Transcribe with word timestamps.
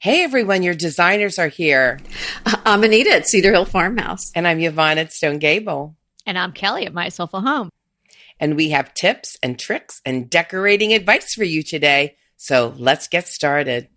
Hey 0.00 0.22
everyone, 0.22 0.62
your 0.62 0.74
designers 0.74 1.40
are 1.40 1.48
here. 1.48 1.98
Uh, 2.46 2.56
I'm 2.64 2.84
Anita 2.84 3.10
at 3.10 3.26
Cedar 3.26 3.50
Hill 3.50 3.64
Farmhouse. 3.64 4.30
And 4.32 4.46
I'm 4.46 4.60
Yvonne 4.60 4.96
at 4.96 5.12
Stone 5.12 5.40
Gable. 5.40 5.96
And 6.24 6.38
I'm 6.38 6.52
Kelly 6.52 6.86
at 6.86 6.94
My 6.94 7.08
Soulful 7.08 7.40
Home. 7.40 7.68
And 8.38 8.54
we 8.54 8.70
have 8.70 8.94
tips 8.94 9.36
and 9.42 9.58
tricks 9.58 10.00
and 10.06 10.30
decorating 10.30 10.92
advice 10.92 11.34
for 11.34 11.42
you 11.42 11.64
today. 11.64 12.14
So 12.36 12.74
let's 12.76 13.08
get 13.08 13.26
started. 13.26 13.88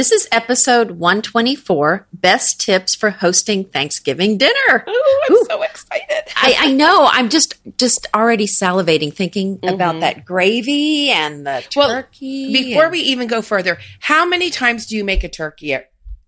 This 0.00 0.12
is 0.12 0.26
episode 0.32 0.92
124 0.92 2.06
Best 2.10 2.58
Tips 2.58 2.94
for 2.94 3.10
Hosting 3.10 3.66
Thanksgiving 3.66 4.38
Dinner. 4.38 4.84
Ooh, 4.88 5.20
I'm 5.28 5.34
Ooh. 5.34 5.44
so 5.46 5.60
excited. 5.60 6.22
I, 6.36 6.54
I, 6.58 6.72
know. 6.72 7.06
I'm 7.12 7.28
just 7.28 7.60
just 7.76 8.06
already 8.14 8.46
salivating 8.46 9.12
thinking 9.12 9.58
mm-hmm. 9.58 9.74
about 9.74 10.00
that 10.00 10.24
gravy 10.24 11.10
and 11.10 11.46
the 11.46 11.62
turkey. 11.68 12.46
Well, 12.50 12.62
before 12.62 12.84
and... 12.84 12.92
we 12.92 13.00
even 13.00 13.28
go 13.28 13.42
further, 13.42 13.76
how 13.98 14.24
many 14.24 14.48
times 14.48 14.86
do 14.86 14.96
you 14.96 15.04
make 15.04 15.22
a 15.22 15.28
turkey 15.28 15.76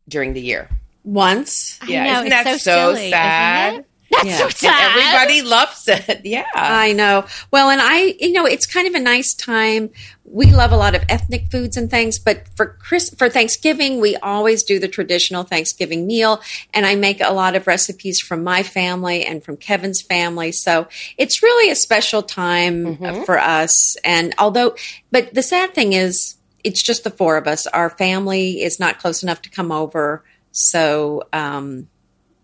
during 0.07 0.35
the 0.35 0.43
year? 0.43 0.69
Once. 1.03 1.81
Yeah, 1.89 2.05
know, 2.05 2.19
isn't 2.19 2.29
that 2.29 2.45
so, 2.45 2.57
so 2.59 2.95
silly, 2.95 3.11
sad? 3.11 3.87
That's 4.13 4.27
yeah. 4.27 4.37
so 4.37 4.49
sad. 4.51 4.93
And 4.93 5.01
everybody 5.01 5.43
loves 5.43 5.89
it. 5.89 6.21
Yeah. 6.33 6.47
I 6.55 6.93
know. 6.93 7.27
Well, 7.51 7.69
and 7.69 7.81
I, 7.83 8.15
you 8.21 8.33
know, 8.33 8.47
it's 8.47 8.65
kind 8.65 8.87
of 8.87 8.95
a 8.95 9.01
nice 9.01 9.35
time. 9.35 9.91
We 10.25 10.47
love 10.47 10.71
a 10.71 10.77
lot 10.77 10.95
of 10.95 11.03
ethnic 11.09 11.51
foods 11.51 11.77
and 11.77 11.91
things, 11.91 12.19
but 12.19 12.47
for 12.57 12.77
Chris, 12.81 13.11
for 13.11 13.29
Thanksgiving, 13.29 14.01
we 14.01 14.17
always 14.17 14.63
do 14.63 14.79
the 14.79 14.89
traditional 14.89 15.43
Thanksgiving 15.43 16.07
meal. 16.07 16.41
And 16.73 16.87
I 16.87 16.95
make 16.95 17.21
a 17.21 17.33
lot 17.33 17.57
of 17.57 17.67
recipes 17.67 18.21
from 18.21 18.45
my 18.45 18.63
family 18.63 19.25
and 19.25 19.43
from 19.43 19.57
Kevin's 19.57 20.01
family. 20.01 20.53
So 20.53 20.87
it's 21.19 21.43
really 21.43 21.71
a 21.71 21.77
special 21.77 22.23
time 22.23 22.97
mm-hmm. 22.97 23.25
for 23.25 23.39
us. 23.39 23.97
And 24.05 24.35
although, 24.39 24.77
but 25.11 25.35
the 25.35 25.43
sad 25.43 25.75
thing 25.75 25.93
is, 25.93 26.37
it's 26.63 26.83
just 26.83 27.05
the 27.05 27.11
four 27.11 27.37
of 27.37 27.47
us. 27.47 27.67
Our 27.67 27.91
family 27.91 28.63
is 28.63 28.79
not 28.79 28.99
close 28.99 29.23
enough 29.23 29.43
to 29.43 29.51
come 29.51 29.73
over. 29.73 30.25
So, 30.53 31.25
um, 31.33 31.89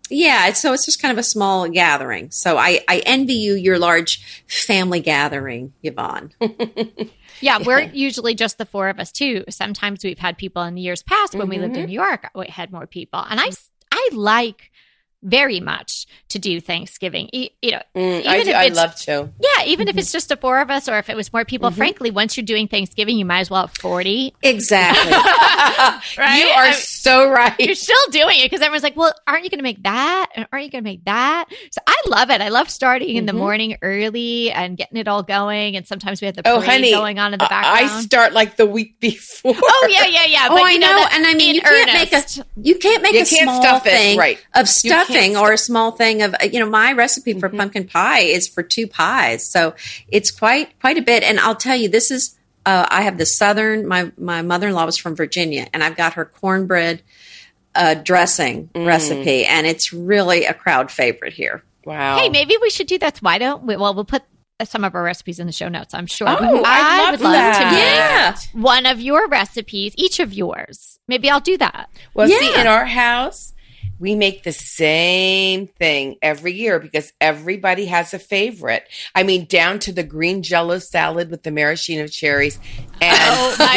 yeah, 0.09 0.53
so 0.53 0.73
it's 0.73 0.85
just 0.85 1.01
kind 1.01 1.11
of 1.11 1.17
a 1.17 1.23
small 1.23 1.69
gathering. 1.69 2.31
So 2.31 2.57
I, 2.57 2.83
I 2.87 3.01
envy 3.05 3.33
you 3.33 3.53
your 3.55 3.77
large 3.77 4.43
family 4.47 4.99
gathering, 4.99 5.73
Yvonne. 5.83 6.31
yeah, 7.41 7.59
we're 7.63 7.81
usually 7.93 8.35
just 8.35 8.57
the 8.57 8.65
four 8.65 8.89
of 8.89 8.99
us 8.99 9.11
too. 9.11 9.43
Sometimes 9.49 10.03
we've 10.03 10.19
had 10.19 10.37
people 10.37 10.63
in 10.63 10.75
the 10.75 10.81
years 10.81 11.03
past 11.03 11.33
when 11.33 11.43
mm-hmm. 11.43 11.49
we 11.49 11.57
lived 11.59 11.75
in 11.75 11.83
mm-hmm. 11.83 11.89
New 11.89 11.93
York, 11.93 12.29
we 12.35 12.47
had 12.47 12.71
more 12.71 12.87
people. 12.87 13.23
And 13.29 13.39
I 13.39 13.51
I 13.91 14.09
like 14.13 14.68
very 15.21 15.59
much 15.59 16.05
to 16.29 16.39
do 16.39 16.61
Thanksgiving. 16.61 17.29
You, 17.33 17.49
you 17.61 17.71
know, 17.71 17.81
mm, 17.95 18.25
I, 18.25 18.43
do, 18.43 18.51
I 18.51 18.67
love 18.67 18.95
to. 18.97 19.29
Yeah, 19.39 19.65
even 19.65 19.87
mm-hmm. 19.87 19.97
if 19.97 20.03
it's 20.03 20.11
just 20.11 20.29
the 20.29 20.37
four 20.37 20.61
of 20.61 20.69
us, 20.69 20.87
or 20.87 20.97
if 20.97 21.09
it 21.09 21.15
was 21.15 21.33
more 21.33 21.45
people. 21.45 21.69
Mm-hmm. 21.69 21.77
Frankly, 21.77 22.11
once 22.11 22.37
you're 22.37 22.45
doing 22.45 22.67
Thanksgiving, 22.67 23.17
you 23.17 23.25
might 23.25 23.41
as 23.41 23.49
well 23.49 23.67
have 23.67 23.75
forty. 23.75 24.33
Exactly. 24.41 25.11
right? 26.17 26.39
You 26.39 26.47
are 26.47 26.67
I 26.67 26.71
so 26.71 27.29
right. 27.29 27.55
You're 27.59 27.75
still 27.75 27.97
doing 28.11 28.39
it 28.39 28.49
because 28.49 28.61
everyone's 28.61 28.83
like, 28.83 28.95
"Well, 28.95 29.13
aren't 29.27 29.43
you 29.43 29.49
going 29.49 29.59
to 29.59 29.63
make 29.63 29.83
that? 29.83 30.29
Aren't 30.51 30.65
you 30.65 30.71
going 30.71 30.83
to 30.83 30.89
make 30.89 31.05
that?" 31.05 31.45
So 31.71 31.81
I 31.85 32.01
love 32.07 32.29
it. 32.29 32.41
I 32.41 32.49
love 32.49 32.69
starting 32.69 33.15
in 33.15 33.25
the 33.25 33.31
mm-hmm. 33.31 33.39
morning 33.39 33.77
early 33.81 34.51
and 34.51 34.77
getting 34.77 34.97
it 34.97 35.07
all 35.07 35.23
going. 35.23 35.75
And 35.75 35.87
sometimes 35.87 36.21
we 36.21 36.27
have 36.27 36.35
the 36.35 36.43
oh, 36.45 36.61
honey, 36.61 36.91
going 36.91 37.19
on 37.19 37.33
in 37.33 37.39
the 37.39 37.47
background. 37.49 37.89
I 37.89 38.01
start 38.01 38.33
like 38.33 38.55
the 38.55 38.65
week 38.65 38.99
before. 38.99 39.55
Oh 39.57 39.87
yeah, 39.89 40.05
yeah, 40.05 40.25
yeah. 40.25 40.47
Oh, 40.49 40.55
but, 40.55 40.61
oh, 40.61 40.65
I 40.65 40.77
know. 40.77 40.91
know 40.91 41.07
and 41.11 41.25
I 41.25 41.33
mean, 41.33 41.55
you 41.55 41.61
can't 41.61 41.93
make 41.93 42.13
a 42.13 42.23
you 42.61 42.77
can't 42.77 43.03
make 43.03 43.13
you 43.13 43.21
a 43.21 43.25
can't 43.25 43.49
small 43.49 43.79
thing 43.79 44.15
it, 44.15 44.19
right. 44.19 44.45
of 44.55 44.69
stuff 44.69 45.08
stuffing 45.09 45.37
or 45.37 45.51
a 45.51 45.57
small 45.57 45.91
thing 45.91 46.21
of 46.21 46.35
you 46.51 46.59
know 46.59 46.69
my 46.69 46.93
recipe 46.93 47.33
for 47.33 47.47
mm-hmm. 47.47 47.57
pumpkin 47.57 47.87
pie 47.87 48.21
is 48.21 48.47
for 48.47 48.63
two 48.63 48.87
pies 48.87 49.45
so 49.45 49.73
it's 50.07 50.31
quite 50.31 50.77
quite 50.79 50.97
a 50.97 51.01
bit 51.01 51.23
and 51.23 51.39
i'll 51.39 51.55
tell 51.55 51.75
you 51.75 51.89
this 51.89 52.11
is 52.11 52.37
uh, 52.65 52.87
i 52.89 53.01
have 53.01 53.17
the 53.17 53.25
southern 53.25 53.87
my 53.87 54.11
my 54.17 54.41
mother-in-law 54.41 54.85
was 54.85 54.97
from 54.97 55.15
virginia 55.15 55.67
and 55.73 55.83
i've 55.83 55.95
got 55.95 56.13
her 56.13 56.25
cornbread 56.25 57.01
uh, 57.75 57.93
dressing 57.93 58.67
mm. 58.73 58.85
recipe 58.85 59.45
and 59.45 59.67
it's 59.67 59.93
really 59.93 60.45
a 60.45 60.53
crowd 60.53 60.91
favorite 60.91 61.33
here 61.33 61.63
wow 61.85 62.17
hey 62.17 62.29
maybe 62.29 62.55
we 62.61 62.69
should 62.69 62.87
do 62.87 62.97
that 62.97 63.17
why 63.19 63.37
don't 63.37 63.63
we 63.63 63.75
well 63.75 63.93
we'll 63.93 64.03
put 64.05 64.23
some 64.65 64.83
of 64.83 64.93
our 64.93 65.03
recipes 65.03 65.39
in 65.39 65.47
the 65.47 65.53
show 65.53 65.69
notes 65.69 65.93
i'm 65.93 66.07
sure 66.07 66.27
oh, 66.27 66.63
I, 66.65 67.07
I 67.07 67.11
would 67.11 67.21
love 67.21 67.31
that. 67.31 67.59
to 67.59 67.65
make 67.65 68.53
yeah. 68.55 68.61
one 68.61 68.85
of 68.85 68.99
your 68.99 69.27
recipes 69.27 69.93
each 69.95 70.19
of 70.19 70.33
yours 70.33 70.99
maybe 71.07 71.29
i'll 71.29 71.39
do 71.39 71.57
that 71.57 71.89
well 72.13 72.27
yeah. 72.27 72.39
see 72.39 72.59
in 72.59 72.67
our 72.67 72.85
house 72.85 73.53
we 73.99 74.15
make 74.15 74.43
the 74.43 74.53
same 74.53 75.67
thing 75.67 76.17
every 76.21 76.53
year 76.53 76.79
because 76.79 77.11
everybody 77.19 77.85
has 77.85 78.13
a 78.13 78.19
favorite. 78.19 78.83
I 79.13 79.23
mean, 79.23 79.45
down 79.45 79.79
to 79.79 79.91
the 79.91 80.03
green 80.03 80.41
jello 80.41 80.79
salad 80.79 81.29
with 81.29 81.43
the 81.43 81.51
maraschino 81.51 82.07
cherries 82.07 82.57
and 83.01 83.17
oh 83.21 83.55
my 83.59 83.75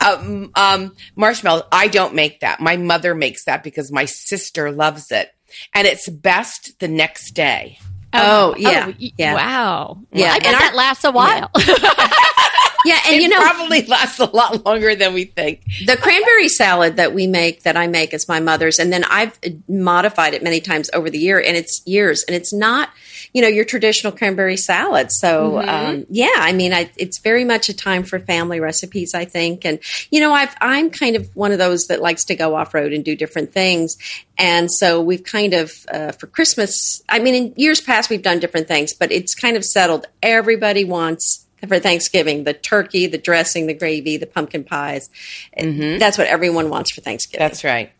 little 0.00 0.16
tiny 0.16 0.22
um, 0.24 0.50
um, 0.54 0.96
marshmallows. 1.16 1.64
I 1.70 1.88
don't 1.88 2.14
make 2.14 2.40
that. 2.40 2.60
My 2.60 2.76
mother 2.76 3.14
makes 3.14 3.44
that 3.44 3.62
because 3.62 3.92
my 3.92 4.06
sister 4.06 4.70
loves 4.72 5.10
it. 5.10 5.30
And 5.74 5.86
it's 5.86 6.08
best 6.08 6.78
the 6.78 6.88
next 6.88 7.32
day. 7.32 7.78
Oh, 8.12 8.54
oh 8.54 8.56
yeah. 8.56 8.86
Oh, 8.88 8.94
yeah. 8.98 9.34
Wow. 9.34 9.98
Yeah. 10.12 10.32
I 10.32 10.38
bet 10.38 10.58
that 10.58 10.74
lasts 10.74 11.04
a 11.04 11.10
while. 11.10 11.50
Yeah. 11.58 11.64
Yeah, 12.84 12.98
and 13.08 13.20
you 13.20 13.28
know, 13.28 13.38
probably 13.38 13.84
lasts 13.86 14.18
a 14.20 14.24
lot 14.24 14.64
longer 14.64 14.94
than 14.94 15.12
we 15.12 15.24
think. 15.24 15.64
The 15.84 15.96
cranberry 15.96 16.48
salad 16.48 16.96
that 16.96 17.12
we 17.12 17.26
make, 17.26 17.64
that 17.64 17.76
I 17.76 17.88
make, 17.88 18.14
is 18.14 18.28
my 18.28 18.40
mother's, 18.40 18.78
and 18.78 18.92
then 18.92 19.04
I've 19.04 19.38
modified 19.68 20.34
it 20.34 20.42
many 20.42 20.60
times 20.60 20.88
over 20.92 21.10
the 21.10 21.18
year, 21.18 21.40
and 21.40 21.56
it's 21.56 21.82
years, 21.86 22.22
and 22.24 22.36
it's 22.36 22.52
not, 22.52 22.90
you 23.32 23.42
know, 23.42 23.48
your 23.48 23.64
traditional 23.64 24.12
cranberry 24.12 24.56
salad. 24.56 25.10
So, 25.10 25.52
mm-hmm. 25.52 25.68
um, 25.68 26.06
yeah, 26.08 26.30
I 26.36 26.52
mean, 26.52 26.72
I, 26.72 26.90
it's 26.96 27.18
very 27.18 27.44
much 27.44 27.68
a 27.68 27.74
time 27.74 28.04
for 28.04 28.20
family 28.20 28.60
recipes, 28.60 29.12
I 29.12 29.24
think, 29.24 29.64
and 29.64 29.80
you 30.10 30.20
know, 30.20 30.32
I've, 30.32 30.54
I'm 30.60 30.90
kind 30.90 31.16
of 31.16 31.34
one 31.34 31.50
of 31.50 31.58
those 31.58 31.88
that 31.88 32.00
likes 32.00 32.24
to 32.26 32.36
go 32.36 32.54
off 32.54 32.74
road 32.74 32.92
and 32.92 33.04
do 33.04 33.16
different 33.16 33.52
things, 33.52 33.96
and 34.38 34.70
so 34.70 35.02
we've 35.02 35.24
kind 35.24 35.52
of 35.52 35.72
uh, 35.92 36.12
for 36.12 36.28
Christmas. 36.28 37.02
I 37.08 37.18
mean, 37.18 37.34
in 37.34 37.54
years 37.56 37.80
past, 37.80 38.08
we've 38.08 38.22
done 38.22 38.38
different 38.38 38.68
things, 38.68 38.92
but 38.92 39.10
it's 39.10 39.34
kind 39.34 39.56
of 39.56 39.64
settled. 39.64 40.06
Everybody 40.22 40.84
wants 40.84 41.44
for 41.66 41.78
Thanksgiving 41.78 42.44
the 42.44 42.54
turkey, 42.54 43.06
the 43.06 43.18
dressing, 43.18 43.66
the 43.66 43.74
gravy, 43.74 44.16
the 44.16 44.26
pumpkin 44.26 44.64
pies. 44.64 45.10
Mm-hmm. 45.58 45.98
That's 45.98 46.18
what 46.18 46.26
everyone 46.26 46.70
wants 46.70 46.92
for 46.92 47.00
Thanksgiving. 47.00 47.46
That's 47.46 47.64
right. 47.64 47.92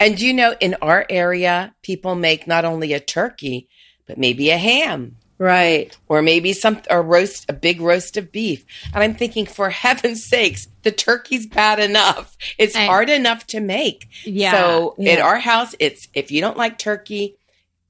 And 0.00 0.20
you 0.20 0.32
know, 0.32 0.54
in 0.60 0.76
our 0.80 1.04
area, 1.10 1.74
people 1.82 2.14
make 2.14 2.46
not 2.46 2.64
only 2.64 2.92
a 2.92 3.00
turkey, 3.00 3.68
but 4.06 4.18
maybe 4.18 4.50
a 4.50 4.56
ham. 4.56 5.16
Right. 5.38 5.96
Or 6.08 6.22
maybe 6.22 6.54
some 6.54 6.80
a 6.88 7.00
roast 7.00 7.44
a 7.50 7.52
big 7.52 7.80
roast 7.80 8.16
of 8.16 8.32
beef. 8.32 8.64
And 8.94 9.02
I'm 9.02 9.14
thinking 9.14 9.44
for 9.44 9.68
heaven's 9.70 10.24
sakes, 10.24 10.68
the 10.82 10.92
turkey's 10.92 11.46
bad 11.46 11.78
enough. 11.78 12.36
It's 12.58 12.74
I, 12.74 12.86
hard 12.86 13.10
enough 13.10 13.46
to 13.48 13.60
make. 13.60 14.08
Yeah. 14.24 14.52
So 14.52 14.94
yeah. 14.98 15.14
in 15.14 15.20
our 15.20 15.38
house, 15.38 15.74
it's 15.78 16.08
if 16.14 16.30
you 16.30 16.40
don't 16.40 16.56
like 16.56 16.78
turkey, 16.78 17.36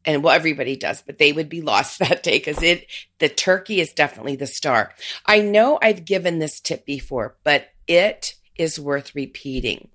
and 0.07 0.23
well 0.23 0.35
everybody 0.35 0.77
does 0.77 1.03
but 1.03 1.19
they 1.19 1.33
would 1.33 1.49
be 1.49 1.61
lost 1.61 1.99
that 1.99 2.23
day 2.23 2.39
because 2.39 2.63
it 2.63 2.87
the 3.19 3.29
turkey 3.29 3.81
is 3.81 3.93
definitely 3.93 4.37
the 4.37 4.47
star 4.47 4.93
i 5.27 5.41
know 5.41 5.79
i've 5.83 6.05
given 6.05 6.39
this 6.39 6.61
tip 6.61 6.87
before 6.87 7.37
but 7.45 7.69
it 7.87 8.35
is 8.57 8.81
worth 8.81 9.15
repeating 9.15 9.89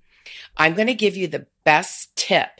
i'm 0.56 0.74
going 0.74 0.86
to 0.86 0.94
give 0.94 1.16
you 1.16 1.26
the 1.26 1.46
best 1.64 2.14
tip 2.14 2.50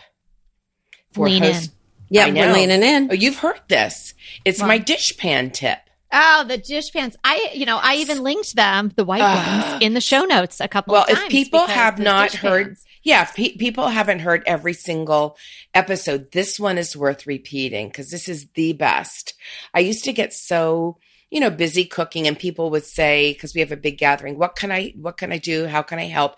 for 1.12 1.28
Lean 1.28 1.42
host 1.42 1.70
in. 1.70 1.76
yeah 2.10 2.26
we're 2.28 2.52
leaning 2.52 2.82
in 2.82 3.08
oh 3.10 3.14
you've 3.14 3.38
heard 3.38 3.60
this 3.68 4.14
it's 4.44 4.60
my 4.60 4.78
dish 4.78 5.16
pan 5.16 5.50
tip 5.50 5.78
Oh, 6.14 6.44
the 6.46 6.58
dish 6.58 6.92
pans. 6.92 7.16
I, 7.24 7.52
you 7.54 7.64
know, 7.64 7.78
I 7.80 7.96
even 7.96 8.22
linked 8.22 8.54
them, 8.54 8.92
the 8.96 9.04
white 9.04 9.22
uh, 9.22 9.70
ones, 9.70 9.82
in 9.82 9.94
the 9.94 10.00
show 10.00 10.24
notes 10.24 10.60
a 10.60 10.68
couple 10.68 10.92
well, 10.92 11.04
of 11.04 11.08
times. 11.08 11.18
Well, 11.20 11.26
if 11.26 11.30
people 11.30 11.66
have 11.66 11.98
not 11.98 12.34
heard, 12.34 12.66
pans. 12.66 12.84
Yeah, 13.02 13.24
pe- 13.24 13.56
people 13.56 13.88
haven't 13.88 14.20
heard 14.20 14.42
every 14.46 14.74
single 14.74 15.36
episode, 15.74 16.32
this 16.32 16.58
one 16.58 16.78
is 16.78 16.96
worth 16.96 17.26
repeating 17.26 17.88
because 17.88 18.10
this 18.10 18.28
is 18.28 18.46
the 18.54 18.72
best. 18.72 19.34
I 19.74 19.80
used 19.80 20.04
to 20.04 20.12
get 20.12 20.32
so 20.32 20.98
you 21.32 21.40
know, 21.40 21.48
busy 21.48 21.86
cooking 21.86 22.28
and 22.28 22.38
people 22.38 22.68
would 22.68 22.84
say, 22.84 23.32
cause 23.32 23.54
we 23.54 23.62
have 23.62 23.72
a 23.72 23.76
big 23.76 23.96
gathering, 23.96 24.36
what 24.36 24.54
can 24.54 24.70
I, 24.70 24.92
what 25.00 25.16
can 25.16 25.32
I 25.32 25.38
do? 25.38 25.66
How 25.66 25.80
can 25.80 25.98
I 25.98 26.04
help? 26.04 26.34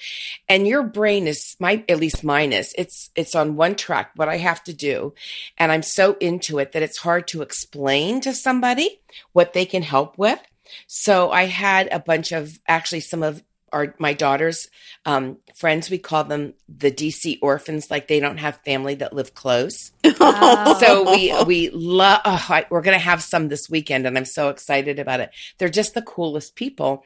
And 0.49 0.69
your 0.69 0.84
brain 0.84 1.26
is 1.26 1.56
my, 1.58 1.82
at 1.88 1.99
least 1.99 2.22
mine 2.22 2.52
is, 2.52 2.72
it's, 2.78 3.10
it's 3.17 3.34
on 3.34 3.56
one 3.56 3.75
track, 3.75 4.12
what 4.14 4.28
I 4.28 4.37
have 4.37 4.62
to 4.64 4.72
do. 4.72 5.12
And 5.58 5.72
I'm 5.72 5.82
so 5.82 6.17
into 6.20 6.60
it 6.60 6.70
that 6.72 6.82
it's 6.84 6.99
hard 6.99 7.26
to 7.28 7.43
explain 7.43 8.20
to 8.20 8.32
somebody 8.32 9.00
what 9.32 9.52
they 9.52 9.67
can 9.67 9.82
help 9.82 10.17
with. 10.17 10.38
So 10.87 11.32
I 11.32 11.46
had 11.46 11.88
a 11.90 11.99
bunch 11.99 12.31
of 12.31 12.60
actually 12.69 13.00
some 13.00 13.25
of 13.25 13.43
our 13.75 13.94
my 13.99 14.15
daughter's 14.15 14.69
um, 15.05 15.38
friends. 15.55 15.91
We 15.91 15.99
call 15.99 16.25
them 16.25 16.55
the 16.69 16.91
DC 16.91 17.38
orphans, 17.43 17.91
like 17.91 18.09
they 18.09 18.21
don't 18.21 18.38
have 18.38 18.61
family 18.65 18.94
that 18.97 19.12
live 19.12 19.35
close. 19.35 19.93
Oh. 20.05 20.79
So 20.81 21.11
we 21.11 21.35
we 21.44 21.71
love. 21.71 22.21
Oh, 22.25 22.61
we're 22.71 22.82
going 22.82 22.99
to 22.99 23.05
have 23.05 23.23
some 23.23 23.49
this 23.49 23.69
weekend, 23.69 24.06
and 24.06 24.17
I'm 24.17 24.25
so 24.25 24.49
excited 24.49 24.99
about 24.99 25.21
it. 25.21 25.31
They're 25.59 25.69
just 25.69 25.94
the 25.94 26.03
coolest 26.03 26.55
people, 26.55 27.05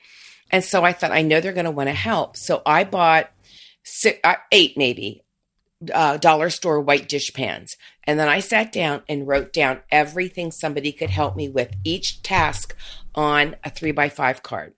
and 0.51 0.63
so 0.63 0.85
I 0.85 0.93
thought 0.93 1.11
I 1.11 1.23
know 1.23 1.41
they're 1.41 1.53
going 1.53 1.65
to 1.65 1.71
want 1.71 1.89
to 1.89 1.95
help. 1.95 2.37
So 2.37 2.63
I 2.65 2.85
bought 2.85 3.31
six, 3.83 4.21
uh, 4.23 4.35
eight 4.53 4.77
maybe 4.77 5.25
uh, 5.93 6.17
dollar 6.17 6.51
store 6.51 6.81
white 6.81 7.09
dish 7.09 7.33
pans. 7.33 7.77
And 8.05 8.19
then 8.19 8.29
I 8.29 8.41
sat 8.41 8.73
down 8.73 9.03
and 9.09 9.27
wrote 9.27 9.53
down 9.53 9.81
everything 9.91 10.51
somebody 10.51 10.93
could 10.93 11.11
help 11.11 11.37
me 11.37 11.49
with, 11.49 11.75
each 11.85 12.23
task 12.23 12.75
on 13.15 13.57
a 13.65 13.71
three 13.71 13.93
by 13.93 14.09
five 14.09 14.43
card, 14.43 14.75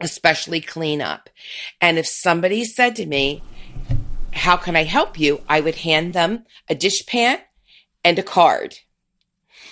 especially 0.00 0.60
clean 0.60 1.00
up. 1.00 1.28
And 1.80 1.98
if 1.98 2.06
somebody 2.06 2.64
said 2.64 2.96
to 2.96 3.06
me, 3.06 3.42
How 4.32 4.56
can 4.56 4.76
I 4.76 4.84
help 4.84 5.18
you? 5.18 5.40
I 5.48 5.60
would 5.60 5.76
hand 5.76 6.12
them 6.12 6.44
a 6.68 6.74
dish 6.74 7.06
pan 7.06 7.38
and 8.04 8.18
a 8.18 8.22
card. 8.22 8.76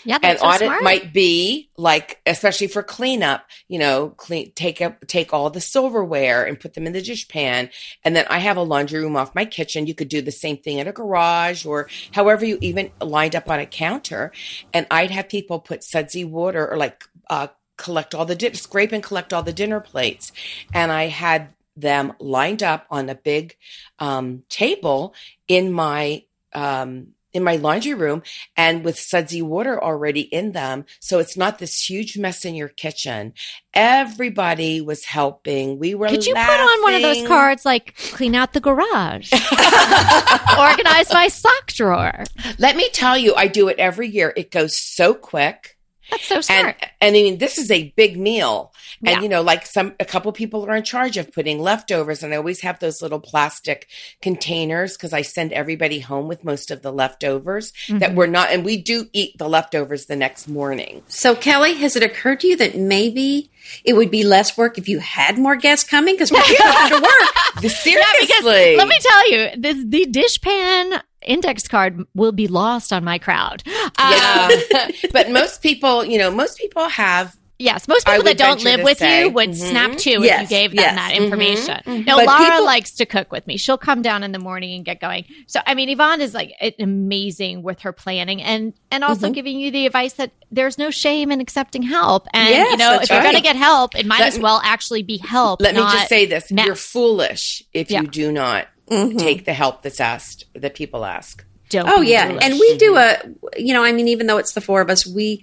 Yeah, 0.07 0.19
And 0.23 0.39
so 0.39 0.45
on 0.47 0.59
smart. 0.59 0.81
it 0.81 0.85
might 0.85 1.13
be 1.15 1.71
like, 1.79 2.21
especially 2.27 2.67
for 2.67 2.83
cleanup, 2.83 3.47
you 3.69 3.79
know, 3.79 4.11
clean, 4.11 4.53
take 4.53 4.83
up, 4.83 5.07
take 5.07 5.33
all 5.33 5.49
the 5.49 5.63
silverware 5.63 6.45
and 6.45 6.61
put 6.61 6.75
them 6.75 6.87
in 6.87 6.93
the 6.93 7.01
dish 7.01 7.27
pan. 7.27 7.71
And 8.05 8.15
then 8.15 8.27
I 8.29 8.39
have 8.39 8.59
a 8.59 8.63
laundry 8.63 9.01
room 9.01 9.17
off 9.17 9.35
my 9.35 9.47
kitchen. 9.47 9.87
You 9.87 9.95
could 9.95 10.09
do 10.09 10.21
the 10.21 10.31
same 10.31 10.59
thing 10.59 10.79
in 10.79 10.89
a 10.89 10.93
garage 10.93 11.65
or 11.65 11.89
however 12.13 12.45
you 12.45 12.59
even 12.61 12.91
lined 13.01 13.35
up 13.35 13.51
on 13.51 13.61
a 13.61 13.67
counter. 13.67 14.31
And 14.75 14.87
I'd 14.91 15.11
have 15.11 15.29
people 15.31 15.59
put 15.59 15.83
sudsy 15.83 16.25
water 16.25 16.71
or 16.71 16.77
like, 16.77 17.05
uh, 17.31 17.49
collect 17.77 18.15
all 18.15 18.25
the, 18.25 18.35
di- 18.37 18.55
scrape 18.55 18.93
and 18.93 19.03
collect 19.03 19.33
all 19.33 19.43
the 19.43 19.53
dinner 19.53 19.81
plates. 19.81 20.33
And 20.73 20.93
I 20.93 21.07
had 21.07 21.49
them 21.77 22.13
lined 22.19 22.63
up 22.63 22.87
on 22.91 23.09
a 23.09 23.15
big, 23.15 23.57
um, 23.99 24.45
table 24.49 25.15
in 25.49 25.73
my, 25.73 26.25
um, 26.53 27.15
in 27.35 27.43
my 27.43 27.57
laundry 27.57 27.95
room 27.95 28.23
and 28.57 28.85
with 28.85 28.99
sudsy 28.99 29.43
water 29.43 29.83
already 29.83 30.21
in 30.21 30.53
them. 30.53 30.87
So 31.01 31.19
it's 31.19 31.37
not 31.37 31.59
this 31.59 31.91
huge 31.91 32.17
mess 32.17 32.45
in 32.45 32.55
your 32.55 32.69
kitchen. 32.69 33.35
Everybody 33.75 34.81
was 34.81 35.05
helping. 35.05 35.81
We 35.81 35.97
were 35.97 36.09
Could 36.09 36.25
you 36.25 36.35
put 36.35 36.41
on 36.41 36.83
one 36.83 36.95
of 36.95 37.03
those 37.03 37.27
cards 37.27 37.65
like 37.65 37.97
clean 38.13 38.37
out 38.37 38.53
the 38.53 38.61
garage, 38.61 39.33
organize 40.59 41.13
my 41.13 41.29
sock 41.29 41.67
drawer? 41.73 42.25
Let 42.59 42.77
me 42.77 42.89
tell 42.91 43.19
you, 43.19 43.35
I 43.35 43.49
do 43.49 43.67
it 43.67 43.79
every 43.81 44.09
year. 44.09 44.33
It 44.37 44.53
goes 44.53 44.81
so 44.81 45.13
quick. 45.13 45.74
That's 46.11 46.27
so 46.27 46.37
And, 46.37 46.45
smart. 46.45 46.77
and 47.01 47.17
I 47.17 47.23
mean, 47.23 47.39
this 47.39 47.59
is 47.59 47.71
a 47.71 47.93
big 47.97 48.19
meal. 48.19 48.73
And, 49.05 49.17
Yeah. 49.17 49.23
you 49.23 49.29
know, 49.29 49.43
like 49.43 49.67
some, 49.67 49.95
a 49.99 50.05
couple 50.05 50.31
people 50.33 50.65
are 50.67 50.75
in 50.77 50.83
charge 50.83 51.17
of 51.17 51.33
putting 51.33 51.59
leftovers. 51.61 52.23
And 52.23 52.33
I 52.33 52.37
always 52.37 52.61
have 52.63 52.79
those 52.79 53.01
little 53.03 53.21
plastic 53.21 53.89
containers 54.23 54.97
because 54.97 55.13
I 55.13 55.23
send 55.23 55.53
everybody 55.53 56.01
home 56.01 56.29
with 56.29 56.45
most 56.45 56.71
of 56.71 56.83
the 56.83 56.93
leftovers 56.93 57.73
Mm-hmm. 57.87 57.99
that 57.99 58.15
we're 58.15 58.27
not, 58.27 58.51
and 58.51 58.65
we 58.65 58.81
do 58.81 59.07
eat 59.13 59.37
the 59.39 59.49
leftovers 59.49 60.07
the 60.07 60.17
next 60.17 60.49
morning. 60.49 61.03
So, 61.09 61.35
Kelly, 61.35 61.75
has 61.75 61.97
it 61.97 62.03
occurred 62.03 62.41
to 62.41 62.49
you 62.49 62.57
that 62.57 62.77
maybe 62.77 63.51
it 63.85 63.95
would 63.95 64.11
be 64.11 64.25
less 64.25 64.57
work 64.57 64.79
if 64.79 64.89
you 64.89 64.99
had 64.99 65.39
more 65.39 65.57
guests 65.57 65.89
coming? 65.89 66.15
Because 66.25 66.31
we're 66.31 66.43
to 66.43 67.01
work. 67.03 67.71
Seriously. 67.73 68.21
Because 68.21 68.45
let 68.45 68.89
me 68.89 68.99
tell 69.01 69.31
you, 69.31 69.49
this, 69.57 69.85
the 69.87 70.07
dishpan 70.07 71.01
index 71.23 71.67
card 71.67 72.05
will 72.15 72.33
be 72.33 72.47
lost 72.47 72.93
on 72.93 73.05
my 73.05 73.19
crowd. 73.19 73.63
Uh, 73.99 74.51
Yeah. 74.71 74.89
but 75.13 75.31
most 75.31 75.63
people, 75.63 76.05
you 76.05 76.19
know, 76.19 76.31
most 76.31 76.59
people 76.59 76.89
have 76.89 77.37
Yes, 77.57 77.87
most 77.87 78.05
people 78.05 78.25
that 78.25 78.37
don't 78.37 78.63
live 78.65 78.83
with 78.83 78.99
say. 78.99 79.21
you 79.23 79.31
would 79.31 79.51
Mhm. 79.51 79.55
snap 79.55 79.97
to 79.99 80.11
if 80.25 80.41
you 80.41 80.47
gave 80.49 80.71
them 80.73 80.81
yes. 80.81 80.95
that 80.97 81.13
Mhm, 81.13 81.25
information. 81.25 81.81
mhm. 81.87 82.05
No, 82.07 82.17
But 82.17 82.27
Laura 82.27 82.45
people- 82.51 82.65
likes 82.65 82.91
to 82.97 83.07
cook 83.07 83.31
with 83.31 83.47
me. 83.47 83.57
She'll 83.57 83.79
come 83.79 84.03
down 84.03 84.25
in 84.25 84.33
the 84.33 84.41
morning 84.41 84.75
and 84.75 84.85
get 84.85 85.01
going. 85.01 85.25
So, 85.47 85.61
I 85.65 85.75
mean, 85.75 85.89
Yvonne 85.89 86.21
is 86.21 86.35
like 86.35 86.51
amazing 86.81 87.63
with 87.63 87.81
her 87.83 87.93
planning 87.93 88.43
and 88.43 88.73
and 88.91 89.03
also 89.05 89.27
Mm-hmm. 89.27 89.33
giving 89.33 89.61
you 89.61 89.71
the 89.71 89.87
advice 89.87 90.15
that 90.15 90.31
there's 90.51 90.79
no 90.79 90.91
shame 90.91 91.31
in 91.33 91.41
accepting 91.41 91.83
help. 91.83 92.27
And 92.35 92.49
Yes, 92.49 92.71
you 92.73 92.77
know, 92.77 92.91
that's 92.93 93.05
if 93.05 93.11
you're 93.11 93.23
going 93.23 93.35
to 93.37 93.41
get 93.41 93.57
help, 93.57 93.97
it 93.97 94.07
might 94.07 94.21
Let 94.21 94.29
as 94.35 94.39
well 94.39 94.61
actually 94.65 95.03
be 95.03 95.19
help. 95.19 95.61
let 95.63 95.75
me 95.75 95.81
just 95.81 96.09
say 96.09 96.27
this 96.27 96.51
mess. 96.51 96.67
you're 96.67 96.75
foolish 96.77 97.63
if 97.73 97.91
Yeah. 97.91 98.01
you 98.03 98.07
do 98.09 98.33
not 98.33 98.67
Mhm. 98.91 99.19
take 99.19 99.45
the 99.47 99.53
help 99.55 99.83
that's 99.83 100.01
asked 100.01 100.45
that 100.55 100.75
people 100.75 101.05
ask 101.05 101.45
Don't 101.71 101.89
Oh 101.89 102.03
yeah, 102.03 102.29
foolish. 102.29 102.45
and 102.45 102.61
we 102.61 102.77
do 102.77 102.97
a. 102.97 103.17
You 103.57 103.73
know, 103.75 103.83
I 103.83 103.91
mean, 103.93 104.07
even 104.07 104.27
though 104.27 104.37
it's 104.37 104.53
the 104.53 104.61
four 104.61 104.81
of 104.83 104.91
us, 104.91 105.07
we 105.07 105.43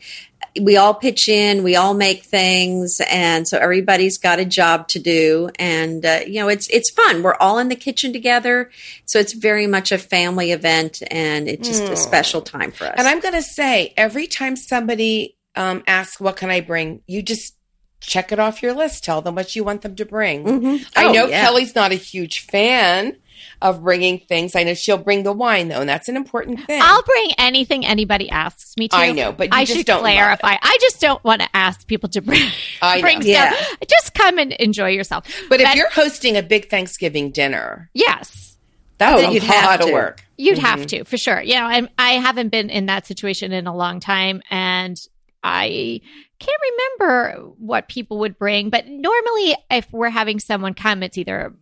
we 0.59 0.75
all 0.77 0.94
pitch 0.94 1.30
in, 1.30 1.63
we 1.63 1.75
all 1.75 1.94
make 1.94 2.24
things, 2.24 3.00
and 3.09 3.48
so 3.48 3.57
everybody's 3.57 4.18
got 4.18 4.39
a 4.39 4.45
job 4.45 4.88
to 4.89 5.00
do, 5.00 5.50
and 5.57 6.06
uh, 6.06 6.19
you 6.27 6.39
know, 6.42 6.50
it's 6.50 6.68
it's 6.69 6.89
fun. 6.89 7.24
We're 7.24 7.36
all 7.36 7.57
in 7.59 7.69
the 7.69 7.75
kitchen 7.75 8.12
together, 8.12 8.69
so 9.06 9.19
it's 9.19 9.33
very 9.33 9.68
much 9.68 9.92
a 9.92 9.98
family 9.98 10.51
event, 10.51 11.01
and 11.09 11.48
it's 11.48 11.68
just 11.68 11.83
a 11.83 11.95
special 11.95 12.42
time 12.42 12.71
for 12.71 12.86
us. 12.86 12.95
and 12.98 13.07
i'm 13.07 13.19
going 13.19 13.33
to 13.33 13.42
say 13.42 13.94
every 13.95 14.27
time 14.27 14.56
somebody 14.56 15.38
um, 15.56 15.83
asks 15.88 16.19
what 16.19 16.36
can 16.36 16.50
i 16.50 16.59
bring 16.62 17.01
you 17.07 17.21
just 17.21 17.56
check 18.00 18.31
it 18.31 18.39
off 18.39 18.62
your 18.63 18.74
list 18.74 19.04
tell 19.04 19.21
them 19.21 19.36
what 19.36 19.56
you 19.56 19.63
want 19.63 19.81
them 19.83 19.95
to 19.95 20.06
bring 20.06 20.44
Mhm. 20.44 20.86
i 20.95 21.06
Oh, 21.06 21.12
know 21.12 21.27
yeah. 21.27 21.42
kelly's 21.45 21.75
not 21.75 21.92
a 21.92 21.95
huge 21.95 22.45
fan 22.47 23.15
of 23.61 23.83
bringing 23.83 24.19
things 24.19 24.55
i 24.55 24.63
know 24.63 24.73
she'll 24.73 24.97
bring 24.97 25.23
the 25.23 25.31
wine 25.33 25.67
though 25.67 25.81
and 25.81 25.89
that's 25.89 26.07
an 26.09 26.15
important 26.15 26.59
thing 26.65 26.81
I'll 26.83 27.03
bring 27.03 27.31
anything 27.38 27.85
anybody 27.85 28.29
asks 28.29 28.75
me 28.77 28.88
to. 28.89 28.95
I 28.95 29.11
know, 29.11 29.31
but 29.31 29.47
you 29.47 29.49
I 29.53 29.65
just 29.65 29.77
should 29.77 29.85
don't 29.85 29.99
clarify. 30.01 30.55
I 30.61 30.77
just 30.81 30.99
don't 31.01 31.23
want 31.23 31.41
to 31.41 31.49
ask 31.53 31.85
people 31.88 32.09
to 32.09 32.21
bring, 32.21 32.41
I 32.81 32.95
know. 32.97 33.01
bring 33.01 33.21
Yeah. 33.23 33.53
Just 33.89 34.13
come 34.13 34.38
and 34.38 34.51
enjoy 34.53 34.89
yourself. 34.89 35.25
but 35.49 35.59
if 35.61 35.75
you're 35.75 35.89
hosting 35.89 36.38
a 36.38 36.43
big 36.43 36.69
thanksgiving 36.69 37.31
dinner 37.31 37.89
Yes. 37.93 38.57
that's 38.97 39.23
Oh, 39.23 39.31
you'd 39.31 39.44
have 39.44 39.65
lot 39.65 39.81
of 39.81 39.87
to. 39.87 39.94
work 39.94 40.23
You'd 40.37 40.57
Mhm. 40.57 40.61
have 40.61 40.85
to, 40.87 41.03
for 41.03 41.17
sure. 41.17 41.41
You 41.41 41.55
know, 41.55 41.67
and 41.67 41.89
I 41.97 42.13
haven't 42.13 42.49
been 42.49 42.69
in 42.69 42.87
that 42.87 43.05
situation 43.05 43.51
in 43.51 43.67
a 43.67 43.75
long 43.75 43.99
time 43.99 44.41
and 44.49 44.97
I 45.44 46.01
can't 46.39 46.61
remember 46.99 47.51
what 47.57 47.87
people 47.87 48.19
would 48.19 48.37
bring, 48.37 48.69
but 48.69 48.87
normally 48.87 49.55
if 49.69 49.87
we're 49.91 50.09
having 50.09 50.39
someone 50.39 50.73
come, 50.73 51.03
it's 51.03 51.17
either 51.17 51.53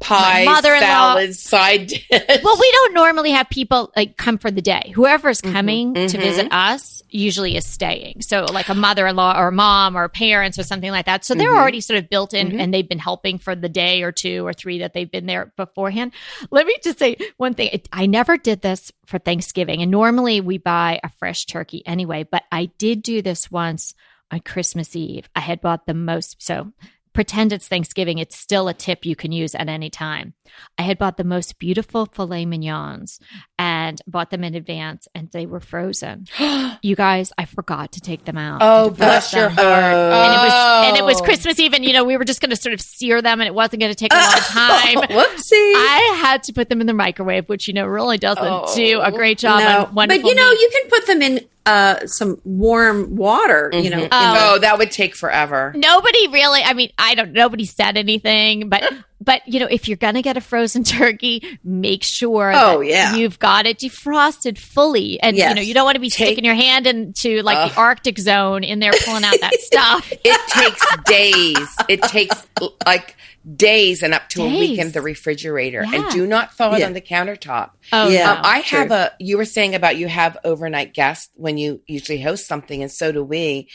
pie 0.00 0.44
mother-in-law- 0.44 0.86
salad 0.86 1.34
side 1.34 1.86
dish 1.88 2.06
well, 2.10 2.56
we 2.60 2.70
don't 2.72 2.94
normally 2.94 3.32
have 3.32 3.48
people 3.50 3.92
like 3.96 4.16
come 4.16 4.38
for 4.38 4.50
the 4.50 4.62
day. 4.62 4.92
Whoever's 4.94 5.40
coming 5.40 5.94
to 5.94 6.00
Mhm. 6.00 6.20
visit 6.20 6.48
us 6.52 7.02
usually 7.10 7.56
is 7.56 7.66
staying. 7.66 8.22
So, 8.22 8.44
like 8.52 8.68
a 8.68 8.74
mother-in-law 8.74 9.40
or 9.40 9.50
mom 9.50 9.96
or 9.96 10.08
parents 10.08 10.58
or 10.58 10.62
something 10.62 10.90
like 10.90 11.06
that. 11.06 11.24
So 11.24 11.34
they're 11.34 11.52
Mhm. 11.52 11.58
already 11.58 11.80
sort 11.80 11.98
of 11.98 12.08
built 12.08 12.34
in, 12.34 12.52
Mhm. 12.52 12.60
and 12.60 12.74
they've 12.74 12.88
been 12.88 12.98
helping 12.98 13.38
for 13.38 13.54
the 13.54 13.68
day 13.68 14.02
or 14.02 14.12
two 14.12 14.46
or 14.46 14.52
three 14.52 14.78
that 14.80 14.92
they've 14.92 15.10
been 15.10 15.26
there 15.26 15.52
beforehand. 15.56 16.12
Let 16.50 16.66
me 16.66 16.76
just 16.82 16.98
say 16.98 17.16
one 17.36 17.54
thing: 17.54 17.80
I 17.92 18.06
never 18.06 18.36
did 18.36 18.62
this 18.62 18.92
for 19.06 19.18
Thanksgiving, 19.18 19.82
and 19.82 19.90
normally 19.90 20.40
we 20.40 20.58
buy 20.58 21.00
a 21.02 21.08
fresh 21.18 21.44
turkey 21.46 21.82
anyway. 21.86 22.24
But 22.30 22.44
I 22.52 22.66
did 22.78 23.02
do 23.02 23.22
this 23.22 23.50
once 23.50 23.94
on 24.30 24.40
Christmas 24.40 24.94
Eve. 24.94 25.28
I 25.34 25.40
had 25.40 25.60
bought 25.60 25.86
the 25.86 25.94
most 25.94 26.36
so. 26.42 26.72
Pretend 27.18 27.52
it's 27.52 27.66
Thanksgiving. 27.66 28.18
It's 28.18 28.38
still 28.38 28.68
a 28.68 28.72
tip 28.74 29.04
you 29.04 29.16
can 29.16 29.32
use 29.32 29.52
at 29.56 29.68
any 29.68 29.90
time. 29.90 30.34
I 30.78 30.82
had 30.82 30.98
bought 30.98 31.16
the 31.16 31.24
most 31.24 31.58
beautiful 31.58 32.06
filet 32.06 32.46
mignons 32.46 33.18
and 33.58 34.00
bought 34.06 34.30
them 34.30 34.44
in 34.44 34.54
advance, 34.54 35.08
and 35.16 35.28
they 35.32 35.44
were 35.44 35.58
frozen. 35.58 36.26
You 36.80 36.94
guys, 36.94 37.32
I 37.36 37.44
forgot 37.46 37.90
to 37.92 38.00
take 38.00 38.24
them 38.24 38.38
out. 38.38 38.60
oh 38.62 38.90
bless 38.90 39.32
your 39.32 39.48
heart 39.48 39.64
And 39.64 40.32
it 40.32 40.44
was 40.46 40.86
and 40.86 40.96
it 40.96 41.04
was 41.04 41.20
Oh. 41.20 41.24
Christmas 41.24 41.58
Eve, 41.58 41.72
and 41.72 41.84
you 41.84 41.92
know 41.92 42.04
we 42.04 42.16
were 42.16 42.24
just 42.24 42.40
going 42.40 42.50
to 42.50 42.56
sort 42.56 42.72
of 42.72 42.80
sear 42.80 43.20
them, 43.20 43.40
and 43.40 43.48
it 43.48 43.54
wasn't 43.54 43.80
going 43.80 43.92
to 43.92 43.96
take 43.96 44.12
a 44.12 44.16
long 44.16 44.24
oh, 44.32 44.38
time. 44.52 44.96
Whoopsie. 45.08 45.74
I 45.74 46.18
had 46.20 46.44
to 46.44 46.52
put 46.52 46.68
them 46.68 46.80
in 46.80 46.86
the 46.86 46.94
microwave, 46.94 47.48
which 47.48 47.66
you 47.66 47.74
know 47.74 47.84
really 47.86 48.16
doesn't 48.18 48.44
Oh, 48.46 48.72
do 48.76 49.00
a 49.00 49.10
great 49.10 49.38
job 49.38 49.58
no, 49.58 49.90
but 49.92 50.08
you 50.14 50.34
know, 50.36 50.50
meat. 50.50 50.60
you 50.60 50.70
can 50.72 50.88
put 50.88 51.06
them 51.08 51.20
in 51.22 51.40
uh, 51.68 52.06
some 52.06 52.40
warm 52.44 53.14
water. 53.16 53.70
You 53.72 53.90
know, 53.90 53.98
Mhm. 53.98 54.08
Oh. 54.10 54.54
oh 54.54 54.58
that 54.60 54.78
would 54.78 54.90
take 54.90 55.14
forever 55.14 55.72
nobody 55.76 56.28
really 56.28 56.62
i 56.62 56.72
mean 56.72 56.90
i 56.98 57.14
don't 57.14 57.32
nobody 57.32 57.64
said 57.64 57.96
anything 57.96 58.68
but 58.68 58.82
but 59.20 59.42
you 59.46 59.60
know 59.60 59.66
if 59.66 59.86
you're 59.88 59.96
gonna 59.96 60.22
get 60.22 60.36
a 60.36 60.40
frozen 60.40 60.82
turkey 60.98 61.58
make 61.64 62.02
sure 62.02 62.52
Oh, 62.54 62.78
that 62.78 62.86
yeah. 62.86 63.14
you've 63.16 63.38
got 63.38 63.66
it 63.66 63.78
defrosted 63.78 64.56
fully 64.58 65.20
and 65.20 65.36
you 65.36 65.54
know 65.54 65.60
you 65.60 65.74
don't 65.74 65.84
want 65.84 65.96
to 65.96 66.00
be 66.00 66.10
Take- 66.10 66.28
sticking 66.28 66.44
your 66.44 66.54
hand 66.54 66.86
into 66.86 67.42
like 67.42 67.58
Ugh. 67.58 67.70
the 67.70 67.76
arctic 67.80 68.18
zone 68.18 68.64
in 68.64 68.78
there 68.78 68.92
pulling 69.04 69.24
out 69.24 69.38
that 69.40 69.54
stuff 69.60 70.10
it 70.24 70.40
takes 70.48 70.86
days. 71.04 71.68
It 71.88 72.02
takes 72.02 72.46
like 72.86 73.16
days 73.56 74.02
and 74.02 74.12
up 74.12 74.28
to 74.30 74.42
a 74.42 74.46
week 74.48 74.78
in 74.78 74.92
the 74.92 75.00
refrigerator. 75.00 75.84
Yeah. 75.84 76.02
And 76.02 76.10
do 76.10 76.26
not 76.26 76.54
thaw 76.54 76.74
it 76.74 76.80
Yeah. 76.80 76.86
on 76.86 76.92
the 76.92 77.00
countertop. 77.00 77.70
oh 77.92 78.08
Yeah. 78.08 78.32
Um, 78.32 78.38
I 78.44 78.62
true. 78.62 78.78
have 78.80 78.90
a. 78.90 79.12
You 79.18 79.36
were 79.38 79.44
saying 79.44 79.74
about 79.74 79.96
you 79.96 80.06
have 80.08 80.36
overnight 80.44 80.92
guests 80.94 81.30
when 81.34 81.56
you 81.58 81.80
usually 81.86 82.20
host 82.20 82.46
something, 82.46 82.82
and 82.82 82.90
so 82.92 83.12
do 83.12 83.22
we. 83.24 83.68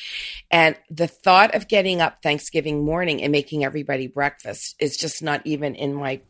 And 0.51 0.75
the 0.91 1.07
thought 1.07 1.55
of 1.55 1.67
getting 1.67 2.01
up 2.01 2.21
Thanksgiving 2.21 2.85
morning 2.85 3.23
and 3.23 3.31
making 3.31 3.63
everybody 3.63 4.07
breakfast 4.07 4.75
is 4.79 4.97
just 4.97 5.23
not 5.23 5.41
even 5.45 5.75
in 5.75 5.93
my. 5.93 6.21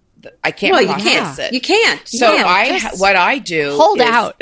I 0.42 0.52
can't 0.52 0.72
well, 0.72 0.82
you 0.82 1.04
can't. 1.04 1.38
it. 1.40 1.52
You 1.52 1.60
can't. 1.60 2.08
so 2.08 2.34
Yeah, 2.34 2.46
I, 2.48 2.80
just- 2.80 3.02
what 3.02 3.18
I 3.18 3.40
do, 3.40 3.76
hold 3.76 4.00
is- 4.00 4.06
out 4.08 4.36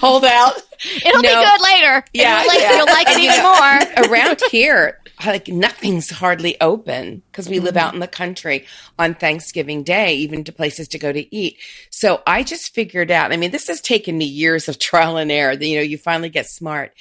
hold 0.00 0.24
out. 0.24 0.54
it'll 1.04 1.22
be 1.22 1.28
good 1.28 1.60
later 1.62 2.04
Yeah, 2.12 2.44
like, 2.46 2.58
yeah. 2.60 2.76
you'll 2.76 2.86
like 2.86 3.06
it 3.10 3.18
even 3.18 3.42
more 3.42 4.10
around 4.10 4.40
here 4.50 4.98
like 5.24 5.48
nothing's 5.48 6.10
hardly 6.10 6.60
open 6.60 7.22
because 7.30 7.48
we 7.48 7.60
live 7.60 7.76
out 7.76 7.94
in 7.94 8.00
the 8.00 8.08
country 8.08 8.66
on 8.98 9.14
Thanksgiving 9.14 9.82
Day, 9.82 10.14
even 10.16 10.44
to 10.44 10.52
places 10.52 10.88
to 10.88 10.98
go 10.98 11.12
to 11.12 11.34
eat. 11.34 11.58
So 11.90 12.22
I 12.26 12.42
just 12.42 12.74
figured 12.74 13.10
out. 13.10 13.32
I 13.32 13.36
mean, 13.36 13.50
this 13.50 13.68
has 13.68 13.80
taken 13.80 14.16
me 14.16 14.24
years 14.24 14.68
of 14.68 14.78
trial 14.80 15.16
and 15.16 15.30
error. 15.30 15.52
You 15.52 15.76
know, 15.76 15.82
you 15.82 15.98
finally 15.98 16.30
get 16.30 16.46
smart. 16.46 16.92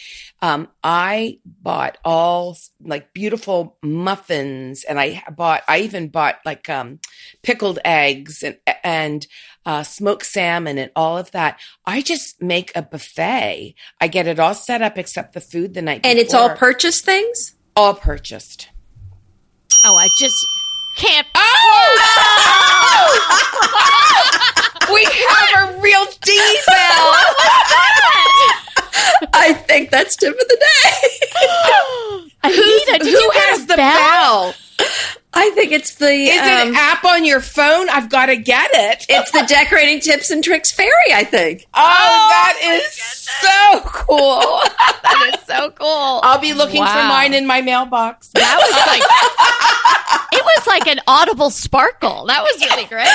Um, 0.42 0.70
I 0.84 1.40
bought 1.46 1.98
all 2.06 2.58
like 2.82 3.14
beautiful 3.14 3.78
muffins, 3.84 4.84
and 4.84 5.00
I 5.00 5.24
bought. 5.36 5.64
I 5.68 5.80
even 5.80 6.08
bought 6.10 6.40
like 6.46 6.70
um, 6.70 7.00
pickled 7.44 7.80
eggs 7.84 8.44
and 8.44 8.58
and 8.84 9.28
uh, 9.66 9.84
smoked 9.84 10.26
salmon 10.26 10.78
and 10.78 10.92
all 10.96 11.18
of 11.18 11.32
that. 11.32 11.60
I 11.86 12.02
just 12.02 12.42
make 12.42 12.72
a 12.76 12.82
buffet. 12.82 13.76
I 14.00 14.08
get 14.08 14.28
it 14.28 14.40
all 14.40 14.54
set 14.54 14.82
up 14.82 14.98
except 14.98 15.34
the 15.34 15.42
food 15.42 15.74
the 15.74 15.82
night 15.82 16.02
And 16.06 16.16
before. 16.18 16.22
it's 16.22 16.34
all 16.34 16.56
purchase 16.56 17.02
things? 17.02 17.56
All 17.79 17.93
purchased. 17.93 18.67
Oh, 19.86 19.95
I 19.95 20.09
just 20.17 20.36
can't. 20.98 21.25
Oh! 21.33 21.95
We 24.91 25.03
have 25.05 25.69
a 25.69 25.79
real 25.81 26.03
detail. 26.24 27.05
I 29.33 29.53
think 29.67 29.91
that's 29.91 30.15
tip 30.15 30.33
of 30.33 30.39
the 30.39 30.57
day. 30.59 32.31
Anita, 32.43 32.98
did 32.98 33.01
Who 33.03 33.09
you 33.09 33.31
get 33.33 33.50
has 33.51 33.65
the 33.67 33.75
bell? 33.75 34.00
bell? 34.00 34.55
I 35.39 35.50
think 35.51 35.72
it's 35.72 35.96
the 35.96 36.10
Is 36.12 36.36
it 36.36 36.62
um, 36.62 36.69
an 36.69 36.75
app 36.75 37.05
on 37.05 37.24
your 37.24 37.39
phone? 37.39 37.89
I've 37.89 38.10
got 38.10 38.25
to 38.27 38.36
get 38.36 38.69
it. 38.74 39.05
it's 39.08 39.31
the 39.31 39.46
decorating 39.48 40.01
tips 40.01 40.29
and 40.29 40.43
tricks 40.43 40.72
fairy, 40.72 41.13
I 41.13 41.24
think. 41.24 41.65
oh, 41.74 41.79
that 41.79 42.60
is 42.62 42.93
so 42.93 43.81
cool. 43.86 44.62
That 45.10 45.36
is 45.39 45.46
so 45.48 45.72
cool. 45.72 46.19
I'll 46.24 46.39
be 46.39 46.53
looking 46.53 46.84
for 46.84 46.93
mine 46.93 47.34
in 47.34 47.46
my 47.48 47.62
mailbox. 47.62 48.29
That 48.29 48.58
was 48.60 48.72
like 48.88 50.39
it 50.39 50.43
was 50.43 50.67
like 50.67 50.88
an 50.88 51.00
audible 51.08 51.50
sparkle. 51.50 52.25
That 52.27 52.43
was 52.43 52.62
really 52.62 52.86
great. 52.86 53.08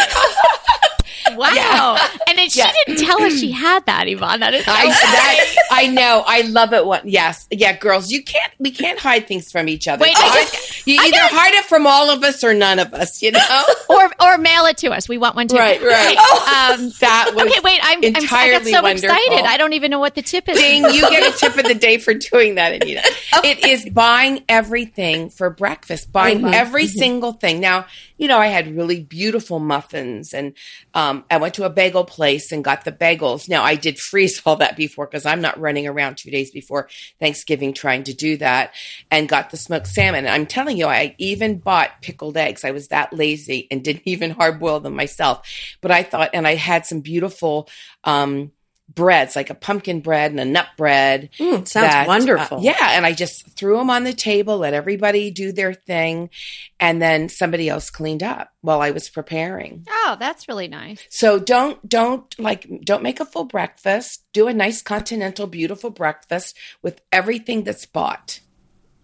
Wow. 1.36 1.96
And 2.28 2.38
then 2.38 2.48
she 2.48 2.60
Yeah. 2.60 2.72
didn't 2.86 3.04
tell 3.04 3.20
us 3.22 3.38
she 3.40 3.50
had 3.50 3.84
that, 3.86 4.08
Yvonne. 4.08 4.40
That 4.40 4.54
is 4.54 4.64
so 4.64 4.72
I, 4.72 4.86
that, 4.86 5.54
I 5.70 5.86
know. 5.88 6.22
I 6.26 6.42
love 6.42 6.72
it. 6.72 6.84
One, 6.86 7.00
yes, 7.04 7.46
yeah, 7.50 7.76
girls. 7.76 8.10
You 8.10 8.22
can't. 8.22 8.52
We 8.58 8.70
can't 8.70 8.98
hide 8.98 9.26
things 9.26 9.50
from 9.50 9.68
each 9.68 9.88
other. 9.88 10.02
Wait, 10.02 10.14
I 10.16 10.42
just- 10.42 10.86
you 10.86 10.98
I 11.00 11.06
either 11.06 11.16
gotta- 11.16 11.34
hide 11.34 11.54
it 11.54 11.64
from 11.64 11.86
all 11.86 12.10
of 12.10 12.22
us 12.22 12.44
or 12.44 12.54
none 12.54 12.78
of 12.78 12.92
us. 12.94 13.22
You 13.22 13.32
know. 13.32 13.64
or 13.88 14.10
or 14.22 14.38
mail 14.38 14.66
it 14.66 14.76
to 14.78 14.90
us. 14.90 15.08
We 15.08 15.18
want 15.18 15.34
one 15.36 15.48
too. 15.48 15.56
Right, 15.56 15.80
right. 15.82 16.16
Um, 16.16 16.90
that 17.00 17.30
was 17.34 17.46
okay, 17.46 17.60
wait. 17.64 17.80
I'm, 17.82 17.98
I'm 17.98 18.04
I 18.04 18.10
got 18.10 18.22
entirely 18.22 18.72
so 18.72 18.82
wonderful. 18.82 19.10
excited. 19.10 19.44
I 19.46 19.56
don't 19.56 19.72
even 19.72 19.90
know 19.90 19.98
what 20.00 20.14
the 20.14 20.22
tip 20.22 20.48
is. 20.48 20.58
Ding, 20.58 20.84
you 20.84 21.00
get 21.10 21.34
a 21.34 21.36
tip 21.38 21.56
of 21.56 21.64
the 21.64 21.74
day 21.74 21.98
for 21.98 22.14
doing 22.14 22.56
that, 22.56 22.72
Anita. 22.74 23.02
It 23.44 23.64
is 23.64 23.88
buying 23.90 24.44
everything 24.48 25.30
for 25.30 25.50
breakfast, 25.50 26.12
buying 26.12 26.44
every 26.54 26.86
single 26.86 27.32
thing. 27.32 27.60
Now, 27.60 27.86
you 28.16 28.28
know, 28.28 28.38
I 28.38 28.46
had 28.46 28.76
really 28.76 29.02
beautiful 29.02 29.58
muffins 29.58 30.32
and 30.32 30.54
um, 30.94 31.24
I 31.30 31.38
went 31.38 31.54
to 31.54 31.64
a 31.64 31.70
bagel 31.70 32.04
place 32.04 32.52
and 32.52 32.62
got 32.62 32.84
the 32.84 32.92
bagels. 32.92 33.48
Now, 33.48 33.64
I 33.64 33.74
did 33.74 33.98
freeze 33.98 34.40
all 34.46 34.56
that 34.56 34.76
before 34.76 35.06
because 35.06 35.26
I'm 35.26 35.40
not 35.40 35.58
running 35.58 35.86
around 35.86 36.16
two 36.16 36.30
days 36.30 36.50
before 36.50 36.88
Thanksgiving 37.18 37.74
trying 37.74 38.04
to 38.04 38.14
do 38.14 38.36
that 38.36 38.72
and 39.10 39.28
got 39.28 39.50
the 39.50 39.56
smoked 39.56 39.88
salmon. 39.88 40.28
I'm 40.28 40.46
telling 40.46 40.76
you, 40.76 40.86
I 40.86 41.16
even 41.18 41.58
bought 41.58 42.02
pickled 42.02 42.36
eggs. 42.36 42.64
I 42.64 42.70
was 42.70 42.88
that 42.88 43.12
lazy 43.12 43.66
and 43.70 43.82
didn't 43.82 44.02
even 44.06 44.30
hard 44.38 44.60
boil 44.60 44.80
them 44.80 44.94
myself. 44.94 45.48
But 45.80 45.90
I 45.90 46.04
thought, 46.04 46.30
and 46.34 46.46
I 46.46 46.54
had 46.54 46.86
some 46.86 47.00
beautiful, 47.00 47.68
um, 48.04 48.52
breads, 48.88 49.34
like 49.34 49.50
a 49.50 49.54
pumpkin 49.54 50.00
bread 50.00 50.30
and 50.30 50.40
a 50.40 50.44
nut 50.44 50.68
bread. 50.76 51.30
Mm, 51.38 51.66
sounds 51.66 51.72
that, 51.72 52.06
uh, 52.06 52.08
wonderful. 52.08 52.60
yeah. 52.60 52.90
And 52.96 53.06
I 53.06 53.12
just 53.12 53.48
threw 53.56 53.76
them 53.78 53.90
on 53.90 54.04
the 54.04 54.12
table, 54.12 54.58
let 54.58 54.74
everybody 54.74 55.30
do 55.30 55.52
their 55.52 55.74
thing. 55.74 56.30
And 56.78 57.00
then 57.00 57.28
somebody 57.28 57.68
else 57.68 57.90
cleaned 57.90 58.22
up 58.22 58.50
while 58.60 58.80
I 58.80 58.90
was 58.90 59.08
preparing. 59.08 59.86
Oh, 59.88 60.16
that's 60.18 60.48
really 60.48 60.68
nice. 60.68 61.04
So 61.10 61.38
don't, 61.38 61.86
don't 61.88 62.38
like, 62.38 62.68
don't 62.84 63.02
make 63.02 63.20
a 63.20 63.24
full 63.24 63.44
breakfast. 63.44 64.24
Do 64.32 64.48
a 64.48 64.54
nice 64.54 64.82
continental, 64.82 65.46
beautiful 65.46 65.90
breakfast 65.90 66.56
with 66.82 67.00
everything 67.10 67.64
that's 67.64 67.86
bought. 67.86 68.40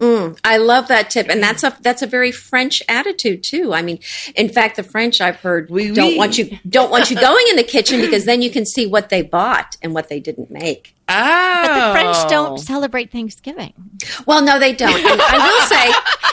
Mm, 0.00 0.38
I 0.42 0.56
love 0.56 0.88
that 0.88 1.10
tip, 1.10 1.28
and 1.28 1.42
that's 1.42 1.62
a 1.62 1.76
that's 1.82 2.00
a 2.00 2.06
very 2.06 2.32
French 2.32 2.82
attitude 2.88 3.42
too. 3.44 3.74
I 3.74 3.82
mean, 3.82 3.98
in 4.34 4.48
fact, 4.48 4.76
the 4.76 4.82
French 4.82 5.20
I've 5.20 5.36
heard 5.36 5.68
Oui, 5.70 5.92
don't 5.92 6.12
oui. 6.12 6.16
want 6.18 6.38
you 6.38 6.58
don't 6.66 6.90
want 6.90 7.10
you 7.10 7.16
going 7.20 7.44
in 7.50 7.56
the 7.56 7.62
kitchen 7.62 8.00
because 8.00 8.24
then 8.24 8.40
you 8.40 8.50
can 8.50 8.64
see 8.64 8.86
what 8.86 9.10
they 9.10 9.20
bought 9.20 9.76
and 9.82 9.92
what 9.92 10.08
they 10.08 10.18
didn't 10.18 10.50
make. 10.50 10.94
Oh. 11.06 11.62
But 11.66 11.86
the 11.88 11.92
French 11.92 12.30
don't 12.30 12.58
celebrate 12.58 13.10
Thanksgiving. 13.12 13.74
Well, 14.26 14.42
no, 14.42 14.58
they 14.58 14.72
don't. 14.72 14.94
And 14.94 15.20
I 15.20 15.36
will 15.36 15.66
say, 15.66 15.92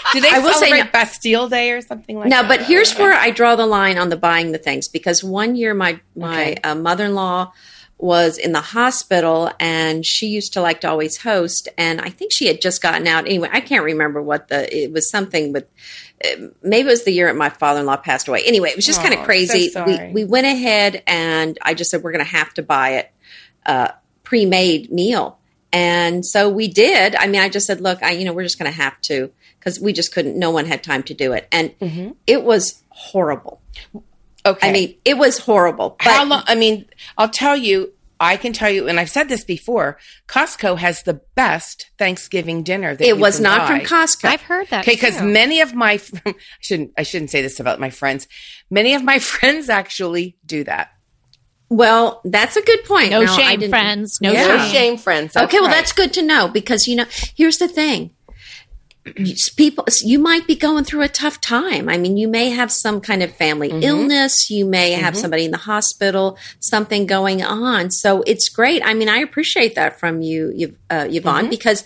Do 0.13 0.21
they 0.21 0.31
I 0.33 0.39
will 0.39 0.53
say 0.53 0.67
celebrate 0.69 0.85
no- 0.85 0.91
Bastille 0.91 1.49
Day 1.49 1.71
or 1.71 1.81
something 1.81 2.15
like 2.17 2.29
no, 2.29 2.37
that? 2.37 2.41
No, 2.43 2.47
but 2.47 2.65
here's 2.65 2.95
where 2.95 3.13
I 3.13 3.31
draw 3.31 3.55
the 3.57 3.65
line 3.65 3.97
on 3.97 4.07
the 4.09 4.15
buying 4.17 4.53
the 4.53 4.57
things 4.59 4.87
because 4.87 5.23
one 5.25 5.55
year 5.57 5.73
my 5.73 5.99
my 6.15 6.41
Okay. 6.51 6.55
uh, 6.63 6.75
mother 6.75 7.05
in 7.05 7.15
law 7.15 7.51
was 7.99 8.37
in 8.37 8.51
the 8.51 8.61
hospital 8.61 9.51
and 9.59 10.05
she 10.05 10.27
used 10.27 10.53
to 10.53 10.61
like 10.61 10.81
to 10.81 10.87
always 10.89 11.17
host 11.17 11.67
and 11.79 11.99
I 11.99 12.09
think 12.09 12.31
she 12.31 12.45
had 12.47 12.61
just 12.61 12.81
gotten 12.81 13.07
out. 13.07 13.25
Anyway 13.25 13.49
I 13.51 13.59
can't 13.59 13.83
remember 13.83 14.21
what 14.21 14.49
the 14.49 14.71
it 14.83 14.91
was 14.91 15.09
something 15.09 15.51
with 15.51 15.65
uh, 16.23 16.47
maybe 16.61 16.87
it 16.87 16.91
was 16.91 17.05
the 17.05 17.11
year 17.11 17.25
that 17.27 17.35
my 17.35 17.49
father-in-law 17.49 17.97
passed 17.97 18.27
away. 18.27 18.43
Anyway 18.45 18.69
it 18.69 18.75
was 18.75 18.85
just 18.85 19.01
kind 19.01 19.15
Oh, 19.15 19.19
of 19.19 19.25
crazy. 19.25 19.69
So 19.69 19.83
we 19.85 20.11
we 20.13 20.23
went 20.25 20.45
ahead 20.45 21.01
and 21.07 21.57
I 21.63 21.73
just 21.73 21.89
said 21.89 22.03
we're 22.03 22.11
going 22.11 22.23
to 22.23 22.31
have 22.31 22.53
to 22.55 22.61
buy 22.63 22.89
it 22.99 23.11
uh, 23.65 23.89
pre-made 24.23 24.91
meal. 24.91 25.39
And 25.73 26.23
so 26.25 26.49
we 26.49 26.67
did. 26.67 27.15
I 27.15 27.25
mean 27.25 27.41
I 27.41 27.49
just 27.49 27.65
said 27.65 27.81
look 27.81 28.03
I 28.03 28.11
you 28.11 28.25
know 28.25 28.33
we're 28.33 28.43
just 28.43 28.59
going 28.59 28.71
to 28.71 28.77
have 28.77 29.01
to 29.01 29.31
because 29.59 29.79
we 29.79 29.91
just 29.91 30.13
couldn't 30.13 30.37
no 30.37 30.51
one 30.51 30.65
had 30.65 30.83
time 30.83 31.01
to 31.03 31.15
do 31.15 31.33
it. 31.33 31.47
And 31.51 31.77
Mhm. 31.79 32.15
it 32.27 32.43
was 32.43 32.83
horrible 32.89 33.59
Okay. 34.47 34.69
I 34.69 34.71
mean, 34.71 34.97
it 35.05 35.17
was 35.17 35.37
horrible. 35.39 35.95
But 36.03 36.11
How 36.11 36.25
long? 36.25 36.43
I 36.47 36.55
mean, 36.55 36.85
I'll 37.17 37.29
tell 37.29 37.55
you. 37.57 37.93
I 38.19 38.35
can 38.35 38.51
tell 38.51 38.71
you, 38.71 38.87
and 38.87 38.99
I've 38.99 39.11
said 39.11 39.29
this 39.29 39.43
before. 39.43 39.99
Costco 40.27 40.79
has 40.79 41.03
the 41.03 41.21
best 41.35 41.91
Thanksgiving 41.99 42.63
dinner. 42.63 42.95
That 42.95 43.03
it 43.05 43.15
you 43.15 43.21
was 43.21 43.35
can 43.35 43.43
not 43.43 43.59
buy. 43.67 43.67
from 43.67 43.79
Costco. 43.85 44.25
I've 44.25 44.41
heard 44.41 44.67
that. 44.69 44.81
Okay, 44.85 44.95
because 44.95 45.17
too. 45.17 45.25
many 45.25 45.61
of 45.61 45.75
my 45.75 46.01
I 46.25 46.33
shouldn't 46.59 46.93
I 46.97 47.03
shouldn't 47.03 47.29
say 47.29 47.43
this 47.43 47.59
about 47.59 47.79
my 47.79 47.91
friends. 47.91 48.27
Many 48.71 48.95
of 48.95 49.03
my 49.03 49.19
friends 49.31 49.69
actually 49.69 50.35
do 50.43 50.63
that. 50.63 50.89
well, 51.69 52.21
that's 52.25 52.55
a 52.57 52.61
good 52.63 52.83
point. 52.85 53.11
no 53.11 53.21
Now, 53.21 53.33
I 53.33 53.37
shame, 53.57 53.69
friends. 53.69 54.19
No 54.19 54.31
Yeah. 54.31 54.47
No 54.47 54.57
shame. 54.57 54.71
shame, 54.71 54.97
friends. 54.97 55.37
okay, 55.37 55.59
well, 55.59 55.67
right. 55.69 55.75
that's 55.75 55.91
good 55.91 56.11
to 56.13 56.23
know 56.23 56.47
because 56.47 56.87
you 56.87 56.95
know, 56.95 57.05
here's 57.35 57.59
the 57.59 57.67
thing. 57.67 58.11
People, 59.57 59.85
you 60.03 60.19
might 60.19 60.45
be 60.47 60.55
going 60.55 60.83
through 60.83 61.01
a 61.01 61.07
tough 61.07 61.39
time. 61.41 61.89
I 61.89 61.97
mean, 61.97 62.17
you 62.17 62.27
may 62.27 62.49
have 62.49 62.71
some 62.71 63.01
kind 63.01 63.23
of 63.23 63.33
family 63.33 63.69
Mm-hmm. 63.69 63.83
illness. 63.83 64.49
You 64.49 64.65
may 64.65 64.91
have 64.91 65.15
somebody 65.17 65.45
in 65.45 65.51
the 65.51 65.57
hospital, 65.57 66.37
something 66.59 67.05
going 67.05 67.43
on. 67.43 67.91
So 67.91 68.21
it's 68.27 68.49
great. 68.49 68.81
I 68.85 68.93
mean, 68.93 69.09
I 69.09 69.17
appreciate 69.17 69.75
that 69.75 69.99
from 69.99 70.21
you, 70.21 70.75
uh, 70.89 71.07
Yvonne, 71.09 71.45
Mm-hmm. 71.45 71.49
because 71.49 71.83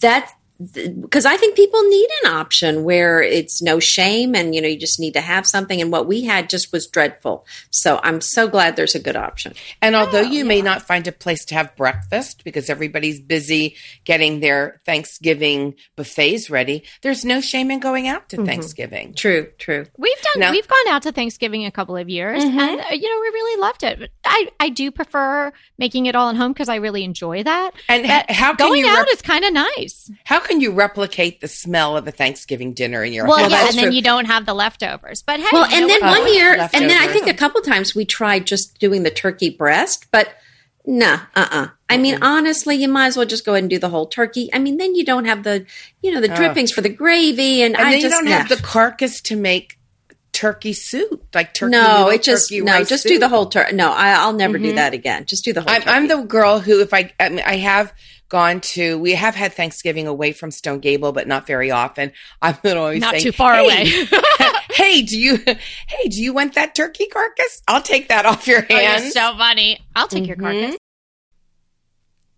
that 0.00 0.32
because 0.58 1.26
I 1.26 1.36
think 1.36 1.56
people 1.56 1.82
need 1.82 2.08
an 2.24 2.30
option 2.32 2.84
where 2.84 3.20
it's 3.20 3.60
no 3.60 3.80
shame 3.80 4.34
and 4.36 4.54
you 4.54 4.60
know 4.60 4.68
you 4.68 4.78
just 4.78 5.00
need 5.00 5.14
to 5.14 5.20
have 5.20 5.46
something 5.46 5.80
and 5.80 5.90
what 5.90 6.06
we 6.06 6.22
had 6.22 6.48
just 6.48 6.72
was 6.72 6.86
dreadful. 6.86 7.44
So 7.70 7.98
I'm 8.02 8.20
so 8.20 8.46
glad 8.48 8.76
there's 8.76 8.94
a 8.94 9.00
good 9.00 9.16
option. 9.16 9.54
And 9.82 9.96
although 9.96 10.20
you 10.20 10.44
may 10.44 10.62
not 10.62 10.82
find 10.82 11.06
a 11.08 11.12
place 11.12 11.44
to 11.46 11.54
have 11.54 11.74
breakfast 11.76 12.44
because 12.44 12.70
everybody's 12.70 13.20
busy 13.20 13.74
getting 14.04 14.40
their 14.40 14.80
Thanksgiving 14.86 15.74
buffets 15.96 16.48
ready, 16.50 16.84
there's 17.02 17.24
no 17.24 17.40
shame 17.40 17.70
in 17.70 17.80
going 17.80 18.08
out 18.08 18.28
Mm-hmm. 18.28 18.44
to 18.44 18.46
Thanksgiving. 18.50 19.14
True, 19.14 19.48
true. 19.58 19.86
We've 19.98 20.20
done. 20.22 20.40
Now- 20.40 20.50
we've 20.52 20.68
gone 20.68 20.88
out 20.88 21.02
to 21.02 21.12
Thanksgiving 21.12 21.66
a 21.66 21.70
couple 21.70 21.96
of 21.96 22.08
years, 22.08 22.42
Mhm. 22.42 22.58
and 22.58 22.80
uh, 22.80 22.84
you 22.92 23.08
know 23.08 23.20
we 23.20 23.26
really 23.28 23.60
loved 23.60 23.82
it. 23.82 23.98
But 23.98 24.10
I 24.24 24.48
I 24.60 24.68
do 24.68 24.90
prefer 24.90 25.52
making 25.78 26.06
it 26.06 26.14
all 26.14 26.30
at 26.30 26.36
home 26.36 26.52
because 26.52 26.68
I 26.68 26.76
really 26.76 27.02
enjoy 27.04 27.42
that. 27.42 27.72
And 27.88 28.04
But 28.06 28.30
how 28.30 28.54
can 28.54 28.68
Going 28.68 28.84
you 28.84 28.90
out 28.90 29.08
is 29.10 29.20
kind 29.20 29.44
of 29.44 29.52
nice. 29.52 30.10
how 30.24 30.40
can 30.44 30.60
you 30.60 30.70
replicate 30.72 31.40
the 31.40 31.48
smell 31.48 31.96
of 31.96 32.06
a 32.06 32.10
Thanksgiving 32.12 32.72
dinner 32.72 33.02
in 33.02 33.12
your 33.12 33.26
Well, 33.26 33.38
house? 33.38 33.50
yeah, 33.50 33.56
that's 33.58 33.70
and 33.70 33.78
then 33.78 33.84
true. 33.86 33.94
you 33.94 34.02
don't 34.02 34.26
have 34.26 34.46
the 34.46 34.54
leftovers. 34.54 35.22
But 35.22 35.40
hey, 35.40 35.46
Well, 35.52 35.64
and 35.64 35.90
then 35.90 36.00
what? 36.00 36.20
one 36.20 36.32
year, 36.32 36.56
leftovers. 36.56 36.80
and 36.82 36.90
then 36.90 37.02
I 37.02 37.12
think 37.12 37.26
a 37.26 37.34
couple 37.34 37.60
times 37.62 37.94
we 37.94 38.04
tried 38.04 38.46
just 38.46 38.78
doing 38.78 39.02
the 39.02 39.10
turkey 39.10 39.50
breast, 39.50 40.06
but 40.12 40.28
nah, 40.86 41.20
uh, 41.34 41.48
uh 41.50 41.66
I 41.88 41.96
mean, 41.96 42.22
honestly, 42.22 42.76
you 42.76 42.88
might 42.88 43.06
as 43.06 43.16
well 43.16 43.26
just 43.26 43.44
go 43.44 43.52
ahead 43.52 43.62
and 43.64 43.70
do 43.70 43.78
the 43.78 43.88
whole 43.88 44.06
turkey. 44.06 44.50
I 44.52 44.58
mean, 44.58 44.76
then 44.78 44.94
you 44.94 45.04
don't 45.04 45.26
have 45.26 45.42
the, 45.44 45.64
you 46.02 46.12
know, 46.12 46.20
the 46.20 46.32
Oh. 46.32 46.36
drippings 46.36 46.72
for 46.72 46.80
the 46.80 46.88
gravy, 46.88 47.62
and, 47.62 47.76
and 47.76 47.86
I 47.86 47.90
then 47.92 48.00
just 48.00 48.04
you 48.04 48.10
don't 48.10 48.24
nah. 48.24 48.38
have 48.38 48.48
the 48.48 48.56
carcass 48.56 49.20
to 49.22 49.36
make 49.36 49.78
turkey 50.32 50.72
soup, 50.72 51.28
like 51.32 51.54
turkey. 51.54 51.70
no, 51.70 52.08
it 52.08 52.22
just 52.22 52.48
turkey 52.48 52.60
no, 52.62 52.82
just 52.82 53.04
soup. 53.04 53.12
do 53.12 53.18
the 53.20 53.28
whole 53.28 53.46
turkey. 53.46 53.76
No, 53.76 53.92
I, 53.92 54.10
I'll 54.14 54.32
never 54.32 54.58
do 54.58 54.72
Mhm. 54.72 54.76
that 54.76 54.92
again. 54.92 55.26
Just 55.26 55.44
do 55.44 55.52
the 55.52 55.60
whole. 55.60 55.70
I'm, 55.70 55.82
turkey. 55.82 55.90
I'm 55.96 56.08
the 56.08 56.22
girl 56.22 56.58
who, 56.58 56.80
if 56.80 56.92
I, 56.92 57.12
I, 57.20 57.28
mean, 57.28 57.44
I 57.46 57.58
have 57.58 57.92
gone 58.34 58.60
to, 58.60 58.98
we 58.98 59.12
have 59.12 59.36
had 59.36 59.52
Thanksgiving 59.52 60.08
away 60.08 60.32
from 60.32 60.50
Stone 60.50 60.80
Gable, 60.80 61.12
but 61.12 61.28
not 61.28 61.46
very 61.46 61.70
often. 61.70 62.10
I'm 62.42 62.58
always 62.64 63.00
not 63.00 63.12
saying, 63.12 63.22
too 63.22 63.30
far 63.30 63.54
"Hey, 63.54 63.64
away. 63.64 64.08
hey, 64.72 65.02
do 65.02 65.16
you, 65.16 65.36
hey, 65.46 66.08
do 66.08 66.20
you 66.20 66.32
want 66.34 66.54
that 66.54 66.74
turkey 66.74 67.06
carcass? 67.06 67.62
I'll 67.68 67.80
take 67.80 68.08
that 68.08 68.26
off 68.26 68.48
your 68.48 68.66
Oh, 68.68 68.74
you're 68.74 68.80
hands. 68.80 69.12
so 69.12 69.36
funny. 69.38 69.78
I'll 69.94 70.08
take 70.08 70.26
your 70.26 70.34
Mhm. 70.36 70.40
carcass. 70.40 70.76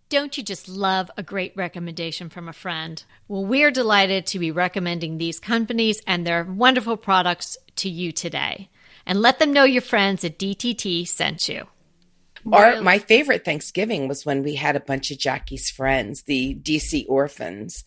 Don't 0.09 0.37
you 0.37 0.43
just 0.43 0.69
love 0.69 1.09
a 1.17 1.23
great 1.23 1.53
recommendation 1.55 2.29
from 2.29 2.47
a 2.47 2.53
friend? 2.53 3.03
Well, 3.27 3.43
we're 3.43 3.71
delighted 3.71 4.27
to 4.27 4.39
be 4.39 4.51
recommending 4.51 5.17
these 5.17 5.39
companies 5.39 6.01
and 6.05 6.25
their 6.27 6.43
wonderful 6.43 6.95
products 6.95 7.57
to 7.77 7.89
you 7.89 8.11
today. 8.11 8.69
And 9.05 9.19
let 9.21 9.39
them 9.39 9.51
know 9.51 9.63
your 9.63 9.81
friends 9.81 10.23
at 10.23 10.37
DTT 10.37 11.05
sent 11.07 11.49
you. 11.49 11.65
Our, 12.51 12.81
my 12.81 12.99
favorite 12.99 13.43
Thanksgiving 13.43 14.07
was 14.07 14.25
when 14.25 14.43
we 14.43 14.55
had 14.55 14.75
a 14.75 14.79
bunch 14.79 15.11
of 15.11 15.17
Jackie's 15.17 15.69
friends, 15.69 16.23
the 16.23 16.55
DC 16.55 17.05
orphans, 17.09 17.83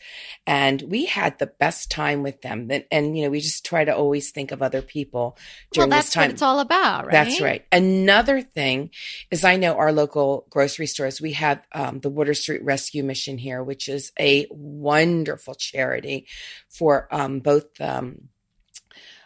and 0.47 0.83
we 0.83 1.07
had 1.07 1.39
the 1.39 1.47
best 1.47 1.91
time 1.91 2.23
with 2.23 2.43
them. 2.43 2.69
And, 2.71 2.85
and 2.91 3.17
you 3.17 3.25
know, 3.25 3.31
we 3.31 3.41
just 3.41 3.65
try 3.65 3.85
to 3.85 3.95
always 3.95 4.31
think 4.31 4.53
of 4.53 4.63
other 4.63 4.83
people 4.83 5.39
during 5.73 5.91
well, 5.91 6.01
this 6.01 6.13
time. 6.13 6.25
what 6.25 6.31
it's 6.33 6.43
all 6.43 6.61
about, 6.61 7.07
right? 7.07 7.13
That's 7.13 7.41
right. 7.41 7.65
Another 7.73 8.43
thing 8.43 8.91
is, 9.31 9.45
I 9.45 9.57
know 9.57 9.75
our 9.75 9.93
local 9.93 10.47
grocery 10.51 10.87
stores. 10.87 11.21
We 11.21 11.33
have 11.33 11.65
um, 11.73 12.01
the 12.01 12.11
Water 12.11 12.35
Street 12.35 12.65
Rescue 12.65 13.03
Mission 13.03 13.39
here, 13.39 13.63
which 13.63 13.89
is 13.89 14.13
a 14.19 14.47
wonderful 14.51 15.55
charity 15.55 16.27
for 16.69 17.09
um, 17.11 17.41
both. 17.41 17.81
Um, 17.81 18.29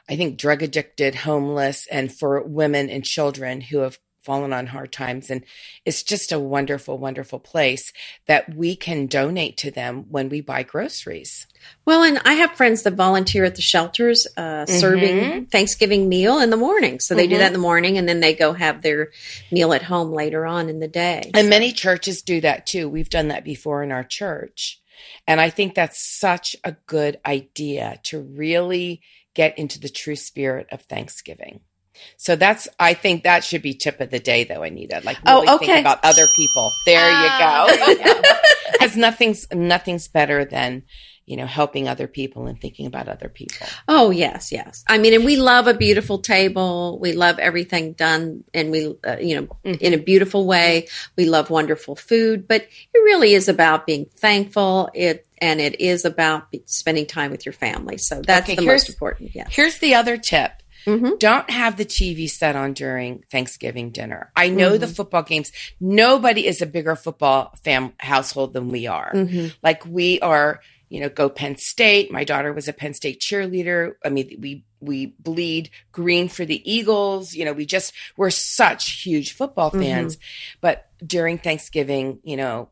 I 0.09 0.17
think 0.17 0.39
drug 0.39 0.63
addicted, 0.63 1.15
homeless, 1.15 1.87
and 1.91 2.13
for 2.13 2.43
women 2.43 2.91
and 2.91 3.03
children 3.03 3.63
who 3.63 3.79
have 3.79 3.99
fallen 4.25 4.53
on 4.53 4.67
hard 4.67 4.91
times. 4.91 5.31
And 5.31 5.45
it's 5.85 6.03
just 6.03 6.33
a 6.33 6.39
wonderful, 6.39 6.99
wonderful 6.99 7.39
place 7.39 7.93
that 8.27 8.55
we 8.55 8.75
can 8.75 9.07
donate 9.07 9.57
to 9.59 9.71
them 9.71 10.07
when 10.09 10.29
we 10.31 10.41
buy 10.41 10.63
groceries. 10.63 11.47
Well, 11.85 12.03
and 12.03 12.19
I 12.25 12.35
have 12.35 12.53
friends 12.53 12.83
that 12.83 12.95
volunteer 12.95 13.45
at 13.45 13.55
the 13.55 13.63
shelters 13.63 14.27
uh, 14.37 14.67
serving 14.67 15.17
Mhm. 15.17 15.51
Thanksgiving 15.51 16.09
meal 16.09 16.39
in 16.39 16.51
the 16.51 16.57
morning. 16.57 17.01
So 17.01 17.15
they 17.15 17.27
do 17.27 17.37
Mhm. 17.37 17.39
that 17.39 17.47
in 17.49 17.53
the 17.53 17.59
morning 17.59 17.99
and 17.99 18.09
then 18.09 18.21
they 18.21 18.35
go 18.35 18.53
have 18.55 18.83
their 18.83 19.11
meal 19.51 19.73
at 19.73 19.83
home 19.83 20.13
later 20.13 20.47
on 20.47 20.69
in 20.69 20.81
the 20.81 20.89
day. 20.89 21.31
And 21.35 21.49
many 21.49 21.73
churches 21.73 22.23
do 22.23 22.41
that 22.41 22.67
too. 22.67 22.89
We've 22.89 23.11
done 23.11 23.29
that 23.29 23.45
before 23.45 23.83
in 23.83 23.93
our 23.93 24.05
church. 24.05 24.81
And 25.27 25.41
I 25.41 25.51
think 25.51 25.75
that's 25.75 25.99
such 25.99 26.57
a 26.65 26.73
good 26.87 27.19
idea 27.27 28.01
to 28.05 28.21
really 28.21 29.01
get 29.35 29.59
into 29.59 29.81
the 29.81 29.89
true 29.89 30.17
spirit 30.17 30.69
of 30.71 30.83
Thanksgiving. 30.83 31.61
So 32.17 32.37
that's, 32.37 32.69
I 32.79 32.95
think 32.95 33.25
that 33.25 33.45
should 33.45 33.63
be 33.63 33.75
tip 33.75 34.01
of 34.01 34.11
the 34.11 34.19
day 34.21 34.45
though, 34.45 34.63
Anita. 34.63 35.01
Like 35.05 35.19
Oh, 35.27 35.41
really 35.43 35.55
okay. 35.57 35.67
think 35.67 35.81
about 35.81 36.01
other 36.05 36.27
people. 36.35 36.73
There 36.87 37.01
Oh, 37.01 37.67
you 37.69 37.97
go. 37.97 38.05
go. 38.05 38.23
Because 38.73 38.97
nothing's, 38.97 39.47
nothing's 39.53 40.09
better 40.09 40.45
than, 40.45 40.83
you 41.27 41.37
know, 41.39 41.47
helping 41.47 41.89
other 41.89 42.07
people 42.07 42.47
and 42.47 42.61
thinking 42.61 42.87
about 42.87 43.09
other 43.09 43.29
people. 43.31 43.67
Oh, 43.89 44.11
yes, 44.11 44.53
yes. 44.53 44.85
I 44.89 44.99
mean, 44.99 45.15
and 45.15 45.25
we 45.25 45.37
love 45.37 45.67
a 45.69 45.75
beautiful 45.75 46.19
table. 46.19 46.99
We 47.01 47.13
love 47.13 47.39
everything 47.39 47.93
done 47.93 48.45
and 48.53 48.71
we, 48.71 48.95
uh, 49.07 49.17
you 49.21 49.37
know, 49.41 49.57
Mhm. 49.65 49.81
in 49.81 49.95
a 49.95 49.99
beautiful 49.99 50.45
way. 50.47 50.89
We 51.17 51.25
love 51.27 51.49
wonderful 51.51 51.97
food, 51.97 52.47
but 52.47 52.63
it 52.63 52.99
really 52.99 53.33
is 53.33 53.49
about 53.49 53.87
being 53.87 54.07
thankful. 54.17 54.91
It, 54.93 55.27
and 55.39 55.61
it 55.61 55.81
is 55.81 56.05
about 56.05 56.49
spending 56.67 57.07
time 57.07 57.31
with 57.31 57.47
your 57.47 57.53
family. 57.55 57.97
So 57.99 58.21
that's 58.27 58.47
Okay, 58.51 58.57
the 58.57 58.67
most 58.67 58.89
important. 58.89 59.31
Yeah. 59.35 59.47
Here's 59.49 59.79
the 59.79 59.95
other 59.95 60.17
tip. 60.19 60.53
Mhm. 60.87 61.19
Don't 61.19 61.49
have 61.51 61.77
the 61.77 61.85
TV 61.85 62.29
set 62.29 62.57
on 62.57 62.73
during 62.75 63.25
Thanksgiving 63.31 63.91
dinner. 63.91 64.31
I 64.37 64.49
know 64.49 64.77
the 64.77 64.87
football 64.89 65.23
games. 65.23 65.51
Nobody 65.81 66.47
is 66.47 66.61
a 66.63 66.67
bigger 66.67 66.97
football 66.97 67.55
fam 67.65 67.93
household 67.99 68.53
than 68.53 68.69
we 68.69 68.87
are. 68.87 69.11
hmm 69.13 69.49
Like 69.63 69.85
we 69.87 70.21
are, 70.21 70.61
you 70.89 71.01
know, 71.01 71.09
go 71.09 71.29
Penn 71.29 71.57
State. 71.57 72.11
My 72.13 72.25
daughter 72.25 72.53
was 72.53 72.69
a 72.69 72.73
Penn 72.73 72.95
State 72.95 73.21
cheerleader. 73.21 73.95
I 74.05 74.09
mean, 74.11 74.37
we 74.41 74.65
we 74.81 75.15
bleed 75.19 75.71
green 75.93 76.29
for 76.29 76.45
the 76.45 76.61
Eagles. 76.71 77.35
You 77.35 77.47
know, 77.47 77.55
we 77.55 77.65
just 77.65 77.95
we're 78.19 78.29
such 78.31 79.03
huge 79.03 79.33
football 79.33 79.71
Mhm. 79.71 79.81
fans. 79.81 80.19
But 80.61 80.87
during 81.05 81.39
Thanksgiving, 81.39 82.19
you 82.23 82.37
know, 82.37 82.69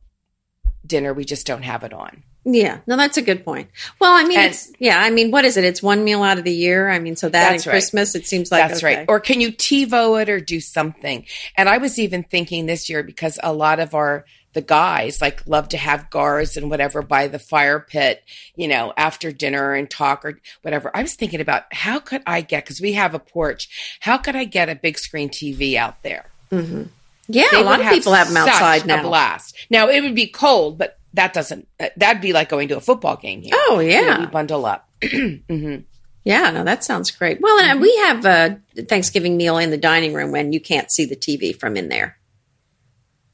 dinner 0.87 1.15
we 1.15 1.25
just 1.25 1.47
don't 1.47 1.63
have 1.63 1.85
it 1.85 1.93
on. 1.95 2.23
Yeah, 2.45 2.79
no, 2.89 2.97
that's 2.97 3.17
a 3.17 3.23
good 3.23 3.45
point. 3.45 3.69
Well, 4.01 4.13
I 4.13 4.25
mean, 4.25 4.39
And- 4.39 4.51
it's 4.51 4.73
yeah, 4.81 5.01
I 5.01 5.11
mean, 5.11 5.31
what 5.31 5.45
is 5.45 5.57
it? 5.57 5.65
It's 5.65 5.83
one 5.83 6.03
meal 6.03 6.23
out 6.25 6.39
of 6.39 6.45
the 6.45 6.53
year. 6.53 6.89
I 6.91 6.99
mean, 6.99 7.15
so 7.15 7.29
that 7.29 7.51
That's 7.51 7.65
and 7.65 7.67
right. 7.69 7.73
Christmas, 7.75 8.15
it 8.17 8.27
seems 8.27 8.51
like 8.51 8.69
That's 8.69 8.83
okay. 8.83 8.97
right. 8.99 9.05
Or 9.09 9.21
can 9.21 9.41
you 9.41 9.53
TiVo 9.53 10.21
it 10.23 10.29
or 10.29 10.41
do 10.41 10.61
something? 10.61 11.25
And 11.57 11.69
I 11.69 11.79
was 11.79 11.99
even 12.01 12.25
thinking 12.25 12.67
this 12.67 12.91
year 12.91 13.03
because 13.05 13.39
a 13.43 13.53
lot 13.53 13.79
of 13.81 13.95
our 13.95 14.25
the 14.55 14.61
guys 14.61 15.23
like 15.23 15.47
love 15.47 15.69
to 15.71 15.79
have 15.79 16.11
gars 16.11 16.59
and 16.59 16.69
whatever 16.69 17.01
by 17.01 17.27
the 17.27 17.39
fire 17.39 17.81
pit, 17.81 18.23
you 18.55 18.69
know, 18.69 18.93
after 18.99 19.33
dinner 19.33 19.73
and 19.73 19.89
talk 19.89 20.25
or 20.27 20.39
whatever. 20.61 20.91
I 20.95 21.01
was 21.01 21.15
thinking 21.15 21.41
about 21.41 21.73
how 21.73 22.01
could 22.01 22.23
I 22.27 22.43
get 22.43 22.65
because 22.65 22.79
we 22.81 22.93
have 22.93 23.15
a 23.15 23.19
porch. 23.19 23.97
How 24.01 24.19
could 24.19 24.37
I 24.37 24.45
get 24.45 24.69
a 24.69 24.75
big 24.75 24.99
screen 24.99 25.31
TV 25.31 25.77
out 25.77 26.03
there? 26.03 26.27
Mm-hmm. 26.51 26.83
Yeah, 27.29 27.45
They 27.51 27.61
a 27.63 27.65
lot 27.65 27.81
of 27.81 27.87
people 27.89 28.13
have 28.13 28.29
them 28.29 28.37
outside 28.37 28.83
A 28.85 28.87
now. 28.89 29.03
blast. 29.05 29.57
Now 29.71 29.89
it 29.89 30.03
would 30.03 30.15
be 30.15 30.27
cold, 30.27 30.77
but 30.77 30.99
that 31.15 31.33
doesn't. 31.33 31.69
uh, 31.81 31.89
That'd 31.97 32.23
be 32.23 32.33
like 32.33 32.49
going 32.49 32.69
to 32.69 32.77
a 32.77 32.81
football 32.81 33.17
game 33.17 33.43
here. 33.43 33.53
Oh 33.55 33.79
You 33.81 33.89
know, 34.01 34.07
yeah, 34.09 34.21
we 34.21 34.27
bundle 34.27 34.67
up. 34.67 34.89
hmm 35.11 35.77
yeah. 36.25 36.51
No, 36.51 36.63
that 36.63 36.85
sounds 36.85 37.11
great. 37.11 37.41
Well, 37.41 37.59
and 37.59 37.71
Mm-hmm. 37.73 37.83
we 37.83 37.97
have 37.99 38.25
a 38.25 38.61
Thanksgiving 38.85 39.37
meal 39.37 39.59
in 39.59 39.71
the 39.71 39.77
dining 39.77 40.15
room 40.15 40.31
when 40.31 40.53
you 40.53 40.61
can't 40.61 40.91
see 40.91 41.05
the 41.05 41.17
TV 41.17 41.55
from 41.59 41.77
in 41.77 41.89
there. 41.89 42.17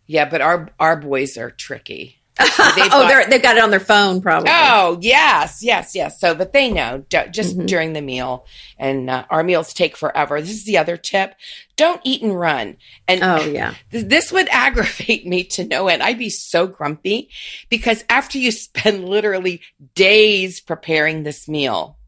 Yeah, 0.07 0.29
but 0.29 0.41
our 0.41 0.71
our 0.81 0.97
boys 0.97 1.37
are 1.37 1.51
tricky. 1.51 2.18
oh, 2.41 3.05
they're, 3.09 3.27
they've 3.29 3.43
got 3.43 3.57
it 3.57 3.63
on 3.63 3.71
their 3.71 3.81
phone, 3.81 4.21
probably. 4.21 4.51
Oh 4.53 4.99
yes, 5.01 5.63
yes, 5.63 5.95
yes. 5.95 6.21
So, 6.21 6.35
but 6.35 6.53
they 6.53 6.71
know 6.71 7.05
d- 7.09 7.19
just 7.31 7.59
Mhm. 7.59 7.67
during 7.67 7.93
the 7.95 8.01
meal, 8.01 8.47
and 8.79 9.11
uh, 9.11 9.25
our 9.31 9.43
meals 9.43 9.73
take 9.73 9.97
forever. 9.97 10.41
This 10.41 10.51
is 10.51 10.65
the 10.65 10.79
other 10.79 10.97
tip: 10.97 11.35
don't 11.77 12.01
eat 12.05 12.23
and 12.23 12.39
run. 12.39 12.77
And 13.09 13.23
Oh, 13.25 13.45
yeah. 13.45 13.75
th- 13.91 14.07
this 14.07 14.31
would 14.31 14.49
aggravate 14.53 15.27
me 15.27 15.43
to 15.45 15.65
no 15.65 15.89
end. 15.89 16.03
I'd 16.03 16.19
be 16.19 16.31
so 16.31 16.67
grumpy 16.69 17.29
because 17.69 18.05
after 18.09 18.39
you 18.39 18.53
spend 18.53 19.09
literally 19.09 19.61
days 19.97 20.61
preparing 20.61 21.25
this 21.25 21.49
meal, 21.49 21.99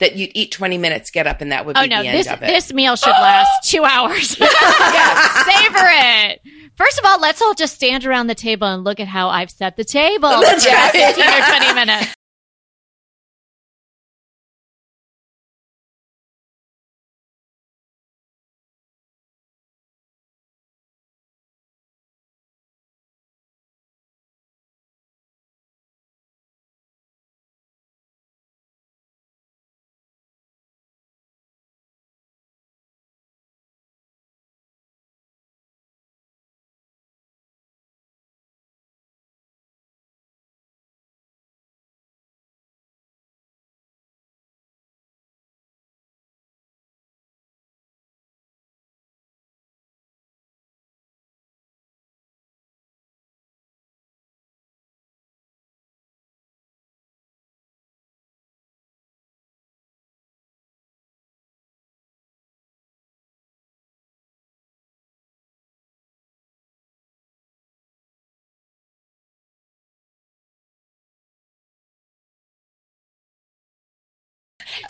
that 0.00 0.16
you'd 0.16 0.32
eat 0.34 0.50
twenty 0.50 0.76
minutes, 0.78 1.12
get 1.12 1.28
up, 1.28 1.40
and 1.40 1.52
that 1.52 1.66
would 1.66 1.74
be 1.74 1.80
Oh 1.82 1.84
no, 1.84 2.02
the 2.02 2.08
end 2.08 2.18
this 2.18 2.26
of 2.26 2.42
it. 2.42 2.46
this 2.48 2.72
meal 2.72 2.96
should 2.96 3.10
last 3.10 3.70
two 3.70 3.84
hours. 3.84 4.36
Yes. 4.40 5.44
Savor 5.46 5.86
it. 5.88 6.40
First 6.78 7.00
of 7.00 7.04
all, 7.06 7.20
let's 7.20 7.42
all 7.42 7.54
just 7.54 7.74
stand 7.74 8.06
around 8.06 8.28
the 8.28 8.36
table 8.36 8.68
and 8.68 8.84
look 8.84 9.00
at 9.00 9.08
how 9.08 9.30
I've 9.30 9.50
set 9.50 9.76
the 9.76 9.82
table. 9.82 10.28
That's 10.28 10.64
right. 10.64 10.92
15 10.92 11.24
or 11.24 11.58
20 11.58 11.74
minutes. 11.74 12.14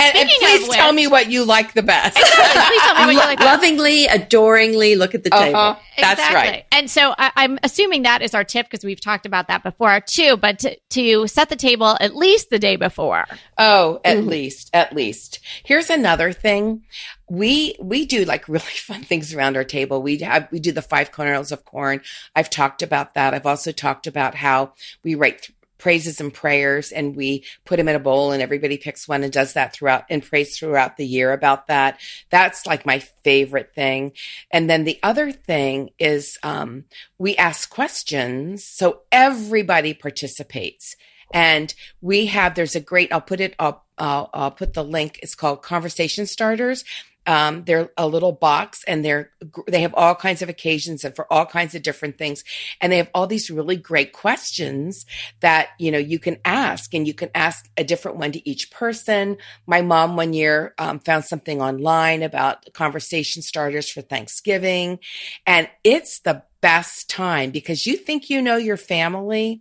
And, 0.01 0.17
and 0.17 0.29
please 0.29 0.69
of 0.69 0.75
tell 0.75 0.93
me 0.93 1.07
what 1.07 1.31
you 1.31 1.45
like 1.45 1.75
the 1.75 1.83
best. 1.83 2.17
Please 2.17 2.83
tell 2.83 2.95
me 3.07 3.07
what 3.07 3.13
you 3.13 3.19
like. 3.19 3.41
Lovingly, 3.41 4.07
adoringly 4.07 4.97
look 4.97 5.15
at 5.15 5.25
the 5.25 5.31
table. 5.31 5.59
Uh-huh. 5.59 5.81
That's 5.99 6.21
Exactly. 6.21 6.51
right. 6.51 6.65
And 6.71 6.89
so 6.91 7.13
I, 7.19 7.33
I'm 7.37 7.59
assuming 7.65 8.03
that 8.03 8.23
is 8.23 8.33
our 8.35 8.45
tip 8.45 8.67
because 8.71 8.85
we've 8.85 9.01
talked 9.01 9.27
about 9.27 9.49
that 9.49 9.63
before 9.65 10.01
too. 10.01 10.37
But 10.37 10.61
to, 10.61 10.77
to 10.91 11.27
set 11.27 11.49
the 11.49 11.57
table 11.57 11.97
at 12.01 12.15
least 12.15 12.51
the 12.51 12.59
day 12.61 12.77
before. 12.77 13.25
Oh, 13.59 14.01
at 14.05 14.19
Mhm. 14.19 14.27
least, 14.29 14.71
at 14.73 14.95
least. 14.95 15.41
Here's 15.65 15.91
another 15.91 16.33
thing. 16.33 16.83
We 17.29 17.75
we 17.81 18.07
do 18.07 18.25
like 18.25 18.49
really 18.49 18.65
fun 18.65 19.03
things 19.03 19.35
around 19.35 19.57
our 19.57 19.65
table. 19.65 20.01
We 20.03 20.19
have 20.19 20.49
we 20.53 20.61
do 20.61 20.71
the 20.73 20.83
five 20.83 21.11
kernels 21.11 21.51
of 21.51 21.65
corn. 21.65 22.01
I've 22.37 22.51
talked 22.51 22.83
about 22.83 23.15
that. 23.15 23.35
I've 23.35 23.47
also 23.47 23.73
talked 23.73 24.07
about 24.07 24.37
how 24.37 24.75
we 25.03 25.15
write 25.17 25.43
th- 25.43 25.58
praises 25.79 26.21
and 26.21 26.35
prayers 26.35 26.93
and 26.93 27.17
we 27.17 27.45
put 27.65 27.77
them 27.77 27.89
in 27.89 27.97
a 27.97 28.01
bowl 28.01 28.33
and 28.33 28.43
everybody 28.43 28.77
picks 28.77 29.09
one 29.09 29.23
and 29.23 29.33
does 29.33 29.55
that 29.55 29.73
throughout 29.73 30.05
and 30.11 30.23
prays 30.23 30.59
throughout 30.59 30.97
the 30.97 31.07
year 31.07 31.33
about 31.33 31.69
that. 31.69 31.99
That's 32.31 32.67
like 32.67 32.85
my 32.85 32.99
favorite 32.99 33.73
thing. 33.75 34.13
And 34.51 34.69
then 34.69 34.85
the 34.85 34.99
other 35.03 35.33
thing 35.33 35.91
is, 35.99 36.39
um, 36.43 36.85
we 37.19 37.37
ask 37.37 37.71
questions. 37.71 38.65
So 38.65 39.03
everybody 39.11 39.95
participates 39.95 40.97
and 41.33 41.75
we 42.01 42.27
have, 42.27 42.55
there's 42.55 42.77
a 42.77 42.81
great, 42.81 43.13
I'll 43.13 43.21
put 43.21 43.41
it 43.41 43.55
up, 43.59 43.87
I'll, 43.99 44.31
I'll 44.33 44.51
put 44.51 44.75
the 44.75 44.85
link. 44.85 45.19
It's 45.23 45.35
called 45.35 45.63
conversation 45.63 46.27
starters 46.27 46.85
um, 47.29 47.65
they're 47.65 47.91
a 47.99 48.09
little 48.09 48.33
box 48.33 48.83
and 48.89 49.05
they're, 49.05 49.31
they 49.67 49.83
have 49.83 49.93
all 49.95 50.15
kinds 50.15 50.41
of 50.41 50.49
occasions 50.49 51.05
and 51.05 51.15
for 51.15 51.31
all 51.31 51.45
kinds 51.45 51.75
of 51.75 51.83
different 51.83 52.17
things. 52.17 52.43
And 52.81 52.91
they 52.91 52.97
have 52.97 53.11
all 53.15 53.27
these 53.27 53.51
really 53.51 53.77
great 53.77 54.15
questions 54.15 55.05
that, 55.41 55.69
you 55.79 55.91
know, 55.91 55.99
you 55.99 56.19
can 56.19 56.39
ask 56.47 56.95
and 56.95 57.07
you 57.07 57.13
can 57.13 57.29
ask 57.35 57.69
a 57.77 57.85
different 57.85 58.17
one 58.17 58.33
to 58.33 58.49
each 58.49 58.71
person. 58.71 59.37
My 59.67 59.83
mom 59.83 60.17
one 60.17 60.33
year 60.33 60.73
um, 60.79 61.01
found 61.01 61.27
something 61.27 61.61
online 61.61 62.23
about 62.23 62.73
conversation 62.73 63.43
starters 63.43 63.91
for 63.91 64.01
Thanksgiving. 64.01 64.99
And 65.47 65.69
it's 65.85 66.21
the 66.21 66.45
best 66.63 67.11
time 67.11 67.51
because 67.51 67.87
you 67.87 67.99
think 67.99 68.31
you 68.31 68.41
know 68.41 68.57
your 68.57 68.79
family. 68.79 69.61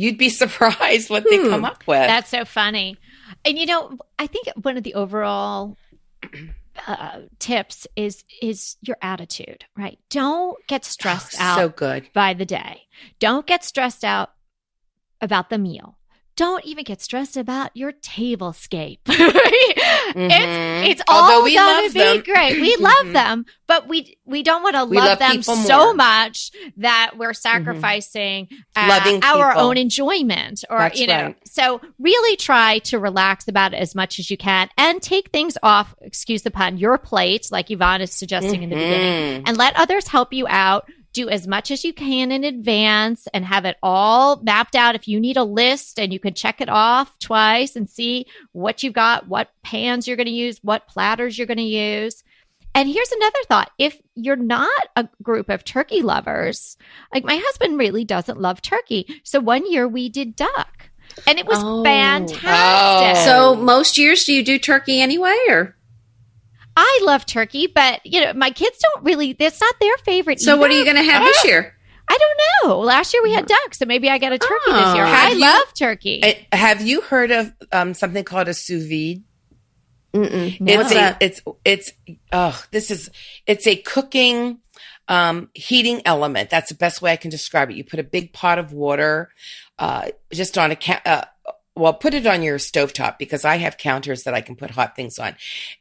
You'd 0.00 0.16
be 0.16 0.28
surprised 0.30 1.10
what 1.10 1.24
hmm. 1.24 1.30
they 1.30 1.48
come 1.50 1.64
up 1.64 1.86
with. 1.86 1.98
That's 1.98 2.30
so 2.30 2.46
funny. 2.46 2.96
And 3.44 3.58
you 3.58 3.66
know, 3.66 3.98
I 4.18 4.26
think 4.26 4.48
one 4.62 4.78
of 4.78 4.82
the 4.82 4.94
overall 4.94 5.76
uh, 6.86 7.20
tips 7.38 7.86
is 7.96 8.24
is 8.40 8.76
your 8.80 8.96
attitude, 9.02 9.66
right? 9.76 9.98
Don't 10.08 10.56
get 10.66 10.86
stressed 10.86 11.36
oh, 11.38 11.42
out 11.42 11.56
so 11.56 11.68
good. 11.68 12.08
by 12.14 12.32
the 12.32 12.46
day. 12.46 12.82
Don't 13.18 13.46
get 13.46 13.62
stressed 13.62 14.02
out 14.02 14.30
about 15.20 15.50
the 15.50 15.58
meal 15.58 15.98
don't 16.40 16.64
even 16.64 16.84
get 16.84 17.02
stressed 17.02 17.36
about 17.36 17.70
your 17.74 17.92
tablescape. 17.92 19.00
mm-hmm. 19.04 20.16
It's 20.16 20.90
it's 20.90 21.02
all 21.06 21.44
we 21.44 21.54
gonna 21.54 21.90
be 21.90 21.98
them. 21.98 22.22
great. 22.22 22.58
We 22.58 22.76
love 22.80 22.94
mm-hmm. 22.94 23.12
them, 23.12 23.44
but 23.66 23.88
we 23.88 24.16
we 24.24 24.42
don't 24.42 24.62
want 24.62 24.74
to 24.74 24.84
love, 24.84 24.92
love, 25.04 25.18
them 25.18 25.42
so 25.42 25.92
much 25.92 26.50
that 26.78 27.18
we're 27.18 27.32
mm-hmm. 27.32 27.34
sacrificing 27.34 28.46
mm-hmm. 28.46 29.18
uh, 29.22 29.26
our 29.26 29.54
own 29.54 29.76
enjoyment 29.76 30.64
or 30.70 30.78
That's 30.78 30.98
you 30.98 31.08
know. 31.08 31.24
Right. 31.24 31.36
So 31.46 31.82
really 31.98 32.36
try 32.36 32.78
to 32.84 32.98
relax 32.98 33.46
about 33.46 33.74
it 33.74 33.76
as 33.76 33.94
much 33.94 34.18
as 34.18 34.30
you 34.30 34.38
can 34.38 34.70
and 34.78 35.02
take 35.02 35.32
things 35.32 35.58
off, 35.62 35.94
excuse 36.00 36.40
the 36.40 36.50
pun, 36.50 36.78
your 36.78 36.96
plate, 36.96 37.48
like 37.50 37.70
Yvonne 37.70 38.00
is 38.00 38.14
suggesting 38.14 38.62
in 38.62 38.70
the 38.70 38.76
beginning, 38.76 39.40
mm-hmm. 39.40 39.42
and 39.46 39.58
let 39.58 39.76
others 39.76 40.08
help 40.08 40.32
you 40.32 40.46
out 40.48 40.88
do 41.12 41.28
as 41.28 41.46
much 41.46 41.70
as 41.70 41.84
you 41.84 41.92
can 41.92 42.30
in 42.32 42.44
advance 42.44 43.26
and 43.34 43.44
have 43.44 43.64
it 43.64 43.76
all 43.82 44.40
mapped 44.42 44.74
out. 44.74 44.94
If 44.94 45.08
you 45.08 45.20
need 45.20 45.36
a 45.36 45.44
list 45.44 45.98
and 45.98 46.12
you 46.12 46.18
can 46.18 46.34
check 46.34 46.60
it 46.60 46.68
off 46.68 47.18
twice 47.18 47.76
and 47.76 47.88
see 47.88 48.26
what 48.52 48.82
you've 48.82 48.94
got, 48.94 49.28
what 49.28 49.50
pans 49.62 50.06
you're 50.06 50.16
going 50.16 50.26
to 50.26 50.32
use, 50.32 50.58
what 50.62 50.88
platters 50.88 51.36
you're 51.36 51.46
going 51.46 51.56
to 51.58 51.62
use. 51.62 52.22
And 52.74 52.88
here's 52.88 53.10
another 53.10 53.38
thought. 53.48 53.70
If 53.78 54.00
you're 54.14 54.36
not 54.36 54.70
a 54.94 55.08
group 55.22 55.48
of 55.48 55.64
turkey 55.64 56.02
lovers, 56.02 56.76
like 57.12 57.24
my 57.24 57.36
husband 57.42 57.78
really 57.78 58.04
doesn't 58.04 58.40
love 58.40 58.62
turkey. 58.62 59.20
So 59.24 59.40
one 59.40 59.70
year 59.70 59.88
we 59.88 60.08
did 60.08 60.36
duck 60.36 60.90
and 61.26 61.38
it 61.38 61.46
was 61.46 61.58
oh. 61.60 61.82
fantastic. 61.82 62.44
Oh. 62.46 63.24
So 63.24 63.56
most 63.56 63.98
years 63.98 64.24
do 64.24 64.32
you 64.32 64.44
do 64.44 64.58
turkey 64.58 65.00
anyway 65.00 65.36
or? 65.48 65.76
I 66.82 67.00
love 67.04 67.26
turkey, 67.26 67.66
but 67.66 68.00
you 68.04 68.22
know, 68.22 68.32
my 68.32 68.50
kids 68.50 68.78
don't 68.78 69.04
really. 69.04 69.36
It's 69.38 69.60
not 69.60 69.74
their 69.80 69.96
favorite. 69.98 70.40
So, 70.40 70.52
either. 70.52 70.60
what 70.60 70.70
are 70.70 70.74
you 70.74 70.84
going 70.84 70.96
to 70.96 71.02
have 71.02 71.22
this 71.22 71.44
year? 71.44 71.74
I 72.08 72.18
don't 72.18 72.70
know. 72.70 72.78
Last 72.80 73.12
year 73.12 73.22
we 73.22 73.32
had 73.32 73.46
duck, 73.46 73.74
so 73.74 73.84
maybe 73.84 74.08
I 74.08 74.18
got 74.18 74.32
a 74.32 74.38
turkey 74.38 74.54
oh, 74.68 74.84
this 74.84 74.94
year. 74.96 75.04
I 75.04 75.30
you, 75.30 75.40
love 75.40 75.74
turkey. 75.74 76.46
Have 76.52 76.80
you 76.80 77.02
heard 77.02 77.30
of 77.30 77.52
um, 77.70 77.94
something 77.94 78.24
called 78.24 78.48
a 78.48 78.54
sous 78.54 78.88
vide? 78.88 79.22
Mm-mm. 80.14 80.56
It's 80.68 80.92
a, 80.92 81.16
it's 81.20 81.42
it's 81.64 81.92
oh 82.32 82.60
this 82.72 82.90
is 82.90 83.10
it's 83.46 83.66
a 83.68 83.76
cooking 83.76 84.58
um, 85.06 85.50
heating 85.54 86.02
element. 86.04 86.50
That's 86.50 86.70
the 86.70 86.74
best 86.74 87.00
way 87.02 87.12
I 87.12 87.16
can 87.16 87.30
describe 87.30 87.70
it. 87.70 87.76
You 87.76 87.84
put 87.84 88.00
a 88.00 88.04
big 88.04 88.32
pot 88.32 88.58
of 88.58 88.72
water 88.72 89.30
uh, 89.78 90.08
just 90.32 90.58
on 90.58 90.72
a 90.72 90.76
ca- 90.76 91.02
uh, 91.04 91.24
well, 91.80 91.94
put 91.94 92.12
it 92.12 92.26
on 92.26 92.42
your 92.42 92.58
stovetop 92.58 93.16
because 93.18 93.44
I 93.44 93.56
have 93.56 93.78
counters 93.78 94.24
that 94.24 94.34
I 94.34 94.42
can 94.42 94.54
put 94.54 94.70
hot 94.70 94.94
things 94.94 95.18
on. 95.18 95.34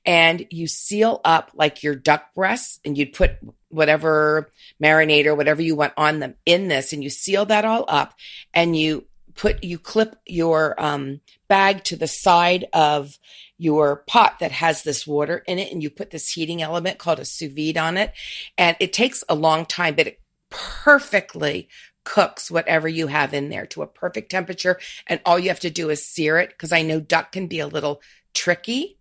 And 0.06 0.48
you 0.50 0.66
seal 0.66 1.20
up 1.26 1.52
like 1.54 1.84
your 1.84 1.94
duck 1.94 2.34
breasts 2.34 2.80
and 2.86 2.98
you'd 2.98 3.14
put 3.14 3.38
whatever 3.68 4.50
marinade 4.82 5.26
or 5.26 5.36
whatever 5.36 5.62
you 5.62 5.76
want 5.76 5.94
on 5.98 6.20
them 6.20 6.36
in 6.46 6.70
this 6.70 6.94
and 6.94 7.04
you 7.04 7.10
seal 7.10 7.46
that 7.46 7.66
all 7.66 7.84
up 7.90 8.14
and 8.54 8.78
you 8.78 9.06
put, 9.36 9.64
you 9.64 9.78
clip 9.78 10.16
your 10.26 10.82
um, 10.82 11.20
bag 11.50 11.84
to 11.84 11.98
the 11.98 12.08
side 12.08 12.66
of 12.72 13.20
your 13.58 13.98
pot 14.08 14.40
that 14.40 14.54
has 14.54 14.84
this 14.84 15.06
water 15.06 15.44
in 15.48 15.60
it 15.60 15.72
and 15.72 15.84
you 15.84 15.90
put 15.90 16.12
this 16.12 16.32
heating 16.32 16.62
element 16.62 16.98
called 16.98 17.20
a 17.20 17.26
sous 17.26 17.52
vide 17.54 17.78
on 17.78 17.98
it. 17.98 18.14
And 18.58 18.78
it 18.80 18.94
takes 18.94 19.24
a 19.28 19.36
long 19.36 19.66
time, 19.66 19.96
but 19.96 20.08
it 20.08 20.22
perfectly 20.50 21.68
cooks 22.04 22.50
whatever 22.50 22.88
you 22.88 23.08
have 23.08 23.34
in 23.34 23.50
there 23.50 23.66
to 23.68 23.82
a 23.82 23.88
perfect 23.88 24.32
temperature. 24.32 24.80
And 25.08 25.20
all 25.26 25.40
you 25.40 25.50
have 25.50 25.60
to 25.62 25.70
do 25.70 25.90
is 25.90 26.06
sear 26.06 26.38
it 26.40 26.50
because 26.50 26.72
I 26.72 26.82
know 26.82 27.00
duck 27.00 27.32
can 27.32 27.48
be 27.48 27.60
a 27.60 27.68
little 27.68 28.02
tricky. 28.34 28.98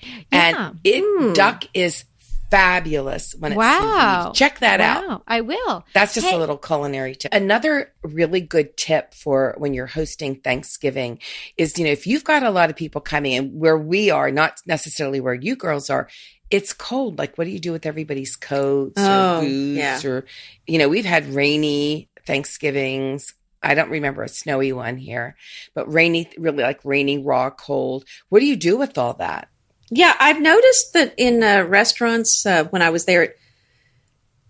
Yeah. 0.00 0.20
And 0.32 0.80
it 0.84 1.02
mm. 1.02 1.34
duck 1.34 1.64
is 1.74 2.04
fabulous 2.50 3.34
when 3.34 3.52
it's 3.52 3.58
wow. 3.58 4.32
Check 4.34 4.60
that 4.60 4.80
wow. 4.80 5.14
out. 5.14 5.22
I 5.26 5.40
will. 5.40 5.84
That's 5.92 6.14
just 6.14 6.26
hey. 6.26 6.34
a 6.34 6.38
little 6.38 6.56
culinary 6.56 7.14
tip. 7.14 7.32
Another 7.34 7.92
really 8.02 8.40
good 8.40 8.76
tip 8.76 9.14
for 9.14 9.54
when 9.58 9.74
you're 9.74 9.86
hosting 9.86 10.36
Thanksgiving 10.36 11.18
is, 11.56 11.78
you 11.78 11.84
know, 11.84 11.90
if 11.90 12.06
you've 12.06 12.24
got 12.24 12.42
a 12.42 12.50
lot 12.50 12.70
of 12.70 12.76
people 12.76 13.00
coming 13.00 13.32
in 13.32 13.58
where 13.58 13.78
we 13.78 14.10
are, 14.10 14.30
not 14.30 14.60
necessarily 14.66 15.20
where 15.20 15.34
you 15.34 15.56
girls 15.56 15.90
are, 15.90 16.08
it's 16.50 16.72
cold. 16.72 17.18
Like, 17.18 17.36
what 17.36 17.44
do 17.44 17.50
you 17.50 17.58
do 17.58 17.72
with 17.72 17.86
everybody's 17.86 18.36
coats 18.36 18.94
oh, 18.96 19.38
or 19.38 19.40
boots? 19.40 19.76
Yeah. 19.76 20.10
Or, 20.10 20.24
you 20.66 20.78
know, 20.78 20.88
we've 20.88 21.04
had 21.04 21.26
rainy 21.34 22.08
Thanksgivings. 22.26 23.34
I 23.62 23.74
don't 23.74 23.90
remember 23.90 24.22
a 24.22 24.28
snowy 24.28 24.72
one 24.72 24.96
here, 24.96 25.36
but 25.74 25.92
rainy, 25.92 26.30
really 26.38 26.62
like 26.62 26.80
rainy, 26.84 27.18
raw, 27.18 27.50
cold. 27.50 28.04
What 28.28 28.40
do 28.40 28.46
you 28.46 28.56
do 28.56 28.76
with 28.76 28.98
all 28.98 29.14
that? 29.14 29.48
Yeah, 29.90 30.14
I've 30.18 30.40
noticed 30.40 30.92
that 30.94 31.14
in 31.16 31.42
uh, 31.42 31.64
restaurants 31.64 32.44
uh, 32.44 32.64
when 32.64 32.82
I 32.82 32.90
was 32.90 33.04
there 33.04 33.34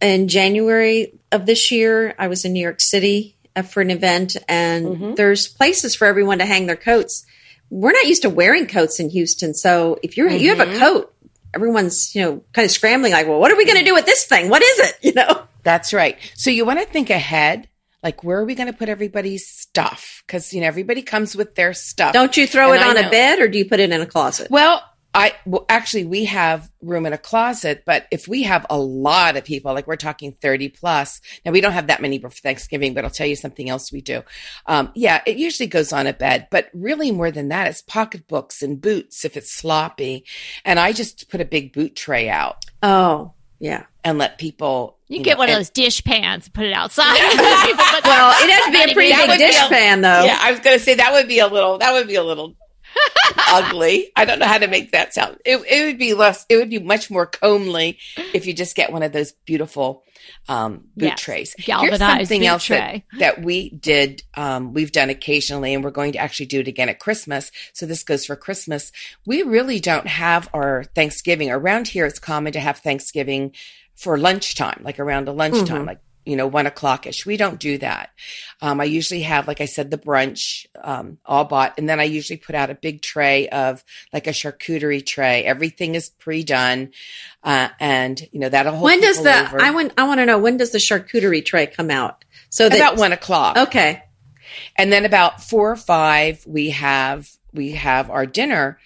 in 0.01 0.29
January 0.29 1.19
of 1.31 1.47
this 1.47 1.71
year, 1.71 2.15
I 2.19 2.29
was 2.29 2.45
in 2.45 2.53
New 2.53 2.61
York 2.61 2.81
City 2.81 3.37
uh, 3.55 3.63
for 3.63 3.81
an 3.81 3.91
event, 3.91 4.37
and 4.49 4.87
mm-hmm. 4.87 5.15
there's 5.15 5.49
places 5.49 5.95
for 5.95 6.07
everyone 6.07 6.39
to 6.39 6.47
hang 6.47 6.67
their 6.67 6.77
coats. 6.77 7.25
We're 7.71 7.93
not 7.93 8.07
used 8.07 8.23
to 8.23 8.31
wearing 8.31 8.67
coats 8.67 9.01
in 9.01 9.11
Houston, 9.11 9.55
so 9.55 9.99
if 10.03 10.17
you're 10.17 10.29
mm-hmm. 10.29 10.39
you 10.39 10.55
have 10.55 10.61
a 10.61 10.71
mm-hmm. 10.71 10.79
coat, 10.79 11.15
everyone's 11.55 12.15
you 12.15 12.23
know 12.23 12.45
kind 12.53 12.65
of 12.65 12.71
scrambling 12.71 13.13
like, 13.13 13.27
well, 13.27 13.41
what 13.41 13.51
are 13.51 13.57
we 13.57 13.67
going 13.67 13.79
to 13.79 13.85
do 13.85 13.95
with 13.95 14.07
this 14.07 14.25
thing? 14.25 14.49
What 14.49 14.63
is 14.63 14.79
it? 14.81 14.99
You 15.03 15.13
know. 15.15 15.46
That's 15.67 15.93
right. 15.93 16.17
So 16.37 16.51
you 16.51 16.65
want 16.65 16.79
to 16.79 16.87
think 16.87 17.11
ahead. 17.11 17.69
Like, 18.01 18.23
where 18.23 18.39
are 18.39 18.45
we 18.45 18.55
going 18.55 18.71
to 18.71 18.73
put 18.73 18.89
everybody's 18.89 19.49
stuff? 19.49 20.23
Because, 20.25 20.55
you 20.55 20.61
know, 20.61 20.69
everybody 20.69 21.03
comes 21.03 21.35
with 21.35 21.57
their 21.57 21.75
stuff. 21.75 22.13
Don't 22.13 22.37
you 22.37 22.47
throw 22.47 22.73
and 22.73 22.81
it 22.81 22.87
on 22.87 22.97
a 22.97 23.11
bed 23.11 23.41
or 23.41 23.49
do 23.49 23.59
you 23.59 23.65
put 23.65 23.81
it 23.81 23.91
in 23.91 24.01
a 24.01 24.07
closet? 24.07 24.49
Well, 24.49 24.81
I 25.13 25.35
well, 25.45 25.65
actually 25.69 26.05
we 26.05 26.27
have 26.27 26.71
room 26.83 27.05
in 27.07 27.15
a 27.15 27.19
closet, 27.19 27.83
but 27.85 28.07
if 28.13 28.29
we 28.29 28.45
have 28.45 28.67
a 28.71 28.79
lot 28.79 29.37
of 29.37 29.45
people, 29.45 29.73
like 29.73 29.87
we're 29.87 29.97
talking 29.97 30.33
thirty 30.33 30.69
plus, 30.69 31.23
now 31.45 31.53
we 31.53 31.63
don't 31.63 31.73
have 31.73 31.87
that 31.87 32.03
many 32.03 32.19
for 32.19 32.29
Thanksgiving, 32.29 32.93
but 32.93 33.05
I'll 33.05 33.11
tell 33.11 33.27
you 33.27 33.35
something 33.35 33.69
else 33.69 33.91
we 33.91 34.03
do. 34.03 34.23
Um, 34.67 34.93
yeah, 34.95 35.23
it 35.27 35.39
usually 35.39 35.69
goes 35.69 35.91
on 35.91 36.07
a 36.07 36.13
bed, 36.13 36.49
but 36.51 36.69
really 36.75 37.13
more 37.13 37.31
than 37.31 37.49
that, 37.49 37.67
it's 37.67 37.81
pocketbooks 37.81 38.63
and 38.63 38.79
boots 38.79 39.25
if 39.25 39.39
it's 39.39 39.53
sloppy, 39.53 40.27
and 40.67 40.79
I 40.79 40.93
just 40.93 41.31
put 41.31 41.41
a 41.41 41.47
big 41.47 41.73
boot 41.73 41.97
tray 41.97 42.29
out. 42.29 42.63
Oh, 42.83 43.33
yeah. 43.59 43.85
And 44.05 44.19
let 44.19 44.39
people. 44.39 44.97
You, 45.09 45.19
you 45.19 45.25
get 45.25 45.35
know, 45.35 45.39
one 45.39 45.49
of 45.51 45.57
those 45.57 45.71
dish 45.71 46.03
pans, 46.05 46.47
and 46.47 46.55
put 46.55 46.65
it 46.65 46.73
outside. 46.73 47.15
well, 48.05 48.35
it 48.43 48.51
has 48.51 48.65
to 48.67 48.73
be 48.73 48.91
a 48.91 48.95
pretty 48.95 49.15
big 49.15 49.39
dish 49.39 49.61
a, 49.61 49.69
pan, 49.69 50.01
though. 50.01 50.25
Yeah, 50.25 50.39
I 50.41 50.51
was 50.51 50.61
going 50.61 50.79
to 50.79 50.85
say 50.85 50.95
that 50.95 51.13
would 51.13 51.29
be 51.29 51.39
a 51.39 51.47
little. 51.47 51.79
That 51.79 51.93
would 51.93 52.07
be 52.07 52.17
a 52.17 52.25
little 52.25 52.55
ugly. 53.49 54.11
I 54.17 54.25
don't 54.25 54.39
know 54.39 54.47
how 54.47 54.59
to 54.59 54.69
make 54.69 54.93
that 54.93 55.15
sound. 55.15 55.39
It, 55.45 55.59
it 55.69 55.87
would 55.87 55.99
be 55.99 56.15
less. 56.15 56.45
It 56.49 56.57
would 56.57 56.71
be 56.71 56.79
much 56.79 57.11
more 57.11 57.27
comely 57.27 57.99
if 58.35 58.47
you 58.47 58.53
just 58.53 58.77
get 58.77 58.93
one 58.93 59.03
of 59.03 59.13
those 59.13 59.33
beautiful 59.45 60.03
um, 60.49 60.85
boot 60.97 61.07
yes. 61.07 61.21
trays. 61.21 61.55
Galvanized 61.59 62.01
Here's 62.01 62.19
something 62.29 62.47
else 62.47 62.69
that, 62.69 63.03
that, 63.19 63.43
we 63.43 63.71
did. 63.71 64.23
Um, 64.35 64.73
we've 64.73 64.93
done 64.93 65.11
occasionally, 65.11 65.75
and 65.75 65.83
we're 65.83 65.91
going 65.91 66.13
to 66.13 66.19
actually 66.19 66.47
do 66.47 66.61
it 66.61 66.69
again 66.69 66.89
at 66.89 67.01
Christmas. 67.01 67.51
So 67.73 67.87
this 67.87 68.03
goes 68.03 68.27
for 68.27 68.37
Christmas. 68.37 68.93
We 69.27 69.43
really 69.43 69.81
don't 69.81 70.07
have 70.07 70.49
our 70.55 70.85
Thanksgiving 70.95 71.51
around 71.51 71.89
here. 71.89 72.07
It's 72.07 72.19
common 72.19 72.53
to 72.53 72.61
have 72.61 72.79
Thanksgiving 72.79 73.53
for 73.97 74.19
lunchtime, 74.19 74.81
like 74.83 75.01
around 75.01 75.27
a 75.29 75.33
lunchtime, 75.33 75.79
mm-hmm. 75.79 75.87
like 75.87 76.01
you 76.27 76.37
know, 76.37 76.47
one 76.47 76.67
o'clock 76.67 77.07
ish. 77.07 77.25
We 77.25 77.37
don't 77.37 77.59
do 77.59 77.79
that. 77.79 78.11
Um, 78.61 78.81
I 78.81 78.85
usually 78.85 79.23
have, 79.23 79.47
like 79.47 79.61
I 79.61 79.67
said, 79.67 79.91
the 79.91 79.99
brunch 79.99 80.67
um, 80.83 81.19
all 81.25 81.45
bought, 81.45 81.75
and 81.79 81.89
then 81.89 82.01
I 82.01 82.05
usually 82.05 82.37
put 82.37 82.55
out 82.55 82.69
a 82.69 82.75
big 82.75 83.01
tray 83.01 83.49
of 83.49 83.83
like 84.13 84.27
a 84.27 84.31
charcuterie 84.31 85.07
tray. 85.07 85.45
Everything 85.45 85.95
is 85.95 86.11
pre 86.11 86.43
done, 86.43 86.93
uh, 87.43 87.69
and 87.81 88.21
you 88.33 88.41
know 88.41 88.49
that'll 88.49 88.73
hold. 88.73 88.85
When 88.85 89.01
does 89.01 89.23
the 89.23 89.47
over. 89.47 89.63
I 89.63 89.71
want 89.71 89.93
I 89.97 90.07
want 90.07 90.21
to 90.21 90.27
know 90.27 90.39
when 90.39 90.57
does 90.57 90.73
the 90.73 90.79
charcuterie 90.79 91.45
tray 91.45 91.67
come 91.67 91.91
out? 91.91 92.25
So 92.51 92.69
that, 92.69 92.77
about 92.77 92.97
one 92.97 93.13
o'clock. 93.13 93.57
Okay. 93.57 94.03
And 94.77 94.93
then 94.93 95.05
about 95.05 95.43
four 95.43 95.71
or 95.71 95.77
five, 95.77 96.45
we 96.47 96.71
have 96.71 97.29
we 97.57 97.73
have 97.73 98.11
our 98.11 98.27
dinner. 98.27 98.79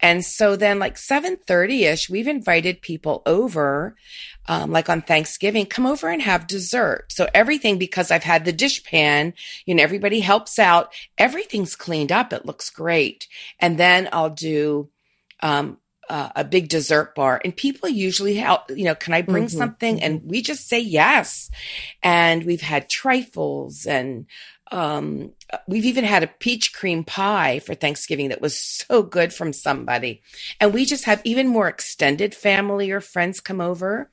And 0.00 0.24
so 0.24 0.56
then 0.56 0.78
like 0.78 0.96
7:30ish, 0.96 2.10
we've 2.10 2.28
invited 2.28 2.82
people 2.82 3.22
over 3.26 3.94
um, 4.46 4.70
like 4.70 4.88
on 4.88 5.02
Thanksgiving, 5.02 5.66
come 5.66 5.86
over 5.86 6.08
and 6.08 6.20
have 6.22 6.46
dessert. 6.46 7.06
So 7.10 7.28
everything, 7.34 7.78
because 7.78 8.10
I've 8.10 8.24
had 8.24 8.44
the 8.44 8.52
dish 8.52 8.84
pan, 8.84 9.34
you 9.64 9.74
know, 9.74 9.82
everybody 9.82 10.20
helps 10.20 10.58
out. 10.58 10.92
Everything's 11.16 11.76
cleaned 11.76 12.12
up. 12.12 12.32
It 12.32 12.46
looks 12.46 12.70
great. 12.70 13.26
And 13.58 13.78
then 13.78 14.08
I'll 14.12 14.30
do, 14.30 14.90
um, 15.40 15.78
uh, 16.10 16.28
a 16.36 16.44
big 16.44 16.68
dessert 16.68 17.14
bar 17.14 17.40
and 17.42 17.56
people 17.56 17.88
usually 17.88 18.34
help, 18.34 18.70
you 18.70 18.84
know, 18.84 18.94
can 18.94 19.14
I 19.14 19.22
bring 19.22 19.44
mm-hmm. 19.46 19.56
something? 19.56 20.02
And 20.02 20.20
we 20.22 20.42
just 20.42 20.68
say 20.68 20.78
yes. 20.78 21.50
And 22.02 22.44
we've 22.44 22.60
had 22.60 22.90
trifles 22.90 23.86
and, 23.86 24.26
um, 24.74 25.30
we've 25.68 25.84
even 25.84 26.02
had 26.02 26.24
a 26.24 26.26
peach 26.40 26.72
cream 26.72 27.04
pie 27.04 27.60
for 27.60 27.76
Thanksgiving 27.76 28.30
that 28.30 28.40
was 28.40 28.60
so 28.60 29.04
good 29.04 29.32
from 29.32 29.52
somebody. 29.52 30.20
And 30.60 30.74
we 30.74 30.84
just 30.84 31.04
have 31.04 31.22
even 31.22 31.46
more 31.46 31.68
extended 31.68 32.34
family 32.34 32.90
or 32.90 33.00
friends 33.00 33.38
come 33.38 33.60
over 33.60 34.10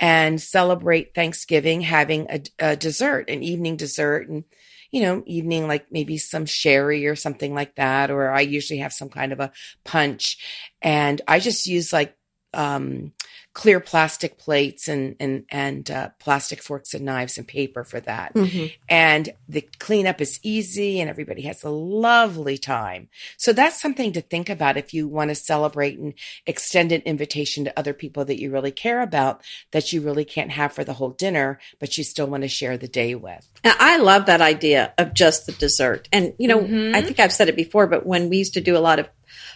and 0.00 0.42
celebrate 0.42 1.14
Thanksgiving 1.14 1.82
having 1.82 2.26
a, 2.28 2.42
a 2.58 2.74
dessert, 2.74 3.30
an 3.30 3.44
evening 3.44 3.76
dessert. 3.76 4.28
And, 4.28 4.42
you 4.90 5.02
know, 5.02 5.22
evening, 5.26 5.68
like 5.68 5.92
maybe 5.92 6.18
some 6.18 6.44
sherry 6.44 7.06
or 7.06 7.14
something 7.14 7.54
like 7.54 7.76
that. 7.76 8.10
Or 8.10 8.32
I 8.32 8.40
usually 8.40 8.80
have 8.80 8.92
some 8.92 9.10
kind 9.10 9.32
of 9.32 9.38
a 9.38 9.52
punch. 9.84 10.38
And 10.82 11.22
I 11.28 11.38
just 11.38 11.68
use 11.68 11.92
like, 11.92 12.16
um, 12.52 13.12
clear 13.52 13.80
plastic 13.80 14.38
plates 14.38 14.88
and 14.88 15.16
and 15.18 15.44
and 15.50 15.90
uh, 15.90 16.10
plastic 16.18 16.62
forks 16.62 16.94
and 16.94 17.04
knives 17.04 17.36
and 17.36 17.48
paper 17.48 17.84
for 17.84 18.00
that. 18.00 18.34
Mm-hmm. 18.34 18.66
And 18.88 19.30
the 19.48 19.62
cleanup 19.78 20.20
is 20.20 20.38
easy, 20.42 21.00
and 21.00 21.10
everybody 21.10 21.42
has 21.42 21.64
a 21.64 21.70
lovely 21.70 22.58
time. 22.58 23.08
So 23.36 23.52
that's 23.52 23.80
something 23.80 24.12
to 24.12 24.20
think 24.20 24.48
about 24.48 24.76
if 24.76 24.94
you 24.94 25.08
want 25.08 25.30
to 25.30 25.34
celebrate 25.34 25.98
and 25.98 26.14
extend 26.46 26.92
an 26.92 27.02
invitation 27.02 27.64
to 27.64 27.78
other 27.78 27.92
people 27.92 28.24
that 28.26 28.40
you 28.40 28.50
really 28.50 28.72
care 28.72 29.02
about 29.02 29.42
that 29.72 29.92
you 29.92 30.00
really 30.00 30.24
can't 30.24 30.50
have 30.50 30.72
for 30.72 30.84
the 30.84 30.94
whole 30.94 31.10
dinner, 31.10 31.58
but 31.78 31.98
you 31.98 32.04
still 32.04 32.26
want 32.26 32.42
to 32.42 32.48
share 32.48 32.78
the 32.78 32.88
day 32.88 33.14
with. 33.14 33.46
I 33.64 33.98
love 33.98 34.26
that 34.26 34.40
idea 34.40 34.94
of 34.96 35.12
just 35.12 35.46
the 35.46 35.52
dessert. 35.52 36.08
And 36.12 36.34
you 36.38 36.48
know, 36.48 36.60
mm-hmm. 36.60 36.94
I 36.94 37.02
think 37.02 37.18
I've 37.18 37.32
said 37.32 37.48
it 37.48 37.56
before, 37.56 37.86
but 37.86 38.06
when 38.06 38.28
we 38.28 38.38
used 38.38 38.54
to 38.54 38.60
do 38.60 38.76
a 38.76 38.78
lot 38.78 38.98
of 38.98 39.08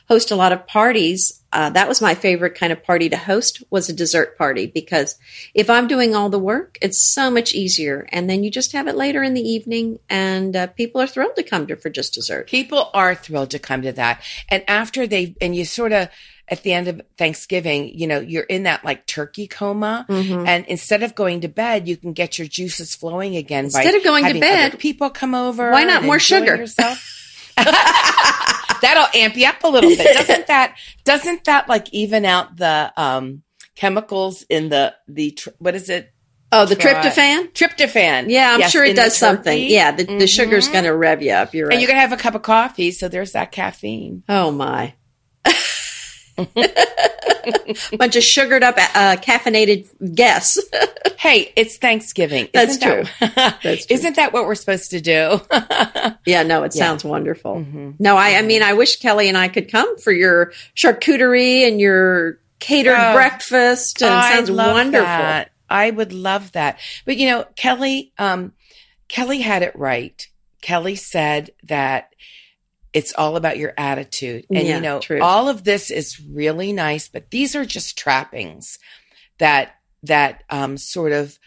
host 0.08 0.30
a 0.30 0.36
lot 0.36 0.52
of 0.52 0.66
parties. 0.66 1.40
Uh, 1.52 1.70
that 1.70 1.88
was 1.88 2.02
my 2.02 2.14
favorite 2.14 2.56
kind 2.56 2.72
of 2.72 2.82
party 2.82 3.08
to 3.08 3.16
host 3.16 3.62
was 3.70 3.88
a 3.88 3.92
dessert 3.92 4.36
party 4.36 4.66
because 4.66 5.16
if 5.54 5.70
I'm 5.70 5.86
doing 5.86 6.14
all 6.14 6.28
the 6.28 6.38
work, 6.38 6.78
it's 6.82 7.14
so 7.14 7.30
much 7.30 7.54
easier. 7.54 8.06
And 8.10 8.28
then 8.28 8.42
you 8.42 8.50
just 8.50 8.72
have 8.72 8.88
it 8.88 8.96
later 8.96 9.22
in 9.22 9.34
the 9.34 9.48
evening, 9.48 10.00
and 10.10 10.56
uh, 10.56 10.66
people 10.68 11.00
are 11.00 11.06
thrilled 11.06 11.36
to 11.36 11.42
come 11.42 11.66
to 11.68 11.76
for 11.76 11.90
just 11.90 12.14
dessert. 12.14 12.48
People 12.48 12.90
are 12.92 13.14
thrilled 13.14 13.50
to 13.50 13.58
come 13.58 13.82
to 13.82 13.92
that, 13.92 14.22
and 14.48 14.64
after 14.68 15.06
they 15.06 15.36
and 15.40 15.54
you 15.54 15.64
sort 15.64 15.92
of 15.92 16.08
at 16.48 16.62
the 16.62 16.72
end 16.72 16.88
of 16.88 17.00
Thanksgiving, 17.16 17.90
you 17.98 18.06
know, 18.06 18.20
you're 18.20 18.42
in 18.44 18.64
that 18.64 18.84
like 18.84 19.06
turkey 19.06 19.46
coma. 19.46 20.04
Mm-hmm. 20.08 20.46
And 20.46 20.66
instead 20.66 21.02
of 21.02 21.14
going 21.14 21.40
to 21.40 21.48
bed, 21.48 21.88
you 21.88 21.96
can 21.96 22.12
get 22.12 22.38
your 22.38 22.46
juices 22.46 22.94
flowing 22.94 23.36
again 23.36 23.66
instead 23.66 23.94
of 23.94 24.04
going 24.04 24.26
to 24.26 24.38
bed. 24.38 24.78
people 24.78 25.08
come 25.10 25.34
over. 25.34 25.70
Why 25.70 25.84
not 25.84 26.04
more 26.04 26.18
sugar? 26.18 26.66
That'll 28.84 29.20
amp 29.20 29.36
you 29.36 29.46
up 29.46 29.62
a 29.64 29.68
little 29.68 29.90
bit. 29.90 30.16
Doesn't 30.16 30.46
that, 30.48 30.76
doesn't 31.04 31.44
that 31.44 31.68
like 31.68 31.92
even 31.92 32.24
out 32.24 32.56
the, 32.56 32.92
um, 32.96 33.42
chemicals 33.74 34.44
in 34.48 34.68
the, 34.68 34.94
the, 35.08 35.36
what 35.58 35.74
is 35.74 35.88
it? 35.88 36.12
Oh, 36.52 36.64
the 36.66 36.76
tryptophan? 36.76 37.52
Tryptophan. 37.52 38.28
Yeah, 38.28 38.52
I'm 38.52 38.60
yes, 38.60 38.70
sure 38.70 38.84
it 38.84 38.94
does 38.94 39.16
something. 39.16 39.68
Yeah, 39.68 39.90
the, 39.90 40.04
mm-hmm. 40.04 40.18
the 40.18 40.28
sugar's 40.28 40.68
going 40.68 40.84
to 40.84 40.94
rev 40.94 41.20
you 41.20 41.32
up. 41.32 41.52
You're 41.52 41.66
right. 41.66 41.72
And 41.72 41.82
you're 41.82 41.88
going 41.88 41.96
to 41.96 42.00
have 42.00 42.12
a 42.12 42.16
cup 42.16 42.36
of 42.36 42.42
coffee, 42.42 42.92
so 42.92 43.08
there's 43.08 43.32
that 43.32 43.50
caffeine. 43.50 44.22
Oh, 44.28 44.52
my. 44.52 44.94
Bunch 47.96 48.16
of 48.16 48.22
sugared 48.22 48.62
up, 48.62 48.76
uh, 48.76 49.16
caffeinated 49.16 50.14
guests. 50.14 50.58
hey, 51.18 51.52
it's 51.56 51.76
Thanksgiving. 51.76 52.48
That's 52.52 52.78
true. 52.78 53.04
That, 53.20 53.58
That's 53.62 53.86
true. 53.86 53.94
Isn't 53.94 54.16
that 54.16 54.32
what 54.32 54.46
we're 54.46 54.54
supposed 54.54 54.90
to 54.90 55.00
do? 55.00 55.40
yeah, 56.26 56.42
no, 56.42 56.62
it 56.64 56.74
yeah. 56.74 56.78
sounds 56.78 57.04
wonderful. 57.04 57.56
Mm-hmm. 57.56 57.90
No, 57.98 58.16
I, 58.16 58.36
I 58.36 58.42
mean, 58.42 58.62
I 58.62 58.72
wish 58.72 58.96
Kelly 58.96 59.28
and 59.28 59.38
I 59.38 59.48
could 59.48 59.70
come 59.70 59.98
for 59.98 60.12
your 60.12 60.52
charcuterie 60.74 61.68
and 61.68 61.80
your 61.80 62.38
catered 62.58 62.96
oh, 62.98 63.14
breakfast. 63.14 64.02
And 64.02 64.12
oh, 64.12 64.34
sounds 64.34 64.50
wonderful. 64.50 65.06
That. 65.06 65.50
I 65.68 65.90
would 65.90 66.12
love 66.12 66.52
that. 66.52 66.78
But 67.04 67.16
you 67.16 67.28
know, 67.28 67.44
Kelly, 67.56 68.12
um, 68.18 68.52
Kelly 69.08 69.40
had 69.40 69.62
it 69.62 69.76
right. 69.76 70.26
Kelly 70.62 70.96
said 70.96 71.50
that 71.64 72.14
it's 72.94 73.12
all 73.12 73.36
about 73.36 73.58
your 73.58 73.74
attitude. 73.76 74.46
And 74.48 74.66
yeah, 74.66 74.76
you 74.76 74.80
know, 74.80 75.00
true. 75.00 75.20
all 75.20 75.48
of 75.48 75.64
this 75.64 75.90
is 75.90 76.20
really 76.20 76.72
nice, 76.72 77.08
but 77.08 77.30
these 77.30 77.54
are 77.54 77.64
just 77.64 77.98
trappings 77.98 78.78
that 79.38 79.74
that 80.04 80.44
um, 80.48 80.76
sort 80.76 81.12
of 81.12 81.38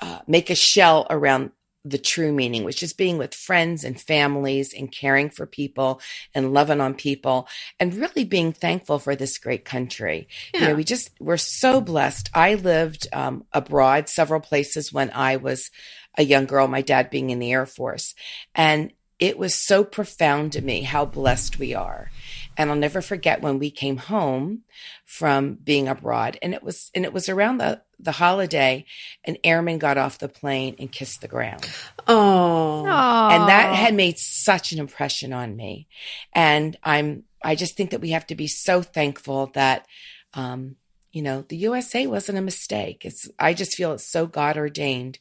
uh, 0.00 0.20
make 0.26 0.50
a 0.50 0.54
shell 0.54 1.06
around 1.10 1.50
the 1.84 1.98
true 1.98 2.32
meaning, 2.32 2.62
which 2.62 2.82
is 2.82 2.92
being 2.92 3.18
with 3.18 3.34
friends 3.34 3.82
and 3.82 4.00
families 4.00 4.72
and 4.72 4.92
caring 4.92 5.30
for 5.30 5.46
people 5.46 6.00
and 6.32 6.52
loving 6.52 6.80
on 6.80 6.94
people 6.94 7.48
and 7.80 7.94
really 7.94 8.24
being 8.24 8.52
thankful 8.52 9.00
for 9.00 9.16
this 9.16 9.38
great 9.38 9.64
country. 9.64 10.28
Yeah. 10.54 10.60
You 10.60 10.68
know, 10.68 10.74
we 10.76 10.84
just, 10.84 11.10
we're 11.18 11.36
so 11.36 11.80
blessed. 11.80 12.30
I 12.34 12.54
lived 12.54 13.08
um, 13.12 13.44
abroad 13.52 14.08
several 14.08 14.40
places 14.40 14.92
when 14.92 15.10
I 15.12 15.36
was 15.36 15.70
a 16.16 16.22
young 16.22 16.46
girl, 16.46 16.68
my 16.68 16.82
dad 16.82 17.10
being 17.10 17.30
in 17.30 17.40
the 17.40 17.50
Air 17.50 17.66
Force. 17.66 18.14
And 18.54 18.92
it 19.22 19.38
was 19.38 19.54
so 19.54 19.84
profound 19.84 20.50
to 20.50 20.60
me 20.60 20.82
how 20.82 21.04
blessed 21.04 21.56
we 21.56 21.74
are. 21.74 22.10
And 22.56 22.68
I'll 22.68 22.76
never 22.76 23.00
forget 23.00 23.40
when 23.40 23.60
we 23.60 23.70
came 23.70 23.96
home 23.96 24.62
from 25.04 25.54
being 25.54 25.86
abroad 25.86 26.36
and 26.42 26.52
it 26.54 26.62
was, 26.64 26.90
and 26.92 27.04
it 27.04 27.12
was 27.12 27.28
around 27.28 27.58
the, 27.58 27.80
the 28.00 28.10
holiday, 28.10 28.84
an 29.24 29.36
airman 29.44 29.78
got 29.78 29.96
off 29.96 30.18
the 30.18 30.28
plane 30.28 30.74
and 30.80 30.90
kissed 30.90 31.20
the 31.20 31.28
ground. 31.28 31.70
Oh. 32.08 32.84
And 32.84 33.48
that 33.48 33.76
had 33.76 33.94
made 33.94 34.18
such 34.18 34.72
an 34.72 34.80
impression 34.80 35.32
on 35.32 35.54
me. 35.54 35.86
And 36.32 36.76
I'm, 36.82 37.22
I 37.44 37.54
just 37.54 37.76
think 37.76 37.90
that 37.90 38.00
we 38.00 38.10
have 38.10 38.26
to 38.26 38.34
be 38.34 38.48
so 38.48 38.82
thankful 38.82 39.52
that, 39.54 39.86
um, 40.34 40.74
you 41.12 41.22
know, 41.22 41.44
the 41.48 41.56
USA 41.58 42.06
wasn't 42.06 42.38
a 42.38 42.42
mistake. 42.42 43.04
It's, 43.04 43.28
I 43.38 43.54
just 43.54 43.74
feel 43.74 43.92
it's 43.92 44.10
so 44.10 44.26
God 44.26 44.56
ordained. 44.56 45.18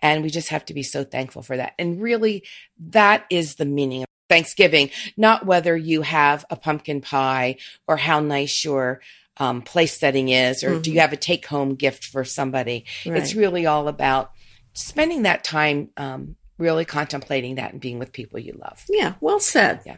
And 0.00 0.22
we 0.22 0.30
just 0.30 0.48
have 0.48 0.64
to 0.66 0.74
be 0.74 0.82
so 0.82 1.04
thankful 1.04 1.42
for 1.42 1.56
that. 1.56 1.74
And 1.78 2.00
really, 2.00 2.44
that 2.88 3.26
is 3.30 3.56
the 3.56 3.66
meaning 3.66 4.02
of 4.02 4.08
Thanksgiving, 4.28 4.90
not 5.16 5.44
whether 5.44 5.76
you 5.76 6.02
have 6.02 6.44
a 6.48 6.56
pumpkin 6.56 7.02
pie 7.02 7.56
or 7.86 7.96
how 7.96 8.20
nice 8.20 8.64
your 8.64 9.00
um, 9.36 9.62
place 9.62 9.98
setting 9.98 10.28
is, 10.28 10.62
or 10.62 10.70
mm-hmm. 10.70 10.80
do 10.80 10.90
you 10.90 10.94
mm-hmm. 10.96 11.00
have 11.00 11.12
a 11.12 11.16
take 11.16 11.46
home 11.46 11.74
gift 11.74 12.04
for 12.06 12.24
somebody. 12.24 12.86
Right. 13.04 13.16
It's 13.16 13.34
really 13.34 13.66
all 13.66 13.88
about 13.88 14.32
spending 14.72 15.22
that 15.22 15.44
time 15.44 15.90
um, 15.96 16.36
really 16.58 16.84
contemplating 16.84 17.56
that 17.56 17.72
and 17.72 17.80
being 17.80 17.98
with 17.98 18.12
people 18.12 18.38
you 18.38 18.56
love. 18.58 18.84
Yeah, 18.88 19.14
well 19.20 19.40
said. 19.40 19.80
Yeah. 19.84 19.96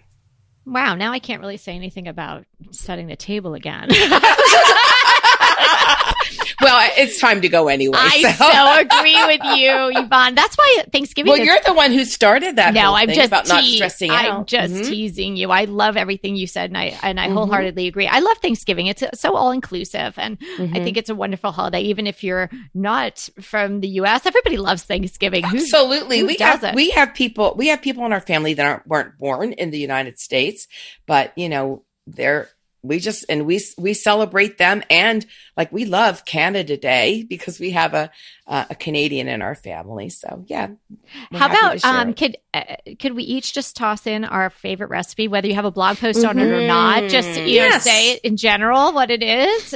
Wow, 0.64 0.96
now 0.96 1.12
I 1.12 1.20
can't 1.20 1.40
really 1.40 1.58
say 1.58 1.76
anything 1.76 2.08
about 2.08 2.44
setting 2.72 3.06
the 3.06 3.16
table 3.16 3.54
again. 3.54 3.88
it's 6.80 7.20
time 7.20 7.40
to 7.42 7.48
go 7.48 7.68
anyway. 7.68 7.98
I 7.98 8.22
so, 8.32 8.50
so 8.50 8.80
agree 8.80 9.24
with 9.26 9.58
you, 9.58 10.02
Yvonne. 10.02 10.34
That's 10.34 10.56
why 10.56 10.84
Thanksgiving. 10.92 11.30
Well, 11.30 11.40
is, 11.40 11.46
you're 11.46 11.58
the 11.66 11.74
one 11.74 11.92
who 11.92 12.04
started 12.04 12.56
that. 12.56 12.74
No, 12.74 12.94
I'm 12.94 13.08
just 13.08 13.28
about 13.28 13.46
te- 13.46 13.52
not 13.52 13.64
stressing 13.64 14.10
I'm 14.10 14.32
out. 14.32 14.46
just 14.46 14.74
mm-hmm. 14.74 14.88
teasing 14.88 15.36
you. 15.36 15.50
I 15.50 15.64
love 15.64 15.96
everything 15.96 16.36
you 16.36 16.46
said, 16.46 16.70
and 16.70 16.78
I 16.78 16.98
and 17.02 17.20
I 17.20 17.26
mm-hmm. 17.26 17.36
wholeheartedly 17.36 17.86
agree. 17.86 18.06
I 18.06 18.20
love 18.20 18.38
Thanksgiving. 18.38 18.86
It's 18.86 19.02
so 19.14 19.34
all 19.34 19.50
inclusive, 19.50 20.14
and 20.18 20.38
mm-hmm. 20.38 20.76
I 20.76 20.84
think 20.84 20.96
it's 20.96 21.10
a 21.10 21.14
wonderful 21.14 21.52
holiday. 21.52 21.82
Even 21.82 22.06
if 22.06 22.24
you're 22.24 22.50
not 22.74 23.28
from 23.40 23.80
the 23.80 23.88
U.S., 23.88 24.26
everybody 24.26 24.56
loves 24.56 24.82
Thanksgiving. 24.84 25.44
Absolutely, 25.44 26.20
who 26.20 26.26
we 26.26 26.36
have 26.40 26.74
we 26.74 26.90
have 26.90 27.14
people 27.14 27.54
we 27.56 27.68
have 27.68 27.82
people 27.82 28.04
in 28.06 28.12
our 28.12 28.20
family 28.20 28.54
that 28.54 28.66
aren't 28.66 28.86
weren't 28.86 29.18
born 29.18 29.52
in 29.52 29.70
the 29.70 29.78
United 29.78 30.18
States, 30.18 30.66
but 31.06 31.32
you 31.36 31.48
know 31.48 31.84
they're 32.06 32.48
we 32.88 32.98
just 32.98 33.24
and 33.28 33.46
we 33.46 33.60
we 33.78 33.94
celebrate 33.94 34.58
them 34.58 34.82
and 34.90 35.24
like 35.56 35.72
we 35.72 35.84
love 35.84 36.24
Canada 36.24 36.76
Day 36.76 37.22
because 37.22 37.58
we 37.58 37.70
have 37.72 37.94
a 37.94 38.10
uh, 38.46 38.66
a 38.70 38.74
Canadian 38.74 39.28
in 39.28 39.42
our 39.42 39.54
family. 39.54 40.08
So 40.08 40.44
yeah. 40.46 40.68
How 41.32 41.46
about 41.46 41.84
um 41.84 42.10
it. 42.10 42.16
could 42.16 42.36
uh, 42.54 42.76
could 42.98 43.14
we 43.14 43.24
each 43.24 43.52
just 43.52 43.76
toss 43.76 44.06
in 44.06 44.24
our 44.24 44.50
favorite 44.50 44.90
recipe 44.90 45.28
whether 45.28 45.48
you 45.48 45.54
have 45.54 45.64
a 45.64 45.70
blog 45.70 45.98
post 45.98 46.18
mm-hmm. 46.18 46.28
on 46.28 46.38
it 46.38 46.50
or 46.50 46.66
not? 46.66 47.10
Just 47.10 47.28
you 47.28 47.46
yes. 47.46 47.84
know 47.84 47.90
say 47.90 48.12
it 48.12 48.20
in 48.22 48.36
general 48.36 48.92
what 48.92 49.10
it 49.10 49.22
is. 49.22 49.74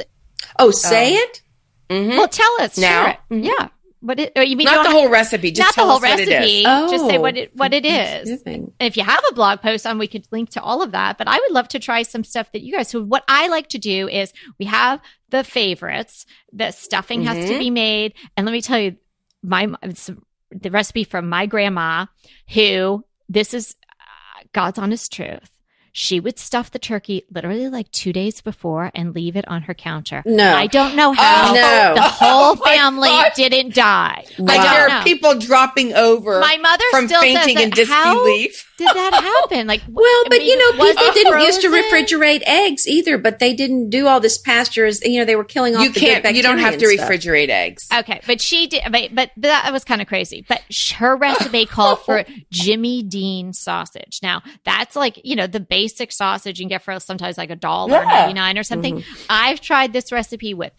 Oh, 0.57 0.71
say 0.71 1.15
um, 1.15 1.23
it. 1.23 1.41
Mm-hmm. 1.89 2.17
Well, 2.17 2.27
tell 2.27 2.61
us 2.61 2.77
now. 2.77 3.17
Mm-hmm. 3.29 3.43
Yeah. 3.43 3.69
What 4.01 4.19
it? 4.19 4.31
Oh, 4.35 4.41
you 4.41 4.57
mean 4.57 4.65
not 4.65 4.83
the 4.83 4.91
whole 4.91 5.09
recipe? 5.09 5.51
Just 5.51 5.77
not 5.77 5.83
the 5.83 5.89
whole 5.89 5.99
recipe. 5.99 6.63
Oh, 6.65 6.89
just 6.89 7.05
say 7.07 7.19
what 7.19 7.37
it 7.37 7.55
what 7.55 7.71
it 7.71 7.85
is. 7.85 8.41
If 8.79 8.97
you 8.97 9.03
have 9.03 9.23
a 9.29 9.33
blog 9.33 9.61
post 9.61 9.85
on, 9.85 9.99
we 9.99 10.07
could 10.07 10.27
link 10.31 10.49
to 10.51 10.61
all 10.61 10.81
of 10.81 10.91
that. 10.93 11.19
But 11.19 11.27
I 11.27 11.37
would 11.39 11.51
love 11.51 11.67
to 11.69 11.79
try 11.79 12.01
some 12.01 12.23
stuff 12.23 12.51
that 12.53 12.63
you 12.63 12.73
guys. 12.73 12.87
So 12.87 13.03
what 13.03 13.23
I 13.27 13.47
like 13.47 13.69
to 13.69 13.77
do 13.77 14.09
is 14.09 14.33
we 14.57 14.65
have 14.65 15.01
the 15.29 15.43
favorites. 15.43 16.25
The 16.51 16.71
stuffing 16.71 17.19
mm-hmm. 17.19 17.27
has 17.27 17.45
to 17.45 17.51
mm-hmm. 17.51 17.59
be 17.59 17.69
made, 17.69 18.13
and 18.35 18.45
let 18.47 18.53
me 18.53 18.61
tell 18.61 18.79
you, 18.79 18.97
my 19.43 19.71
it's 19.83 20.09
the 20.49 20.71
recipe 20.71 21.03
from 21.03 21.29
my 21.29 21.45
grandma 21.45 22.07
who 22.53 23.05
this 23.29 23.53
is 23.53 23.75
uh, 23.99 24.43
God's 24.51 24.79
honest 24.79 25.13
truth. 25.13 25.49
She 25.93 26.19
would 26.19 26.39
stuff 26.39 26.71
the 26.71 26.79
turkey 26.79 27.25
literally 27.33 27.67
like 27.69 27.91
two 27.91 28.13
days 28.13 28.39
before 28.41 28.91
and 28.95 29.13
leave 29.13 29.35
it 29.35 29.45
on 29.47 29.63
her 29.63 29.73
counter. 29.73 30.23
No. 30.25 30.53
I 30.55 30.67
don't 30.67 30.95
know 30.95 31.11
how 31.11 31.51
Oh, 31.51 31.53
no. 31.53 31.93
the 31.95 32.01
oh, 32.03 32.09
whole 32.09 32.51
Oh, 32.51 32.55
family 32.63 33.09
God. 33.09 33.31
didn't 33.35 33.75
die. 33.75 34.25
Like 34.39 34.61
there 34.61 34.89
are 34.89 35.03
people 35.03 35.37
dropping 35.37 35.93
over 35.93 36.39
My 36.39 36.57
mother 36.57 36.83
from 36.91 37.07
still 37.07 37.21
fainting 37.21 37.57
says 37.57 37.63
in 37.65 37.69
that. 37.71 37.87
How 37.87 38.13
disbelief. 38.13 38.70
Did 38.81 38.95
that 38.95 39.13
happen? 39.13 39.67
Like, 39.67 39.81
Well, 39.87 40.03
I 40.05 40.23
but 40.29 40.39
mean, 40.39 40.47
you 40.47 40.57
know, 40.57 40.85
people 40.85 41.13
didn't 41.13 41.41
used 41.41 41.61
to 41.61 41.69
refrigerate 41.69 42.41
eggs 42.45 42.87
either, 42.87 43.17
but 43.17 43.39
they 43.39 43.53
didn't 43.53 43.89
do 43.89 44.07
all 44.07 44.19
this 44.19 44.37
pastures. 44.37 45.01
You 45.03 45.19
know, 45.19 45.25
they 45.25 45.35
were 45.35 45.43
killing 45.43 45.75
off 45.75 45.83
You 45.83 45.91
the 45.91 45.99
can't. 45.99 46.23
good 46.23 46.35
You 46.35 46.43
don't 46.43 46.57
have 46.59 46.73
to 46.73 46.79
bacteria 46.79 46.97
stuff. 46.97 47.09
refrigerate 47.09 47.49
eggs. 47.49 47.87
Okay, 47.93 48.21
but 48.25 48.41
she 48.41 48.67
did, 48.67 48.81
but, 48.91 49.13
but 49.13 49.31
that 49.37 49.71
was 49.71 49.83
kind 49.83 50.01
of 50.01 50.07
crazy. 50.07 50.45
But 50.47 50.61
her 50.95 51.15
recipe 51.15 51.65
called 51.65 51.99
for 52.01 52.23
Jimmy 52.51 53.03
Dean 53.03 53.53
sausage. 53.53 54.19
Now 54.23 54.41
that's 54.65 54.95
like 54.95 55.19
you 55.23 55.35
know 55.35 55.47
the 55.47 55.59
basic 55.59 56.11
sausage 56.11 56.59
you 56.59 56.63
can 56.65 56.69
get 56.69 56.81
for 56.83 56.99
sometimes 56.99 57.37
like 57.37 57.49
a 57.49 57.55
dollar 57.55 57.97
Yeah. 57.97 58.03
ninety 58.05 58.33
nine 58.33 58.57
or 58.57 58.63
something. 58.63 58.97
Mm-hmm. 58.99 59.23
I've 59.29 59.61
tried 59.61 59.93
this 59.93 60.11
recipe 60.11 60.53
with 60.53 60.71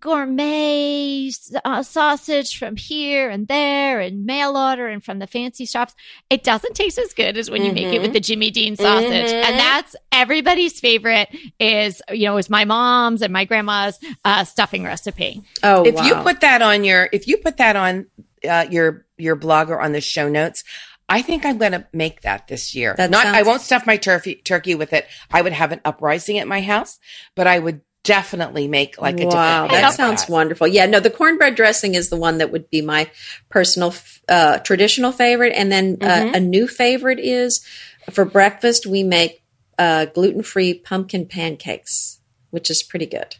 gourmet 0.00 1.30
uh, 1.64 1.82
sausage 1.82 2.58
from 2.58 2.76
here 2.76 3.28
and 3.30 3.48
there 3.48 4.00
and 4.00 4.24
mail 4.24 4.56
order 4.56 4.86
and 4.88 5.04
from 5.04 5.18
the 5.18 5.26
fancy 5.26 5.66
shops. 5.66 5.94
It 6.30 6.44
doesn't 6.44 6.74
taste 6.74 6.98
as 6.98 7.12
good 7.12 7.36
as 7.36 7.50
when 7.50 7.64
you 7.64 7.72
make 7.72 7.86
it 7.86 7.88
Mm-hmm. 7.88 8.02
with 8.02 8.12
the 8.12 8.20
Jimmy 8.20 8.50
Dean 8.50 8.76
sausage, 8.76 9.32
and 9.32 9.58
that's 9.58 9.96
everybody's 10.12 10.78
favorite. 10.78 11.28
Is 11.58 12.02
you 12.10 12.26
know 12.26 12.36
is 12.36 12.50
my 12.50 12.64
mom's 12.64 13.22
and 13.22 13.32
my 13.32 13.44
grandma's 13.44 13.98
uh, 14.24 14.44
stuffing 14.44 14.84
recipe. 14.84 15.42
Oh, 15.62 15.84
if 15.84 15.94
wow. 15.94 16.04
you 16.04 16.14
put 16.16 16.40
that 16.42 16.62
on 16.62 16.84
your, 16.84 17.08
if 17.12 17.26
you 17.26 17.38
put 17.38 17.56
that 17.56 17.76
on 17.76 18.06
uh, 18.48 18.66
your 18.70 19.06
your 19.16 19.36
blog 19.36 19.70
or 19.70 19.80
on 19.80 19.92
the 19.92 20.00
show 20.00 20.28
notes. 20.28 20.64
I 21.10 21.22
think 21.22 21.46
I'm 21.46 21.56
going 21.56 21.72
to 21.72 21.86
make 21.94 22.20
that 22.20 22.48
this 22.48 22.74
year. 22.74 22.94
That 22.94 23.10
Not, 23.10 23.24
I 23.24 23.42
won't 23.42 23.62
stuff 23.62 23.86
my 23.86 23.96
turkey 23.96 24.34
turkey 24.34 24.74
with 24.74 24.92
it. 24.92 25.06
I 25.30 25.40
would 25.40 25.54
have 25.54 25.72
an 25.72 25.80
uprising 25.82 26.38
at 26.38 26.46
my 26.46 26.60
house, 26.60 26.98
but 27.34 27.46
I 27.46 27.58
would 27.58 27.80
definitely 28.08 28.66
make 28.66 28.98
like 29.00 29.20
a 29.20 29.26
wow, 29.26 29.68
different. 29.68 29.82
that 29.82 29.94
sounds 29.94 30.28
wonderful. 30.28 30.66
Yeah, 30.66 30.86
no, 30.86 30.98
the 30.98 31.10
cornbread 31.10 31.54
dressing 31.54 31.94
is 31.94 32.08
the 32.08 32.16
one 32.16 32.38
that 32.38 32.50
would 32.50 32.68
be 32.70 32.80
my 32.82 33.10
personal 33.50 33.94
uh, 34.28 34.58
traditional 34.58 35.12
favorite, 35.12 35.52
and 35.54 35.70
then 35.70 35.96
Mm-hmm. 35.98 36.34
uh, 36.34 36.38
a 36.38 36.40
new 36.40 36.66
favorite 36.66 37.20
is 37.20 37.64
for 38.10 38.24
breakfast 38.24 38.86
we 38.86 39.02
make 39.02 39.42
uh, 39.78 40.06
gluten 40.06 40.42
free 40.42 40.74
pumpkin 40.74 41.26
pancakes, 41.26 42.20
which 42.50 42.70
is 42.70 42.82
pretty 42.82 43.06
good. 43.06 43.36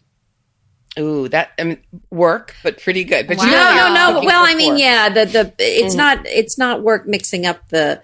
Ooh, 0.98 1.28
that 1.28 1.50
I 1.58 1.64
mean, 1.64 1.78
work, 2.10 2.54
but 2.62 2.80
pretty 2.80 3.04
good. 3.04 3.26
But 3.28 3.38
you 3.38 3.46
know 3.46 3.52
No, 3.52 3.94
no, 3.94 4.20
no. 4.20 4.26
Well, 4.26 4.44
I 4.44 4.54
mean, 4.54 4.76
yeah, 4.76 5.08
the 5.08 5.24
the 5.26 5.52
it's 5.58 5.94
Mhm. 5.94 5.98
not 5.98 6.26
it's 6.26 6.58
not 6.58 6.82
work 6.82 7.06
mixing 7.06 7.46
up 7.46 7.68
the. 7.68 8.02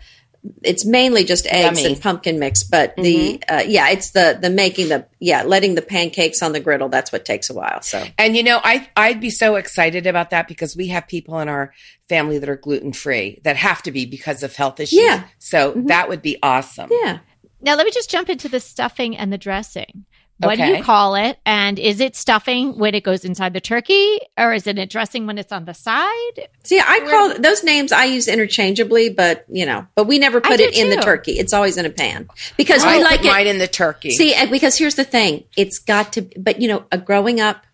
It's 0.62 0.84
mainly 0.84 1.24
just 1.24 1.46
eggs 1.46 1.78
Yummy. 1.80 1.94
and 1.94 2.02
pumpkin 2.02 2.38
mix, 2.38 2.62
but 2.64 2.94
the 2.96 3.42
uh, 3.48 3.62
yeah, 3.66 3.88
it's 3.90 4.10
the 4.10 4.38
the 4.40 4.50
making 4.50 4.90
the 4.90 5.06
yeah 5.18 5.42
letting 5.42 5.74
the 5.74 5.80
pancakes 5.82 6.42
on 6.42 6.52
the 6.52 6.60
griddle. 6.60 6.88
That's 6.90 7.10
what 7.12 7.24
takes 7.24 7.48
a 7.48 7.54
while. 7.54 7.80
So 7.80 8.04
And 8.18 8.36
you 8.36 8.42
know, 8.42 8.60
I 8.62 8.88
I'd 8.96 9.20
be 9.20 9.30
so 9.30 9.56
excited 9.56 10.06
about 10.06 10.30
that 10.30 10.46
because 10.46 10.76
we 10.76 10.88
have 10.88 11.08
people 11.08 11.38
in 11.40 11.48
our 11.48 11.72
family 12.10 12.38
that 12.38 12.48
are 12.48 12.56
gluten 12.56 12.92
free 12.92 13.40
that 13.44 13.56
have 13.56 13.82
to 13.84 13.90
be 13.92 14.04
because 14.04 14.42
of 14.42 14.54
health 14.54 14.80
issues. 14.80 14.98
Yeah. 15.00 15.24
So 15.38 15.72
Mhm. 15.72 15.88
that 15.88 16.08
would 16.10 16.20
be 16.20 16.36
awesome. 16.42 16.90
yeah, 17.02 17.20
Now 17.62 17.74
let 17.76 17.86
me 17.86 17.90
just 17.90 18.10
jump 18.10 18.28
into 18.28 18.48
the 18.50 18.60
stuffing 18.60 19.16
and 19.16 19.32
the 19.32 19.38
dressing. 19.38 20.04
What 20.38 20.56
do 20.56 20.64
you 20.64 20.82
call 20.82 21.14
it? 21.14 21.38
And 21.46 21.78
is 21.78 22.00
it 22.00 22.16
stuffing 22.16 22.76
when 22.78 22.94
it 22.94 23.04
goes 23.04 23.24
inside 23.24 23.52
the 23.52 23.60
turkey, 23.60 24.18
or 24.36 24.52
is 24.52 24.66
it 24.66 24.78
a 24.78 24.86
dressing 24.86 25.26
when 25.26 25.38
it's 25.38 25.52
on 25.52 25.64
the 25.64 25.74
side? 25.74 26.48
See, 26.64 26.80
I 26.80 27.00
call 27.08 27.40
those 27.40 27.62
names 27.62 27.92
I 27.92 28.04
use 28.06 28.26
interchangeably, 28.26 29.10
but 29.10 29.44
you 29.48 29.64
know, 29.64 29.86
but 29.94 30.04
we 30.04 30.18
never 30.18 30.40
put 30.40 30.58
do 30.58 30.64
it 30.64 30.76
in 30.76 30.90
the 30.90 30.96
turkey. 30.96 31.32
It's 31.32 31.52
always 31.52 31.76
in 31.76 31.86
a 31.86 31.90
pan 31.90 32.28
because 32.56 32.84
I 32.84 32.98
we 32.98 33.04
like 33.04 33.22
mine 33.22 33.46
it. 33.46 33.50
in 33.50 33.58
the 33.58 33.68
turkey. 33.68 34.10
See, 34.10 34.34
because 34.50 34.76
here's 34.76 34.96
the 34.96 35.04
thing: 35.04 35.44
it's 35.56 35.78
got 35.78 36.14
to. 36.14 36.28
But 36.36 36.60
you 36.60 36.68
know, 36.68 36.84
uh, 36.90 36.96
growing 36.96 37.40
up, 37.40 37.64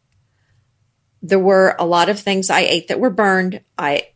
there 1.23 1.39
were 1.39 1.77
a 1.79 1.87
lot 1.87 2.09
of 2.09 2.19
things 2.19 2.51
I 2.51 2.61
ate 2.61 2.89
that 2.89 3.01
were 3.01 3.11
burned. 3.11 3.63
I, 3.79 4.09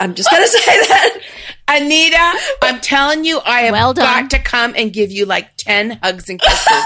I'm 0.00 0.14
just 0.14 0.30
gonna 0.30 0.46
say 0.48 0.64
that. 0.64 1.20
Anita, 1.68 2.38
I'm 2.62 2.80
telling 2.80 3.24
you, 3.24 3.40
I 3.44 3.62
have 3.62 3.72
Well 3.72 3.94
got 3.94 4.30
to 4.30 4.38
come 4.38 4.74
and 4.76 4.92
give 4.92 5.10
you 5.10 5.26
like 5.26 5.56
10 5.56 6.00
hugs 6.02 6.28
and 6.28 6.40
kisses 6.40 6.84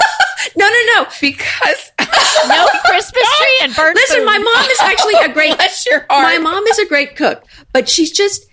No, 0.57 0.67
no, 0.69 0.83
no. 0.95 1.07
because 1.21 1.93
No 2.49 2.67
Christmas 2.85 3.25
tree 3.39 3.59
and 3.63 3.75
burnt 3.75 3.97
Listen, 3.97 4.19
food. 4.19 4.27
my 4.27 4.39
mom 4.39 4.71
is 4.71 4.79
actually 4.81 5.15
a 5.15 5.33
great. 5.33 5.55
bless 5.57 5.87
your 5.87 6.01
heart. 6.11 6.23
My 6.23 6.39
mom 6.39 6.65
is 6.67 6.79
a 6.79 6.87
great 6.87 7.17
cook, 7.17 7.45
but 7.73 7.89
she's 7.89 8.13
just 8.13 8.47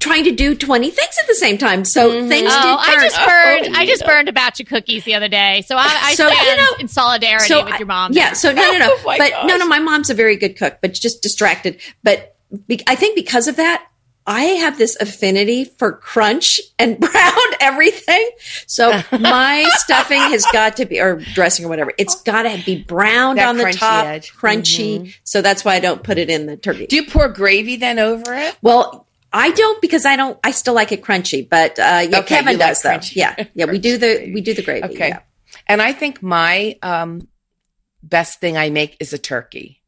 trying 0.00 0.24
to 0.24 0.32
do 0.32 0.56
20 0.56 0.90
things 0.90 1.14
at 1.20 1.28
the 1.28 1.34
same 1.36 1.58
time. 1.58 1.84
So 1.84 2.10
Mm-hmm. 2.10 2.28
things 2.28 2.50
Oh, 2.52 2.60
did 2.62 2.90
I 2.90 2.94
burn. 2.96 3.04
just 3.04 3.16
burned. 3.16 3.76
Oh, 3.76 3.80
I 3.80 3.86
just 3.86 4.04
burned 4.04 4.28
a 4.28 4.32
batch 4.32 4.58
of 4.60 4.66
cookies 4.66 5.04
the 5.04 5.14
other 5.14 5.28
day, 5.28 5.62
so 5.66 5.76
I, 5.76 5.86
I 6.02 6.14
So, 6.14 6.26
you 6.28 6.34
stand 6.34 6.58
know, 6.60 6.76
in 6.80 6.88
solidarity 6.88 7.46
so 7.46 7.64
with 7.64 7.78
your 7.78 7.86
mom. 7.86 8.12
Yeah. 8.12 8.26
there. 8.30 8.34
So 8.34 8.52
no, 8.52 8.72
no, 8.72 8.78
no. 8.78 8.88
Oh 9.06 9.14
but 9.18 9.30
no, 9.46 9.56
no. 9.56 9.66
My 9.68 9.78
mom's 9.78 10.10
a 10.10 10.14
very 10.14 10.34
good 10.36 10.56
cook, 10.56 10.78
but 10.82 10.92
just 10.94 11.22
distracted. 11.22 11.80
But 12.02 12.36
be, 12.66 12.80
I 12.88 12.96
think 12.96 13.14
because 13.16 13.46
of 13.48 13.56
that, 13.56 13.86
I 14.26 14.42
have 14.42 14.76
this 14.76 14.96
affinity 14.96 15.64
for 15.64 15.92
crunch 15.92 16.60
and 16.78 16.98
brown 17.00 17.38
everything. 17.60 18.28
So 18.66 18.90
my 19.20 19.64
stuffing 19.76 20.20
has 20.20 20.44
got 20.52 20.76
to 20.78 20.84
be, 20.84 21.00
or 21.00 21.16
dressing 21.34 21.64
or 21.64 21.68
whatever, 21.68 21.92
it's 21.96 22.22
got 22.22 22.42
to 22.42 22.60
be 22.64 22.82
browned 22.82 23.38
That 23.38 23.48
on 23.48 23.56
the 23.56 23.72
top, 23.72 24.04
edge. 24.06 24.32
crunchy. 24.34 25.14
So 25.24 25.42
that's 25.42 25.64
why 25.64 25.74
I 25.74 25.80
don't 25.80 26.02
put 26.02 26.18
it 26.18 26.28
in 26.28 26.46
the 26.46 26.56
turkey. 26.56 26.86
Do 26.86 26.96
you 26.96 27.06
pour 27.06 27.28
gravy 27.28 27.76
then 27.76 27.98
over 27.98 28.34
it? 28.34 28.56
Well, 28.62 29.06
I 29.32 29.50
don't 29.50 29.80
because 29.82 30.06
I 30.06 30.16
don't. 30.16 30.38
I 30.42 30.50
still 30.50 30.74
like 30.74 30.92
it 30.92 31.02
crunchy, 31.02 31.46
but 31.48 31.78
uh, 31.78 32.06
yeah, 32.08 32.18
Okay, 32.20 32.36
Kevin 32.36 32.52
you 32.54 32.58
like 32.58 32.68
does 32.68 32.82
though. 32.82 32.90
crunchy. 32.90 33.16
Yeah, 33.16 33.44
yeah, 33.54 33.66
we 33.66 33.78
do 33.78 33.98
the 33.98 34.30
we 34.32 34.40
do 34.40 34.54
the 34.54 34.62
gravy. 34.62 34.88
Okay. 34.88 35.08
yeah. 35.08 35.20
And 35.68 35.82
I 35.82 35.92
think 35.92 36.22
my 36.22 36.78
um, 36.82 37.28
best 38.02 38.40
thing 38.40 38.56
I 38.56 38.70
make 38.70 38.96
is 38.98 39.12
a 39.12 39.18
turkey. 39.18 39.82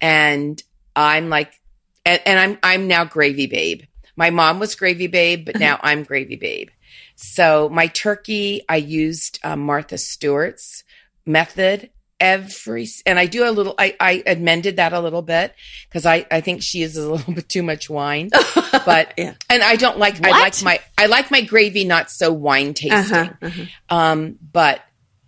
And 0.00 0.62
I'm 0.94 1.28
like, 1.28 1.52
and, 2.06 2.22
and 2.24 2.38
I'm 2.38 2.58
I'm 2.62 2.88
now 2.88 3.04
gravy 3.04 3.46
babe. 3.46 3.82
My 4.16 4.30
mom 4.30 4.58
was 4.60 4.74
gravy 4.74 5.08
babe, 5.08 5.44
but 5.44 5.58
now 5.58 5.78
I'm 5.82 6.04
gravy 6.04 6.36
babe. 6.36 6.70
So 7.16 7.68
my 7.68 7.88
turkey, 7.88 8.62
I 8.68 8.76
used 8.76 9.38
um, 9.42 9.60
Martha 9.60 9.98
Stewart's 9.98 10.84
method 11.26 11.90
every, 12.18 12.88
and 13.04 13.18
I 13.18 13.26
do 13.26 13.46
a 13.48 13.50
little. 13.50 13.74
I, 13.78 13.94
I 14.00 14.22
amended 14.26 14.76
that 14.76 14.92
a 14.92 15.00
little 15.00 15.22
bit 15.22 15.54
because 15.88 16.06
I 16.06 16.26
I 16.30 16.40
think 16.40 16.62
she 16.62 16.78
uses 16.78 17.04
a 17.04 17.12
little 17.12 17.32
bit 17.34 17.48
too 17.48 17.62
much 17.62 17.90
wine, 17.90 18.30
but 18.86 19.12
Yeah. 19.16 19.34
and 19.50 19.62
I 19.62 19.76
don't 19.76 19.98
like. 19.98 20.24
I 20.24 20.30
like 20.30 20.62
my 20.62 20.80
I 20.96 21.06
like 21.06 21.30
my 21.30 21.42
gravy 21.42 21.84
not 21.84 22.10
so 22.10 22.32
wine 22.32 22.74
tasting. 22.74 23.16
Uh-huh, 23.16 23.32
uh-huh. 23.42 23.64
Um, 23.88 24.38
but 24.52 24.80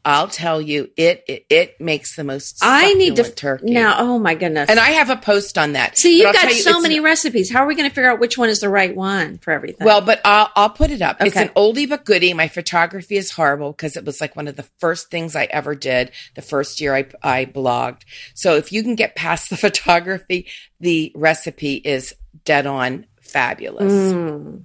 I'll 0.08 0.26
tell 0.28 0.58
you, 0.62 0.90
it 0.96 1.22
it, 1.28 1.44
it 1.50 1.80
makes 1.82 2.16
the 2.16 2.24
most. 2.24 2.60
I 2.62 2.94
need 2.94 3.16
to 3.16 3.30
turkey. 3.30 3.72
now. 3.72 3.96
Oh 3.98 4.18
my 4.18 4.34
goodness! 4.34 4.70
and 4.70 4.80
I 4.80 4.92
have 4.92 5.10
a 5.10 5.16
post 5.16 5.58
on 5.58 5.74
that. 5.74 5.98
see, 5.98 6.22
you've 6.22 6.32
got 6.32 6.44
you, 6.48 6.54
so 6.62 6.80
many 6.80 6.96
an- 6.96 7.02
recipes. 7.04 7.50
How 7.52 7.60
are 7.64 7.66
we 7.66 7.74
going 7.74 7.88
to 7.90 7.94
figure 7.94 8.10
out 8.10 8.18
which 8.18 8.38
one 8.38 8.48
is 8.48 8.60
the 8.60 8.70
right 8.70 8.96
one 8.96 9.36
for 9.36 9.52
everything? 9.52 9.84
well, 9.84 10.00
but 10.00 10.22
I'll 10.24 10.50
I'll 10.56 10.70
put 10.70 10.90
it 10.90 11.02
up. 11.02 11.18
It's 11.20 11.36
an 11.36 11.50
oldie 11.50 11.86
but 11.86 12.06
goodie. 12.06 12.32
My 12.32 12.48
photography 12.48 13.16
is 13.18 13.30
horrible 13.32 13.72
because 13.72 13.98
it 13.98 14.06
was 14.06 14.18
like 14.18 14.34
one 14.34 14.48
of 14.48 14.56
the 14.56 14.66
first 14.78 15.10
things 15.10 15.36
I 15.36 15.44
ever 15.44 15.74
did. 15.74 16.10
The 16.36 16.42
first 16.42 16.80
year 16.80 16.94
I 16.94 17.06
I 17.22 17.44
blogged. 17.44 18.02
So 18.34 18.56
if 18.56 18.72
you 18.72 18.82
can 18.82 18.94
get 18.94 19.14
past 19.14 19.50
the 19.50 19.56
photography, 19.68 20.46
the 20.80 21.12
recipe 21.14 21.74
is 21.74 22.14
dead 22.46 22.66
on 22.66 23.04
fabulous. 23.20 23.92
Mm, 23.92 24.62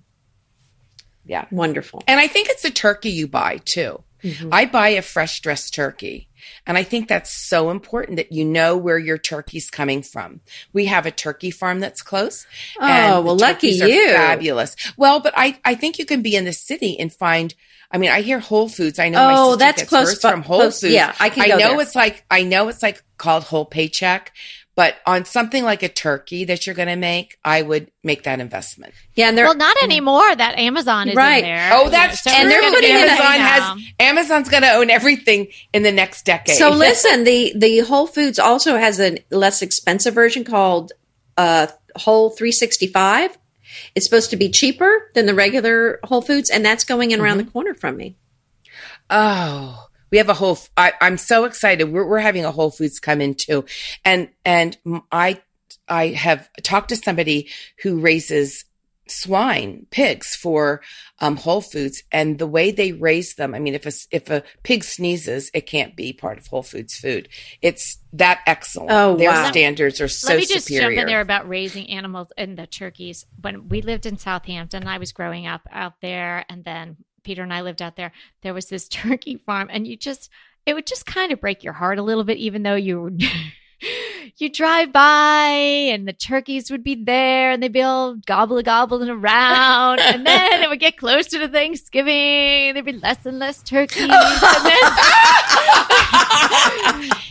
Yeah. 1.25 1.45
wonderful. 1.51 2.01
And 2.07 2.19
I 2.19 2.27
think 2.27 2.47
it's 2.49 2.63
the 2.63 2.69
turkey 2.71 3.09
you 3.09 3.27
buy 3.27 3.59
too. 3.65 4.01
Mhm. 4.23 4.49
I 4.51 4.65
buy 4.65 4.89
a 4.89 5.01
fresh 5.01 5.39
dressed 5.41 5.73
turkey. 5.73 6.29
And 6.67 6.77
I 6.77 6.83
think 6.83 7.07
that's 7.07 7.31
so 7.31 7.69
important 7.69 8.17
that 8.17 8.31
you 8.33 8.43
know 8.43 8.75
where 8.75 8.97
your 8.97 9.17
turkey's 9.17 9.69
coming 9.69 10.01
from. 10.01 10.41
We 10.73 10.85
have 10.85 11.05
a 11.05 11.11
turkey 11.11 11.51
farm 11.51 11.79
that's 11.79 12.01
close. 12.01 12.45
Oh 12.79 12.85
and 12.85 13.25
well, 13.25 13.37
lucky 13.37 13.69
you. 13.69 14.09
Fabulous. 14.11 14.75
Well, 14.97 15.19
but 15.21 15.33
I, 15.37 15.57
I 15.63 15.75
think 15.75 15.99
you 15.99 16.05
can 16.05 16.21
be 16.21 16.35
in 16.35 16.43
the 16.45 16.51
city 16.53 16.99
and 16.99 17.13
find, 17.13 17.53
I 17.91 17.97
mean, 17.97 18.11
I 18.11 18.21
hear 18.21 18.39
Whole 18.39 18.67
Foods. 18.67 18.99
I 18.99 19.07
know 19.09 19.29
Oh, 19.31 19.55
that's 19.55 19.83
close 19.83 20.19
from 20.19 20.41
Whole 20.41 20.59
close- 20.59 20.81
Foods. 20.81 20.93
yeah, 20.93 21.13
I 21.19 21.29
can 21.29 21.43
I 21.43 21.47
know 21.55 21.57
there. 21.57 21.81
it's 21.81 21.95
like, 21.95 22.25
I 22.29 22.43
know 22.43 22.67
it's 22.67 22.83
like 22.83 23.01
called 23.17 23.43
whole 23.43 23.65
paycheck, 23.65 24.33
but 24.75 24.95
on 25.05 25.25
something 25.25 25.63
like 25.63 25.83
a 25.83 25.89
turkey 25.89 26.45
that 26.45 26.65
you're 26.65 26.75
going 26.75 26.87
to 26.87 26.95
make, 26.95 27.37
I 27.45 27.61
would 27.61 27.91
make 28.03 28.23
that 28.23 28.39
investment. 28.39 28.93
Yeah, 29.13 29.29
and 29.29 29.37
they're 29.37 29.45
well, 29.45 29.55
not 29.55 29.81
anymore. 29.83 30.35
That 30.35 30.57
Amazon 30.57 31.09
is 31.09 31.15
Right. 31.15 31.43
in 31.43 31.43
there. 31.43 31.69
Oh, 31.73 31.89
that's 31.89 32.23
So 32.23 32.31
true. 32.31 32.39
And 32.39 32.49
we're 32.49 32.61
they're 32.61 32.71
putting 32.71 32.89
in 32.89 32.95
able 32.97 33.09
Amazon 33.11 33.37
know. 33.37 33.45
has 33.45 33.93
Amazon's 33.99 34.49
going 34.49 34.63
to 34.63 34.71
own 34.73 34.89
everything 34.89 35.47
in 35.73 35.83
the 35.83 35.91
next 35.91 36.25
decade. 36.25 36.55
So 36.55 36.69
listen, 36.75 37.23
the 37.23 37.53
the 37.55 37.79
Whole 37.79 38.07
Foods 38.07 38.39
also 38.39 38.77
has 38.77 38.99
a 38.99 39.17
less 39.29 39.61
expensive 39.61 40.13
version 40.15 40.43
called 40.43 40.91
uh, 41.37 41.67
Whole 41.95 42.29
365. 42.31 43.37
It's 43.95 44.05
supposed 44.05 44.29
to 44.31 44.37
be 44.37 44.49
cheaper 44.49 45.09
than 45.13 45.25
the 45.27 45.35
regular 45.35 45.99
Whole 46.03 46.21
Foods, 46.21 46.49
and 46.49 46.65
that's 46.65 46.83
going 46.83 47.11
in 47.11 47.21
around 47.21 47.37
the 47.37 47.43
corner 47.43 47.73
from 47.75 47.97
me. 47.97 48.15
Oh, 49.09 49.87
we 50.13 50.19
have 50.19 50.29
a 50.29 50.35
whole. 50.35 50.59
I, 50.77 50.93
I'm 51.01 51.17
so 51.17 51.45
excited. 51.45 51.85
We're 51.91 52.07
we're 52.07 52.19
having 52.19 52.45
a 52.45 52.51
Whole 52.51 52.69
Foods 52.69 52.99
come 52.99 53.19
in 53.19 53.33
too, 53.33 53.65
and 54.05 54.29
and 54.45 54.77
I 55.11 55.41
I 55.87 56.09
have 56.09 56.47
talked 56.61 56.89
to 56.89 56.95
somebody 56.95 57.49
who 57.81 57.99
raises 57.99 58.63
swine, 59.07 59.87
pigs 59.89 60.35
for 60.35 60.81
um, 61.17 61.35
Whole 61.35 61.61
Foods, 61.61 62.03
and 62.11 62.37
the 62.37 62.45
way 62.45 62.69
they 62.69 62.91
raise 62.91 63.33
them. 63.33 63.55
I 63.55 63.59
mean, 63.59 63.73
if 63.73 63.87
a 63.87 63.91
if 64.11 64.29
a 64.29 64.43
pig 64.61 64.83
sneezes, 64.83 65.49
it 65.51 65.61
can't 65.61 65.95
be 65.95 66.13
part 66.13 66.37
of 66.37 66.45
Whole 66.45 66.61
Foods 66.61 66.93
food. 66.93 67.27
It's 67.63 67.97
that 68.13 68.41
excellent. 68.45 68.91
Oh, 68.91 69.17
Their 69.17 69.31
wow. 69.31 69.49
standards 69.49 69.99
are 69.99 70.07
so 70.07 70.27
Let 70.27 70.37
me 70.37 70.45
just 70.45 70.67
superior. 70.67 70.89
jump 70.91 71.01
in 71.01 71.07
there 71.07 71.21
about 71.21 71.49
raising 71.49 71.89
animals 71.89 72.27
and 72.37 72.55
the 72.55 72.67
turkeys. 72.67 73.25
When 73.41 73.67
we 73.67 73.81
lived 73.81 74.05
in 74.05 74.17
Southampton, 74.17 74.87
I 74.87 74.99
was 74.99 75.11
growing 75.11 75.47
up 75.47 75.67
out 75.71 76.01
there, 76.01 76.45
and 76.49 76.63
then 76.63 76.97
Peter 77.23 77.43
and 77.43 77.53
I 77.53 77.61
lived 77.61 77.81
out 77.81 77.95
there. 77.95 78.11
There 78.41 78.53
was 78.53 78.67
this 78.67 78.87
turkey 78.89 79.37
farm, 79.45 79.69
and 79.71 79.87
you 79.87 79.95
just 79.97 80.29
it 80.65 80.73
would 80.73 80.87
just 80.87 81.05
kind 81.05 81.31
of 81.31 81.41
break 81.41 81.63
your 81.63 81.73
heart 81.73 81.99
a 81.99 82.03
little 82.03 82.23
bit, 82.23 82.37
even 82.37 82.63
though 82.63 82.75
you 82.75 83.17
you 84.37 84.49
drive 84.49 84.93
by 84.93 85.49
and 85.49 86.07
the 86.07 86.13
turkeys 86.13 86.71
would 86.71 86.83
be 86.83 86.95
there 86.95 87.51
and 87.51 87.61
they'd 87.61 87.73
be 87.73 87.81
all 87.81 88.15
gobble 88.25 88.61
gobbling 88.61 89.09
around, 89.09 89.99
and 89.99 90.25
then 90.25 90.63
it 90.63 90.69
would 90.69 90.79
get 90.79 90.97
closer 90.97 91.39
to 91.39 91.47
Thanksgiving, 91.47 92.73
there'd 92.73 92.85
be 92.85 92.93
less 92.93 93.25
and 93.25 93.39
less 93.39 93.61
turkeys, 93.61 94.03
and 94.03 94.11
then 94.11 94.19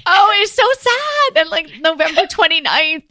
oh, 0.07 0.31
it's 0.41 0.53
so 0.53 0.69
sad. 0.79 1.37
And 1.41 1.51
like 1.51 1.71
November 1.81 2.23
29th, 2.23 3.05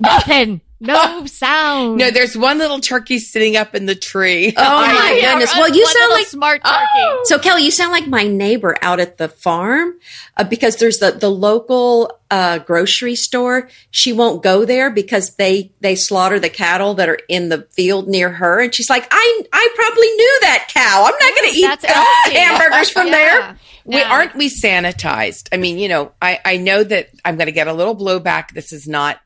nothing, 0.00 0.60
no 0.80 1.24
sound. 1.26 1.96
no, 1.98 2.10
there's 2.10 2.36
one 2.36 2.58
little 2.58 2.80
turkey 2.80 3.18
sitting 3.18 3.56
up 3.56 3.74
in 3.74 3.86
the 3.86 3.94
tree. 3.94 4.52
Oh 4.56 4.62
my 4.62 5.18
goodness. 5.20 5.54
Well, 5.56 5.68
you 5.68 5.82
one 5.82 5.92
sound 5.94 6.10
like 6.12 6.26
smart 6.26 6.62
turkey. 6.64 7.18
So 7.24 7.38
Kelly, 7.38 7.62
you 7.64 7.70
sound 7.70 7.92
like 7.92 8.06
my 8.06 8.24
neighbor 8.24 8.76
out 8.82 9.00
at 9.00 9.16
the 9.18 9.28
farm 9.28 9.94
uh, 10.36 10.44
because 10.44 10.76
there's 10.76 10.98
the 10.98 11.12
the 11.12 11.30
local 11.30 12.18
uh, 12.30 12.58
grocery 12.58 13.14
store. 13.14 13.68
She 13.90 14.12
won't 14.12 14.42
go 14.42 14.64
there 14.64 14.90
because 14.90 15.36
they 15.36 15.72
they 15.80 15.94
slaughter 15.94 16.38
the 16.38 16.50
cattle 16.50 16.94
that 16.94 17.08
are 17.08 17.18
in 17.28 17.48
the 17.48 17.62
field 17.72 18.08
near 18.08 18.30
her, 18.30 18.60
and 18.60 18.74
she's 18.74 18.90
like, 18.90 19.06
I 19.10 19.42
I 19.52 19.68
probably 19.74 20.08
knew 20.08 20.38
that 20.42 20.68
cow. 20.74 21.04
I'm 21.06 21.14
not 21.18 21.38
going 21.38 21.52
to 21.52 21.58
eat 21.58 21.90
uh, 21.90 22.30
hamburgers 22.30 22.90
from 22.90 23.06
Yeah. 23.06 23.12
there. 23.12 23.58
we 23.86 24.02
aren't 24.02 24.34
we 24.34 24.48
sanitized 24.48 25.48
i 25.52 25.58
mean 25.58 25.78
you 25.78 25.88
know 25.88 26.10
i 26.22 26.40
i 26.46 26.56
know 26.56 26.82
that 26.82 27.10
i'm 27.22 27.36
going 27.36 27.46
to 27.48 27.52
get 27.52 27.68
a 27.68 27.72
little 27.74 27.94
blowback 27.94 28.50
this 28.52 28.72
is 28.72 28.88
not 28.88 29.20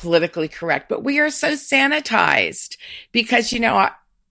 politically 0.00 0.48
correct 0.48 0.88
but 0.88 1.04
we 1.04 1.18
are 1.18 1.30
so 1.30 1.52
sanitized 1.52 2.76
because 3.12 3.52
you 3.52 3.60
know 3.60 3.74
I, 3.76 3.90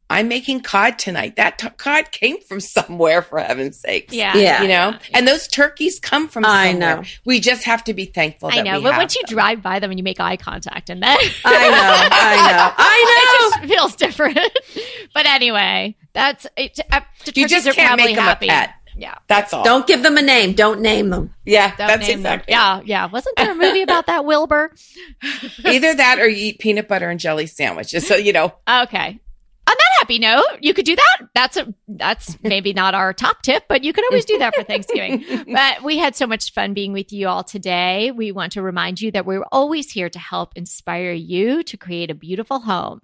i'm 0.10 0.28
making 0.28 0.62
cod 0.62 0.98
tonight 0.98 1.36
that 1.36 1.60
t- 1.60 1.70
cod 1.78 2.12
came 2.12 2.42
from 2.42 2.60
somewhere 2.60 3.22
for 3.22 3.40
heaven's 3.40 3.80
sakes 3.80 4.12
Yeah. 4.14 4.36
Yeah. 4.36 4.62
you 4.64 4.68
know 4.68 4.98
and 5.14 5.28
those 5.28 5.48
turkeys 5.48 6.00
come 6.00 6.28
from 6.28 6.46
I 6.46 6.72
know. 6.74 7.04
we 7.26 7.40
just 7.40 7.64
have 7.66 7.84
to 7.84 7.94
be 7.94 8.06
thankful 8.06 8.50
I 8.52 8.62
know, 8.62 8.78
we 8.80 8.84
but 8.86 8.94
have 8.94 9.02
once 9.02 9.16
you 9.16 9.22
them. 9.28 9.36
drive 9.36 9.62
by 9.62 9.80
them 9.80 9.92
and 9.92 10.00
you 10.00 10.04
make 10.04 10.20
eye 10.20 10.38
contact, 10.38 10.90
and 10.90 11.04
then 11.04 11.18
I 11.46 11.70
know, 11.70 12.08
I 12.12 12.36
know, 12.52 12.74
I 12.78 13.50
know. 13.60 13.60
it 13.60 13.68
just 13.68 13.74
feels 13.76 13.96
different. 13.96 14.40
but 15.14 15.26
anyway, 15.28 15.96
that's 16.14 16.48
it. 16.58 16.80
Uh, 16.92 17.02
the 17.26 17.34
you 17.36 17.48
turkeys 17.48 17.52
just 17.52 17.68
are 17.68 17.74
can't 17.74 17.88
probably 17.90 18.06
make 18.06 18.16
them 18.16 18.26
happy. 18.26 18.48
a 18.48 18.50
pet 18.50 18.74
Yeah, 19.00 19.16
that's 19.28 19.54
all 19.54 19.64
Don't 19.64 19.88
give 19.88 20.04
them 20.04 20.18
a 20.18 20.22
name. 20.22 20.54
Don't 20.54 20.82
name 20.82 21.10
them. 21.10 21.34
yeah 21.45 21.70
Don't 21.76 21.88
that's 21.88 22.08
name 22.08 22.24
them. 22.24 22.34
exactly 22.34 22.52
Yeah, 22.52 22.82
yeah. 22.84 23.06
Wasn't 23.06 23.36
there 23.38 23.52
a 23.52 23.56
movie 23.56 23.82
about 23.82 24.08
that, 24.08 24.26
Wilbur? 24.26 24.74
either 25.66 25.93
that 25.95 26.20
or 26.20 26.28
you 26.28 26.47
eat 26.47 26.60
peanut 26.60 26.88
butter 26.88 27.10
and 27.10 27.20
jelly 27.20 27.47
sandwiches 27.47 28.06
so 28.08 28.16
you 28.16 28.34
know 28.34 28.54
Okay. 28.68 29.20
On 29.68 29.76
that 29.78 30.00
happy 30.00 30.18
note, 30.18 30.43
you 30.62 30.74
could 30.74 30.86
do 30.86 30.95
that. 30.95 31.18
That's 31.36 31.56
a 31.56 31.72
that's 31.88 32.36
maybe 32.41 32.74
not 32.74 32.95
our 32.95 33.14
top 33.14 33.43
tip, 33.43 33.66
but 33.70 33.84
you 33.84 33.93
could 33.93 34.04
always 34.10 34.26
do 34.26 34.39
that 34.39 34.56
for 34.56 34.64
Thanksgiving. 34.64 35.24
but 35.54 35.84
we 35.84 36.00
had 36.00 36.16
so 36.16 36.26
much 36.26 36.54
fun 36.54 36.74
being 36.74 36.91
with 36.91 37.14
you 37.14 37.28
all 37.28 37.43
today. 37.43 38.10
We 38.10 38.32
want 38.32 38.54
to 38.54 38.64
remind 38.64 39.00
you 39.00 39.12
that 39.12 39.28
we're 39.28 39.45
always 39.52 39.91
here 39.91 40.10
to 40.10 40.18
help 40.18 40.54
inspire 40.56 41.12
you 41.12 41.62
to 41.62 41.78
create 41.78 42.10
a 42.10 42.16
beautiful 42.16 42.62
home. 42.62 43.02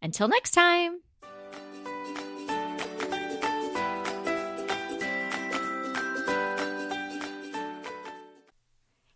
Until 0.00 0.28
next 0.28 0.52
time. 0.52 1.00